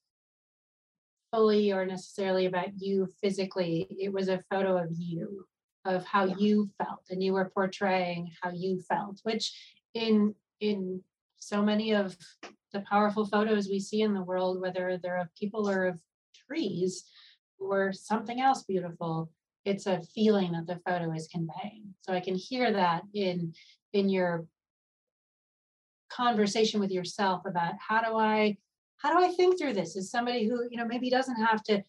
fully 1.31 1.71
or 1.71 1.85
necessarily 1.85 2.45
about 2.45 2.69
you 2.77 3.07
physically 3.21 3.87
it 3.89 4.13
was 4.13 4.27
a 4.27 4.43
photo 4.51 4.77
of 4.77 4.89
you 4.91 5.45
of 5.85 6.05
how 6.05 6.25
yeah. 6.25 6.35
you 6.37 6.69
felt 6.77 7.01
and 7.09 7.23
you 7.23 7.33
were 7.33 7.51
portraying 7.55 8.31
how 8.41 8.51
you 8.51 8.79
felt 8.81 9.19
which 9.23 9.51
in 9.95 10.35
in 10.59 11.01
so 11.39 11.61
many 11.61 11.93
of 11.93 12.15
the 12.73 12.83
powerful 12.89 13.25
photos 13.25 13.67
we 13.67 13.79
see 13.79 14.01
in 14.01 14.13
the 14.13 14.23
world 14.23 14.59
whether 14.59 14.97
they're 15.01 15.21
of 15.21 15.33
people 15.35 15.69
or 15.69 15.85
of 15.85 15.99
trees 16.47 17.05
or 17.59 17.93
something 17.93 18.41
else 18.41 18.63
beautiful 18.63 19.31
it's 19.65 19.87
a 19.87 20.01
feeling 20.13 20.51
that 20.51 20.67
the 20.67 20.81
photo 20.85 21.11
is 21.13 21.27
conveying. 21.27 21.93
So 22.01 22.13
i 22.13 22.19
can 22.19 22.35
hear 22.35 22.71
that 22.71 23.03
in 23.13 23.53
in 23.93 24.09
your 24.09 24.45
conversation 26.09 26.79
with 26.79 26.91
yourself 26.91 27.43
about 27.45 27.73
how 27.79 28.01
do 28.01 28.17
i 28.17 28.57
how 28.97 29.17
do 29.17 29.23
i 29.23 29.29
think 29.29 29.57
through 29.57 29.73
this? 29.73 29.97
As 29.97 30.11
somebody 30.11 30.47
who 30.47 30.67
you 30.69 30.77
know 30.77 30.85
maybe 30.85 31.09
doesn't 31.09 31.41
have 31.41 31.63
to 31.63 31.81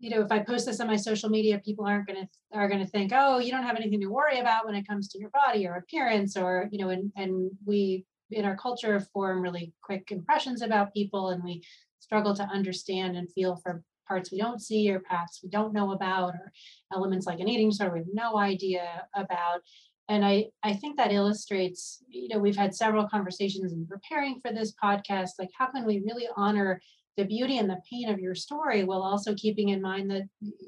you 0.00 0.10
know 0.10 0.20
if 0.20 0.30
i 0.30 0.38
post 0.38 0.66
this 0.66 0.80
on 0.80 0.86
my 0.86 0.96
social 0.96 1.28
media 1.28 1.60
people 1.64 1.84
aren't 1.84 2.06
going 2.06 2.20
to 2.20 2.28
are 2.56 2.68
going 2.68 2.80
to 2.84 2.90
think 2.90 3.12
oh 3.14 3.38
you 3.38 3.50
don't 3.50 3.64
have 3.64 3.76
anything 3.76 4.00
to 4.00 4.06
worry 4.06 4.38
about 4.38 4.64
when 4.64 4.74
it 4.74 4.86
comes 4.86 5.08
to 5.08 5.18
your 5.18 5.30
body 5.30 5.66
or 5.66 5.74
appearance 5.74 6.36
or 6.36 6.68
you 6.70 6.78
know 6.78 6.90
and 6.90 7.12
and 7.16 7.50
we 7.66 8.04
in 8.30 8.44
our 8.44 8.56
culture 8.56 9.00
form 9.00 9.40
really 9.40 9.72
quick 9.82 10.10
impressions 10.10 10.62
about 10.62 10.94
people 10.94 11.30
and 11.30 11.42
we 11.42 11.62
struggle 11.98 12.34
to 12.34 12.42
understand 12.44 13.16
and 13.16 13.32
feel 13.32 13.56
for 13.56 13.82
parts 14.06 14.32
we 14.32 14.38
don't 14.38 14.62
see 14.62 14.90
or 14.90 15.00
paths 15.00 15.40
we 15.42 15.50
don't 15.50 15.74
know 15.74 15.92
about 15.92 16.34
or 16.34 16.52
elements 16.94 17.26
like 17.26 17.40
an 17.40 17.48
eating 17.48 17.68
disorder 17.68 17.92
we 17.92 17.98
have 18.00 18.08
no 18.12 18.38
idea 18.38 19.06
about. 19.14 19.60
And 20.08 20.24
i 20.24 20.46
i 20.62 20.72
think 20.72 20.96
that 20.96 21.12
illustrates 21.12 22.02
you 22.08 22.28
know 22.28 22.38
we've 22.38 22.56
had 22.56 22.74
several 22.74 23.08
conversations 23.08 23.72
in 23.72 23.86
preparing 23.86 24.40
for 24.40 24.52
this 24.52 24.72
podcast 24.82 25.32
like 25.38 25.50
how 25.58 25.66
can 25.66 25.84
we 25.84 26.00
really 26.00 26.28
honor 26.36 26.80
the 27.18 27.24
beauty 27.24 27.58
and 27.58 27.68
the 27.68 27.82
pain 27.90 28.08
of 28.08 28.20
your 28.20 28.34
story 28.36 28.84
while 28.84 29.02
also 29.02 29.34
keeping 29.34 29.70
in 29.70 29.82
mind 29.82 30.08
that 30.08 30.22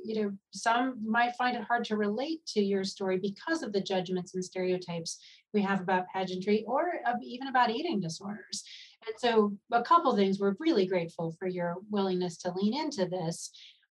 you 0.05 0.21
know 0.21 0.33
some 0.51 0.99
might 1.07 1.37
find 1.37 1.57
it 1.57 1.63
hard 1.63 1.85
to 1.85 1.97
relate 1.97 2.45
to 2.45 2.61
your 2.61 2.83
story 2.83 3.19
because 3.19 3.63
of 3.63 3.73
the 3.73 3.81
judgments 3.81 4.35
and 4.35 4.45
stereotypes 4.45 5.19
we 5.55 5.63
have 5.63 5.81
about 5.81 6.09
pageantry 6.13 6.65
or 6.67 6.95
even 7.23 7.49
about 7.49 7.71
eating 7.71 8.01
disorders. 8.01 8.65
And 9.07 9.15
so 9.19 9.57
a 9.73 9.83
couple 9.83 10.15
things 10.15 10.41
we're 10.41 10.57
really 10.59 10.87
grateful 10.87 11.35
for 11.39 11.47
your 11.47 11.77
willingness 11.89 12.37
to 12.39 12.53
lean 12.53 12.77
into 12.77 13.07
this. 13.07 13.53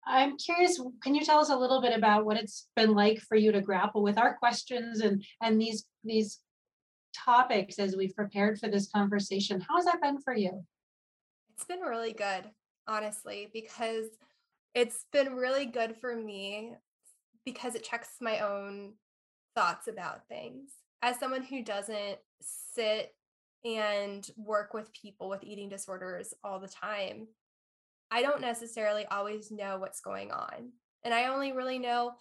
I'm 0.06 0.36
curious 0.36 0.80
can 1.02 1.16
you 1.16 1.24
tell 1.24 1.40
us 1.40 1.50
a 1.50 1.56
little 1.56 1.82
bit 1.82 1.96
about 1.96 2.24
what 2.24 2.36
it's 2.36 2.68
been 2.76 2.94
like 2.94 3.18
for 3.18 3.36
you 3.36 3.50
to 3.50 3.60
grapple 3.62 4.02
with 4.04 4.16
our 4.16 4.34
questions 4.36 5.00
and 5.00 5.24
and 5.42 5.60
these 5.60 5.86
these 6.04 6.38
topics 7.16 7.80
as 7.80 7.96
we've 7.96 8.14
prepared 8.14 8.60
for 8.60 8.68
this 8.68 8.88
conversation? 8.88 9.60
How 9.60 9.74
has 9.74 9.86
that 9.86 10.00
been 10.00 10.20
for 10.20 10.36
you 10.36 10.64
it's 11.54 11.64
been 11.64 11.80
really 11.80 12.12
good, 12.12 12.50
honestly, 12.88 13.48
because 13.52 14.06
it's 14.74 15.06
been 15.12 15.34
really 15.34 15.66
good 15.66 15.96
for 16.00 16.16
me 16.16 16.74
because 17.44 17.74
it 17.74 17.84
checks 17.84 18.08
my 18.20 18.40
own 18.40 18.94
thoughts 19.54 19.86
about 19.86 20.26
things. 20.28 20.70
As 21.02 21.18
someone 21.18 21.44
who 21.44 21.62
doesn't 21.62 22.18
sit 22.40 23.14
and 23.64 24.28
work 24.36 24.74
with 24.74 24.92
people 24.92 25.28
with 25.28 25.44
eating 25.44 25.68
disorders 25.68 26.34
all 26.42 26.58
the 26.58 26.68
time, 26.68 27.28
I 28.10 28.22
don't 28.22 28.40
necessarily 28.40 29.06
always 29.06 29.50
know 29.50 29.78
what's 29.78 30.00
going 30.00 30.32
on. 30.32 30.72
And 31.04 31.14
I 31.14 31.26
only 31.26 31.52
really 31.52 31.78
know 31.78 32.14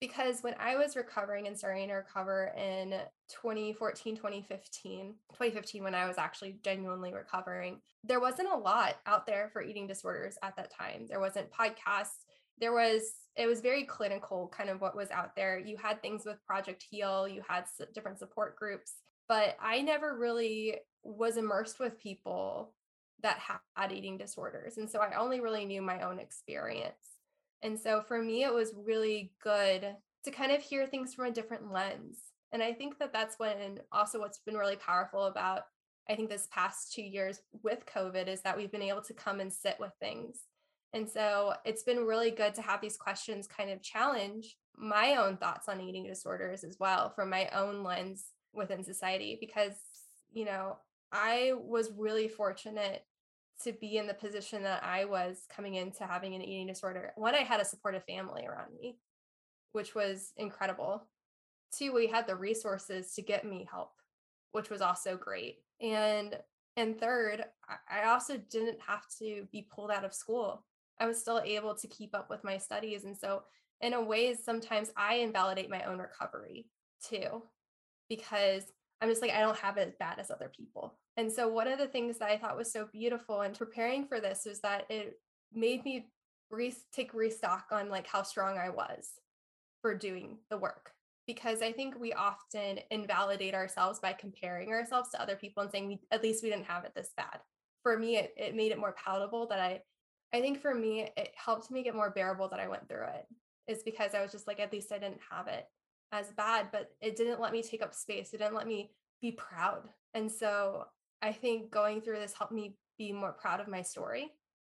because 0.00 0.42
when 0.42 0.54
I 0.60 0.76
was 0.76 0.96
recovering 0.96 1.46
and 1.46 1.56
starting 1.56 1.88
to 1.88 1.94
recover 1.94 2.52
in 2.56 2.90
2014, 3.28 4.16
2015, 4.16 5.14
2015, 5.32 5.82
when 5.82 5.94
I 5.94 6.06
was 6.06 6.18
actually 6.18 6.58
genuinely 6.62 7.12
recovering, 7.14 7.80
there 8.04 8.20
wasn't 8.20 8.52
a 8.52 8.56
lot 8.56 8.96
out 9.06 9.26
there 9.26 9.48
for 9.52 9.62
eating 9.62 9.86
disorders 9.86 10.36
at 10.42 10.54
that 10.56 10.70
time. 10.70 11.06
There 11.08 11.20
wasn't 11.20 11.50
podcasts. 11.50 12.24
There 12.58 12.72
was, 12.72 13.02
it 13.36 13.46
was 13.46 13.60
very 13.60 13.84
clinical, 13.84 14.52
kind 14.54 14.70
of 14.70 14.80
what 14.80 14.96
was 14.96 15.10
out 15.10 15.34
there. 15.34 15.58
You 15.58 15.76
had 15.76 16.02
things 16.02 16.24
with 16.26 16.44
Project 16.46 16.84
Heal, 16.88 17.26
you 17.26 17.42
had 17.46 17.64
different 17.94 18.18
support 18.18 18.56
groups, 18.56 18.92
but 19.28 19.56
I 19.60 19.82
never 19.82 20.16
really 20.16 20.76
was 21.02 21.36
immersed 21.36 21.78
with 21.80 21.98
people 22.00 22.72
that 23.22 23.38
had 23.74 23.92
eating 23.92 24.18
disorders. 24.18 24.76
And 24.76 24.88
so 24.88 25.00
I 25.00 25.16
only 25.16 25.40
really 25.40 25.64
knew 25.64 25.80
my 25.80 26.02
own 26.02 26.18
experience. 26.18 27.15
And 27.66 27.76
so 27.76 28.00
for 28.00 28.22
me, 28.22 28.44
it 28.44 28.54
was 28.54 28.74
really 28.76 29.32
good 29.42 29.96
to 30.24 30.30
kind 30.30 30.52
of 30.52 30.62
hear 30.62 30.86
things 30.86 31.12
from 31.14 31.26
a 31.26 31.32
different 31.32 31.72
lens. 31.72 32.18
And 32.52 32.62
I 32.62 32.72
think 32.72 32.96
that 33.00 33.12
that's 33.12 33.40
when 33.40 33.80
also 33.90 34.20
what's 34.20 34.38
been 34.38 34.54
really 34.54 34.76
powerful 34.76 35.24
about, 35.24 35.62
I 36.08 36.14
think, 36.14 36.30
this 36.30 36.46
past 36.52 36.92
two 36.92 37.02
years 37.02 37.40
with 37.64 37.84
COVID 37.84 38.28
is 38.28 38.40
that 38.42 38.56
we've 38.56 38.70
been 38.70 38.82
able 38.82 39.02
to 39.02 39.12
come 39.12 39.40
and 39.40 39.52
sit 39.52 39.78
with 39.80 39.90
things. 39.98 40.42
And 40.92 41.10
so 41.10 41.54
it's 41.64 41.82
been 41.82 42.06
really 42.06 42.30
good 42.30 42.54
to 42.54 42.62
have 42.62 42.80
these 42.80 42.96
questions 42.96 43.48
kind 43.48 43.70
of 43.70 43.82
challenge 43.82 44.56
my 44.76 45.16
own 45.16 45.36
thoughts 45.36 45.68
on 45.68 45.80
eating 45.80 46.06
disorders 46.06 46.62
as 46.62 46.76
well 46.78 47.10
from 47.10 47.30
my 47.30 47.48
own 47.48 47.82
lens 47.82 48.26
within 48.52 48.84
society 48.84 49.38
because, 49.40 49.74
you 50.32 50.44
know, 50.44 50.76
I 51.10 51.54
was 51.56 51.90
really 51.98 52.28
fortunate 52.28 53.04
to 53.62 53.72
be 53.72 53.96
in 53.96 54.06
the 54.06 54.14
position 54.14 54.62
that 54.62 54.84
I 54.84 55.04
was 55.04 55.46
coming 55.54 55.74
into 55.74 56.04
having 56.04 56.34
an 56.34 56.42
eating 56.42 56.66
disorder. 56.66 57.12
One, 57.16 57.34
I 57.34 57.38
had 57.38 57.60
a 57.60 57.64
supportive 57.64 58.04
family 58.04 58.46
around 58.46 58.74
me, 58.74 58.98
which 59.72 59.94
was 59.94 60.32
incredible. 60.36 61.04
Two, 61.72 61.92
we 61.92 62.06
had 62.06 62.26
the 62.26 62.36
resources 62.36 63.12
to 63.14 63.22
get 63.22 63.44
me 63.44 63.66
help, 63.70 63.92
which 64.52 64.70
was 64.70 64.80
also 64.80 65.16
great. 65.16 65.58
And 65.80 66.38
and 66.76 66.98
third, 67.00 67.44
I 67.90 68.04
also 68.06 68.36
didn't 68.36 68.78
have 68.86 69.04
to 69.18 69.46
be 69.50 69.66
pulled 69.74 69.90
out 69.90 70.04
of 70.04 70.12
school. 70.12 70.64
I 71.00 71.06
was 71.06 71.18
still 71.18 71.40
able 71.42 71.74
to 71.74 71.88
keep 71.88 72.14
up 72.14 72.28
with 72.28 72.44
my 72.44 72.58
studies. 72.58 73.04
And 73.04 73.16
so 73.16 73.44
in 73.80 73.94
a 73.94 74.02
way, 74.02 74.34
sometimes 74.34 74.92
I 74.96 75.16
invalidate 75.16 75.70
my 75.70 75.82
own 75.84 75.98
recovery 75.98 76.66
too, 77.02 77.42
because 78.08 78.64
I'm 79.00 79.08
just 79.08 79.22
like, 79.22 79.32
I 79.32 79.40
don't 79.40 79.58
have 79.58 79.76
it 79.76 79.88
as 79.88 79.94
bad 79.98 80.18
as 80.18 80.30
other 80.30 80.50
people. 80.54 80.94
And 81.16 81.30
so, 81.30 81.48
one 81.48 81.68
of 81.68 81.78
the 81.78 81.86
things 81.86 82.18
that 82.18 82.30
I 82.30 82.38
thought 82.38 82.56
was 82.56 82.72
so 82.72 82.88
beautiful 82.92 83.42
in 83.42 83.52
preparing 83.52 84.06
for 84.06 84.20
this 84.20 84.44
was 84.46 84.60
that 84.60 84.86
it 84.90 85.18
made 85.52 85.84
me 85.84 86.06
re- 86.50 86.74
take 86.92 87.14
restock 87.14 87.66
on 87.70 87.88
like 87.88 88.06
how 88.06 88.22
strong 88.22 88.58
I 88.58 88.70
was 88.70 89.10
for 89.82 89.94
doing 89.94 90.38
the 90.50 90.58
work. 90.58 90.92
Because 91.26 91.60
I 91.60 91.72
think 91.72 91.98
we 91.98 92.12
often 92.12 92.78
invalidate 92.90 93.54
ourselves 93.54 93.98
by 93.98 94.12
comparing 94.12 94.70
ourselves 94.70 95.10
to 95.10 95.20
other 95.20 95.36
people 95.36 95.62
and 95.62 95.72
saying, 95.72 95.88
we, 95.88 96.00
at 96.12 96.22
least 96.22 96.42
we 96.42 96.50
didn't 96.50 96.66
have 96.66 96.84
it 96.84 96.92
this 96.94 97.10
bad. 97.16 97.40
For 97.82 97.98
me, 97.98 98.16
it, 98.16 98.32
it 98.36 98.54
made 98.54 98.72
it 98.72 98.78
more 98.78 98.94
palatable 99.04 99.48
that 99.48 99.58
I, 99.58 99.80
I 100.32 100.40
think 100.40 100.60
for 100.60 100.74
me, 100.74 101.08
it 101.16 101.30
helped 101.36 101.70
make 101.70 101.86
it 101.86 101.94
more 101.94 102.10
bearable 102.10 102.48
that 102.48 102.60
I 102.60 102.68
went 102.68 102.88
through 102.88 103.06
it, 103.06 103.26
is 103.66 103.82
because 103.82 104.14
I 104.14 104.22
was 104.22 104.30
just 104.30 104.46
like, 104.46 104.60
at 104.60 104.72
least 104.72 104.92
I 104.92 104.98
didn't 104.98 105.20
have 105.30 105.48
it 105.48 105.66
as 106.12 106.30
bad, 106.32 106.68
but 106.72 106.90
it 107.00 107.16
didn't 107.16 107.40
let 107.40 107.52
me 107.52 107.62
take 107.62 107.82
up 107.82 107.94
space. 107.94 108.32
It 108.32 108.38
didn't 108.38 108.54
let 108.54 108.66
me 108.66 108.90
be 109.20 109.32
proud. 109.32 109.88
And 110.14 110.30
so 110.30 110.84
I 111.22 111.32
think 111.32 111.70
going 111.70 112.00
through 112.00 112.18
this 112.18 112.34
helped 112.36 112.52
me 112.52 112.76
be 112.98 113.12
more 113.12 113.32
proud 113.32 113.60
of 113.60 113.68
my 113.68 113.82
story. 113.82 114.32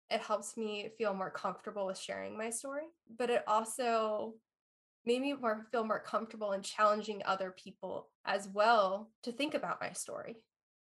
It 0.10 0.22
helps 0.22 0.58
me 0.58 0.90
feel 0.98 1.14
more 1.14 1.30
comfortable 1.30 1.86
with 1.86 1.98
sharing 1.98 2.38
my 2.38 2.50
story, 2.50 2.84
but 3.18 3.30
it 3.30 3.44
also 3.48 4.34
made 5.06 5.22
me 5.22 5.34
more 5.34 5.68
feel 5.72 5.86
more 5.86 6.00
comfortable 6.00 6.52
in 6.52 6.62
challenging 6.62 7.22
other 7.26 7.52
people 7.52 8.10
as 8.26 8.50
well 8.50 9.10
to 9.24 9.32
think 9.32 9.54
about 9.54 9.82
my 9.82 9.92
story 9.92 10.36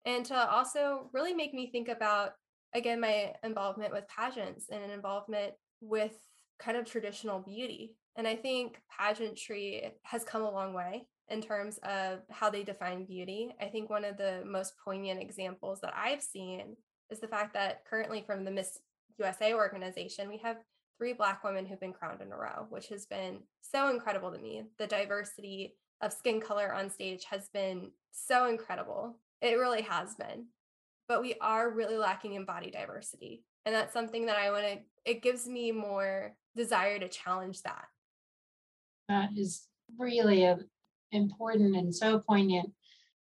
and 0.06 0.26
to 0.26 0.36
also 0.36 1.10
really 1.14 1.34
make 1.34 1.54
me 1.54 1.70
think 1.72 1.88
about 1.88 2.34
again 2.74 3.00
my 3.00 3.34
involvement 3.44 3.94
with 3.94 4.08
pageants 4.08 4.68
and 4.72 4.84
an 4.84 4.90
involvement 4.90 5.54
with 5.82 6.18
kind 6.60 6.78
of 6.78 6.86
traditional 6.86 7.40
beauty 7.40 7.96
and 8.20 8.28
i 8.28 8.36
think 8.36 8.82
pageantry 8.90 9.92
has 10.04 10.24
come 10.24 10.44
a 10.44 10.52
long 10.52 10.74
way 10.74 11.08
in 11.30 11.42
terms 11.42 11.80
of 11.84 12.20
how 12.30 12.50
they 12.50 12.64
define 12.64 13.06
beauty 13.06 13.56
i 13.62 13.66
think 13.66 13.90
one 13.90 14.06
of 14.06 14.18
the 14.18 14.44
most 14.46 14.74
poignant 14.84 15.22
examples 15.22 15.80
that 15.82 15.94
i've 15.96 16.22
seen 16.22 16.76
is 17.10 17.20
the 17.20 17.28
fact 17.28 17.54
that 17.54 17.84
currently 17.90 18.22
from 18.26 18.44
the 18.44 18.52
miss 18.52 18.80
usa 19.18 19.54
organization 19.54 20.30
we 20.30 20.38
have 20.38 20.58
three 20.98 21.14
black 21.14 21.44
women 21.44 21.66
who've 21.66 21.80
been 21.80 21.94
crowned 21.94 22.22
in 22.22 22.32
a 22.32 22.38
row 22.38 22.68
which 22.70 22.90
has 22.90 23.06
been 23.06 23.40
so 23.62 23.90
incredible 23.90 24.32
to 24.32 24.38
me 24.38 24.64
the 24.78 24.88
diversity 24.88 25.76
of 26.02 26.14
skin 26.14 26.40
color 26.40 26.74
on 26.74 26.90
stage 26.90 27.24
has 27.26 27.50
been 27.50 27.90
so 28.12 28.48
incredible 28.48 29.16
it 29.42 29.58
really 29.58 29.82
has 29.84 30.16
been. 30.16 30.48
But 31.08 31.22
we 31.22 31.36
are 31.42 31.70
really 31.70 31.98
lacking 31.98 32.34
in 32.34 32.46
body 32.46 32.70
diversity. 32.70 33.44
And 33.66 33.74
that's 33.74 33.94
something 33.94 34.26
that 34.28 34.38
I 34.38 34.52
want 34.52 34.66
to, 34.66 34.80
it 35.06 35.22
gives 35.22 35.48
me 35.48 35.72
more 35.72 36.34
desire 36.56 37.00
to 37.00 37.08
challenge 37.08 37.62
that. 37.64 37.86
That 39.10 39.32
is 39.36 39.68
really 39.98 40.46
a, 40.46 40.60
important 41.12 41.76
and 41.76 41.94
so 41.94 42.20
poignant. 42.20 42.72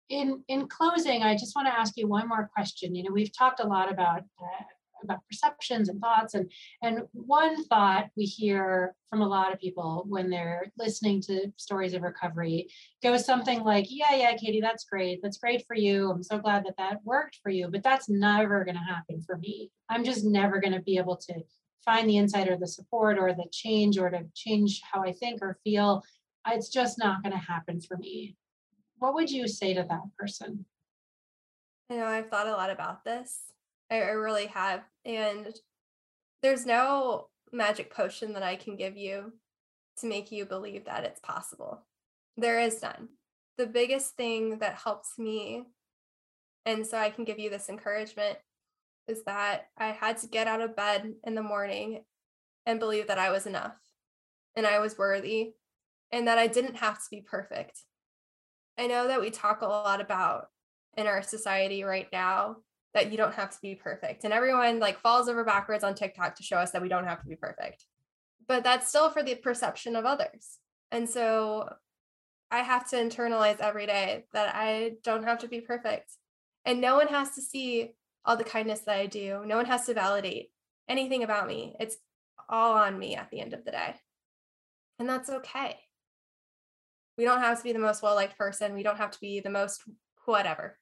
In 0.08 0.42
in 0.48 0.66
closing, 0.68 1.22
I 1.22 1.34
just 1.36 1.54
want 1.54 1.68
to 1.68 1.78
ask 1.78 1.96
you 1.96 2.08
one 2.08 2.28
more 2.28 2.50
question. 2.54 2.94
You 2.94 3.04
know, 3.04 3.12
we've 3.12 3.36
talked 3.36 3.60
a 3.60 3.66
lot 3.66 3.90
about 3.90 4.22
uh, 4.42 4.64
about 5.04 5.20
perceptions 5.28 5.88
and 5.88 6.00
thoughts 6.00 6.34
and 6.34 6.50
and 6.82 7.02
one 7.12 7.64
thought 7.66 8.08
we 8.16 8.24
hear 8.24 8.94
from 9.08 9.20
a 9.20 9.28
lot 9.28 9.52
of 9.52 9.60
people 9.60 10.04
when 10.08 10.30
they're 10.30 10.72
listening 10.78 11.20
to 11.20 11.52
stories 11.56 11.94
of 11.94 12.02
recovery 12.02 12.68
goes 13.02 13.24
something 13.24 13.62
like 13.62 13.86
yeah 13.88 14.14
yeah 14.14 14.36
katie 14.36 14.60
that's 14.60 14.84
great 14.84 15.20
that's 15.22 15.38
great 15.38 15.64
for 15.66 15.76
you 15.76 16.10
i'm 16.10 16.22
so 16.22 16.38
glad 16.38 16.64
that 16.64 16.76
that 16.78 17.04
worked 17.04 17.38
for 17.42 17.50
you 17.50 17.68
but 17.70 17.82
that's 17.82 18.08
never 18.08 18.64
going 18.64 18.76
to 18.76 18.80
happen 18.80 19.20
for 19.20 19.36
me 19.38 19.70
i'm 19.88 20.04
just 20.04 20.24
never 20.24 20.60
going 20.60 20.72
to 20.72 20.82
be 20.82 20.98
able 20.98 21.16
to 21.16 21.34
find 21.84 22.08
the 22.08 22.16
insight 22.16 22.48
or 22.48 22.56
the 22.56 22.66
support 22.66 23.18
or 23.18 23.32
the 23.32 23.46
change 23.52 23.98
or 23.98 24.10
to 24.10 24.24
change 24.34 24.80
how 24.90 25.02
i 25.02 25.12
think 25.12 25.42
or 25.42 25.58
feel 25.64 26.02
it's 26.48 26.68
just 26.68 26.98
not 26.98 27.22
going 27.22 27.32
to 27.32 27.38
happen 27.38 27.80
for 27.80 27.96
me 27.96 28.36
what 28.98 29.14
would 29.14 29.30
you 29.30 29.48
say 29.48 29.74
to 29.74 29.84
that 29.88 30.02
person 30.18 30.64
I 31.90 31.96
know 31.96 32.06
I've 32.06 32.30
thought 32.30 32.46
a 32.46 32.52
lot 32.52 32.70
about 32.70 33.04
this 33.04 33.52
I, 33.90 33.96
I 34.02 34.10
really 34.10 34.46
have. 34.46 34.82
And 35.04 35.54
there's 36.42 36.66
no 36.66 37.28
magic 37.52 37.92
potion 37.92 38.32
that 38.34 38.42
I 38.42 38.56
can 38.56 38.76
give 38.76 38.96
you 38.96 39.32
to 39.98 40.06
make 40.06 40.32
you 40.32 40.44
believe 40.44 40.86
that 40.86 41.04
it's 41.04 41.20
possible. 41.20 41.82
There 42.36 42.60
is 42.60 42.82
none. 42.82 43.08
The 43.58 43.66
biggest 43.66 44.16
thing 44.16 44.58
that 44.58 44.74
helps 44.74 45.18
me, 45.18 45.64
and 46.66 46.84
so 46.84 46.98
I 46.98 47.10
can 47.10 47.24
give 47.24 47.38
you 47.38 47.50
this 47.50 47.68
encouragement, 47.68 48.38
is 49.08 49.24
that 49.24 49.66
I 49.76 49.88
had 49.88 50.18
to 50.18 50.26
get 50.26 50.46
out 50.46 50.60
of 50.60 50.76
bed 50.76 51.14
in 51.24 51.34
the 51.34 51.42
morning 51.42 52.04
and 52.66 52.80
believe 52.80 53.08
that 53.08 53.18
I 53.18 53.30
was 53.30 53.46
enough 53.46 53.76
and 54.56 54.66
I 54.66 54.78
was 54.78 54.98
worthy 54.98 55.52
and 56.12 56.28
that 56.28 56.38
I 56.38 56.46
didn't 56.46 56.76
have 56.76 56.96
to 56.96 57.10
be 57.10 57.20
perfect. 57.20 57.80
I 58.78 58.86
know 58.86 59.08
that 59.08 59.20
we 59.20 59.30
talk 59.30 59.62
a 59.62 59.66
lot 59.66 60.00
about 60.00 60.48
in 60.96 61.06
our 61.06 61.22
society 61.22 61.84
right 61.84 62.08
now 62.12 62.56
that 62.94 63.10
you 63.10 63.16
don't 63.16 63.34
have 63.34 63.50
to 63.50 63.58
be 63.60 63.74
perfect. 63.74 64.24
And 64.24 64.32
everyone 64.32 64.78
like 64.78 65.00
falls 65.00 65.28
over 65.28 65.44
backwards 65.44 65.84
on 65.84 65.94
TikTok 65.94 66.36
to 66.36 66.42
show 66.42 66.56
us 66.56 66.70
that 66.70 66.82
we 66.82 66.88
don't 66.88 67.06
have 67.06 67.20
to 67.20 67.28
be 67.28 67.36
perfect. 67.36 67.84
But 68.46 68.62
that's 68.62 68.88
still 68.88 69.10
for 69.10 69.22
the 69.22 69.34
perception 69.34 69.96
of 69.96 70.04
others. 70.04 70.58
And 70.92 71.08
so 71.08 71.68
I 72.50 72.58
have 72.60 72.88
to 72.90 72.96
internalize 72.96 73.60
every 73.60 73.86
day 73.86 74.24
that 74.32 74.54
I 74.54 74.92
don't 75.02 75.24
have 75.24 75.38
to 75.40 75.48
be 75.48 75.60
perfect. 75.60 76.12
And 76.64 76.80
no 76.80 76.96
one 76.96 77.08
has 77.08 77.34
to 77.34 77.42
see 77.42 77.94
all 78.24 78.36
the 78.36 78.44
kindness 78.44 78.80
that 78.80 78.96
I 78.96 79.06
do. 79.06 79.42
No 79.46 79.56
one 79.56 79.66
has 79.66 79.86
to 79.86 79.94
validate 79.94 80.50
anything 80.88 81.22
about 81.22 81.46
me. 81.46 81.76
It's 81.78 81.96
all 82.48 82.74
on 82.74 82.98
me 82.98 83.16
at 83.16 83.30
the 83.30 83.40
end 83.40 83.54
of 83.54 83.64
the 83.64 83.70
day. 83.70 83.94
And 84.98 85.08
that's 85.08 85.30
okay. 85.30 85.78
We 87.16 87.24
don't 87.24 87.40
have 87.40 87.58
to 87.58 87.64
be 87.64 87.72
the 87.72 87.78
most 87.78 88.02
well 88.02 88.14
liked 88.14 88.38
person. 88.38 88.74
We 88.74 88.82
don't 88.82 88.98
have 88.98 89.10
to 89.12 89.20
be 89.20 89.40
the 89.40 89.50
most 89.50 89.82
whatever. 90.24 90.78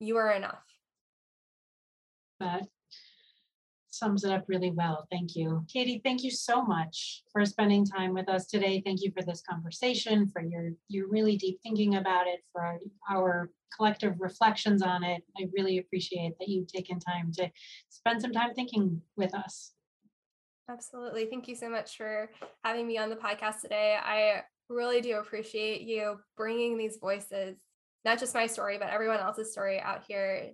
You 0.00 0.16
are 0.16 0.32
enough. 0.32 0.64
That 2.40 2.62
sums 3.98 4.24
it 4.24 4.30
up 4.30 4.44
really 4.46 4.70
well. 4.70 5.06
Thank 5.10 5.36
you. 5.36 5.64
Katie, 5.72 6.00
thank 6.04 6.22
you 6.22 6.30
so 6.30 6.62
much 6.62 7.22
for 7.32 7.44
spending 7.44 7.84
time 7.84 8.14
with 8.14 8.28
us 8.28 8.46
today. 8.46 8.82
Thank 8.84 9.02
you 9.02 9.12
for 9.16 9.24
this 9.24 9.42
conversation, 9.48 10.28
for 10.28 10.42
your, 10.42 10.72
your 10.88 11.08
really 11.08 11.36
deep 11.36 11.60
thinking 11.62 11.96
about 11.96 12.26
it, 12.26 12.40
for 12.52 12.62
our, 12.62 12.78
our 13.10 13.50
collective 13.76 14.20
reflections 14.20 14.82
on 14.82 15.04
it. 15.04 15.22
I 15.36 15.48
really 15.52 15.78
appreciate 15.78 16.38
that 16.38 16.48
you've 16.48 16.68
taken 16.68 16.98
time 16.98 17.32
to 17.38 17.50
spend 17.88 18.22
some 18.22 18.32
time 18.32 18.54
thinking 18.54 19.02
with 19.16 19.34
us. 19.34 19.72
Absolutely. 20.70 21.26
Thank 21.26 21.48
you 21.48 21.56
so 21.56 21.68
much 21.68 21.96
for 21.96 22.30
having 22.62 22.86
me 22.86 22.98
on 22.98 23.10
the 23.10 23.16
podcast 23.16 23.62
today. 23.62 23.96
I 24.02 24.42
really 24.68 25.00
do 25.00 25.16
appreciate 25.16 25.82
you 25.82 26.20
bringing 26.36 26.76
these 26.76 26.98
voices 27.00 27.56
not 28.04 28.18
just 28.18 28.34
my 28.34 28.46
story, 28.46 28.78
but 28.78 28.90
everyone 28.90 29.18
else's 29.18 29.50
story 29.52 29.80
out 29.80 30.04
here 30.06 30.52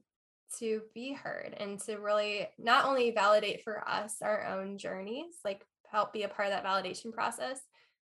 to 0.58 0.82
be 0.94 1.12
heard 1.12 1.54
and 1.58 1.80
to 1.80 1.96
really 1.96 2.48
not 2.58 2.84
only 2.86 3.10
validate 3.10 3.62
for 3.62 3.86
us 3.88 4.16
our 4.22 4.44
own 4.46 4.78
journeys, 4.78 5.34
like 5.44 5.64
help 5.86 6.12
be 6.12 6.22
a 6.22 6.28
part 6.28 6.48
of 6.48 6.54
that 6.54 6.64
validation 6.64 7.12
process, 7.12 7.60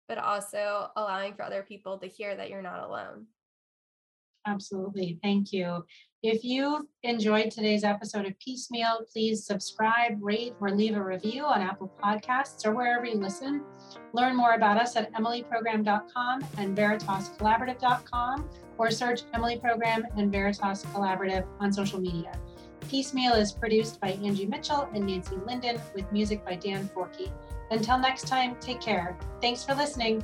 but 0.08 0.18
also 0.18 0.88
allowing 0.96 1.34
for 1.34 1.42
other 1.42 1.62
people 1.62 1.98
to 1.98 2.06
hear 2.06 2.36
that 2.36 2.50
you're 2.50 2.62
not 2.62 2.82
alone. 2.82 3.26
Absolutely. 4.46 5.18
Thank 5.22 5.52
you. 5.52 5.84
If 6.22 6.44
you 6.44 6.88
enjoyed 7.02 7.50
today's 7.50 7.84
episode 7.84 8.26
of 8.26 8.38
Piecemeal, 8.38 9.06
please 9.12 9.46
subscribe, 9.46 10.18
rate, 10.20 10.54
or 10.60 10.70
leave 10.70 10.96
a 10.96 11.02
review 11.02 11.44
on 11.44 11.60
Apple 11.60 11.92
Podcasts 12.02 12.64
or 12.66 12.72
wherever 12.72 13.04
you 13.04 13.16
listen. 13.16 13.62
Learn 14.12 14.36
more 14.36 14.54
about 14.54 14.78
us 14.78 14.96
at 14.96 15.12
emilyprogram.com 15.12 16.44
and 16.58 16.76
veritascollaborative.com 16.76 18.48
or 18.78 18.90
search 18.90 19.22
Emily 19.32 19.58
Program 19.58 20.04
and 20.16 20.30
Veritas 20.30 20.84
Collaborative 20.86 21.46
on 21.60 21.72
social 21.72 22.00
media. 22.00 22.32
Piecemeal 22.88 23.34
is 23.34 23.52
produced 23.52 24.00
by 24.00 24.12
Angie 24.22 24.46
Mitchell 24.46 24.88
and 24.94 25.06
Nancy 25.06 25.36
Linden 25.46 25.80
with 25.94 26.10
music 26.12 26.44
by 26.44 26.56
Dan 26.56 26.88
Forkey. 26.94 27.30
Until 27.70 27.98
next 27.98 28.28
time, 28.28 28.56
take 28.60 28.80
care. 28.80 29.16
Thanks 29.40 29.64
for 29.64 29.74
listening. 29.74 30.22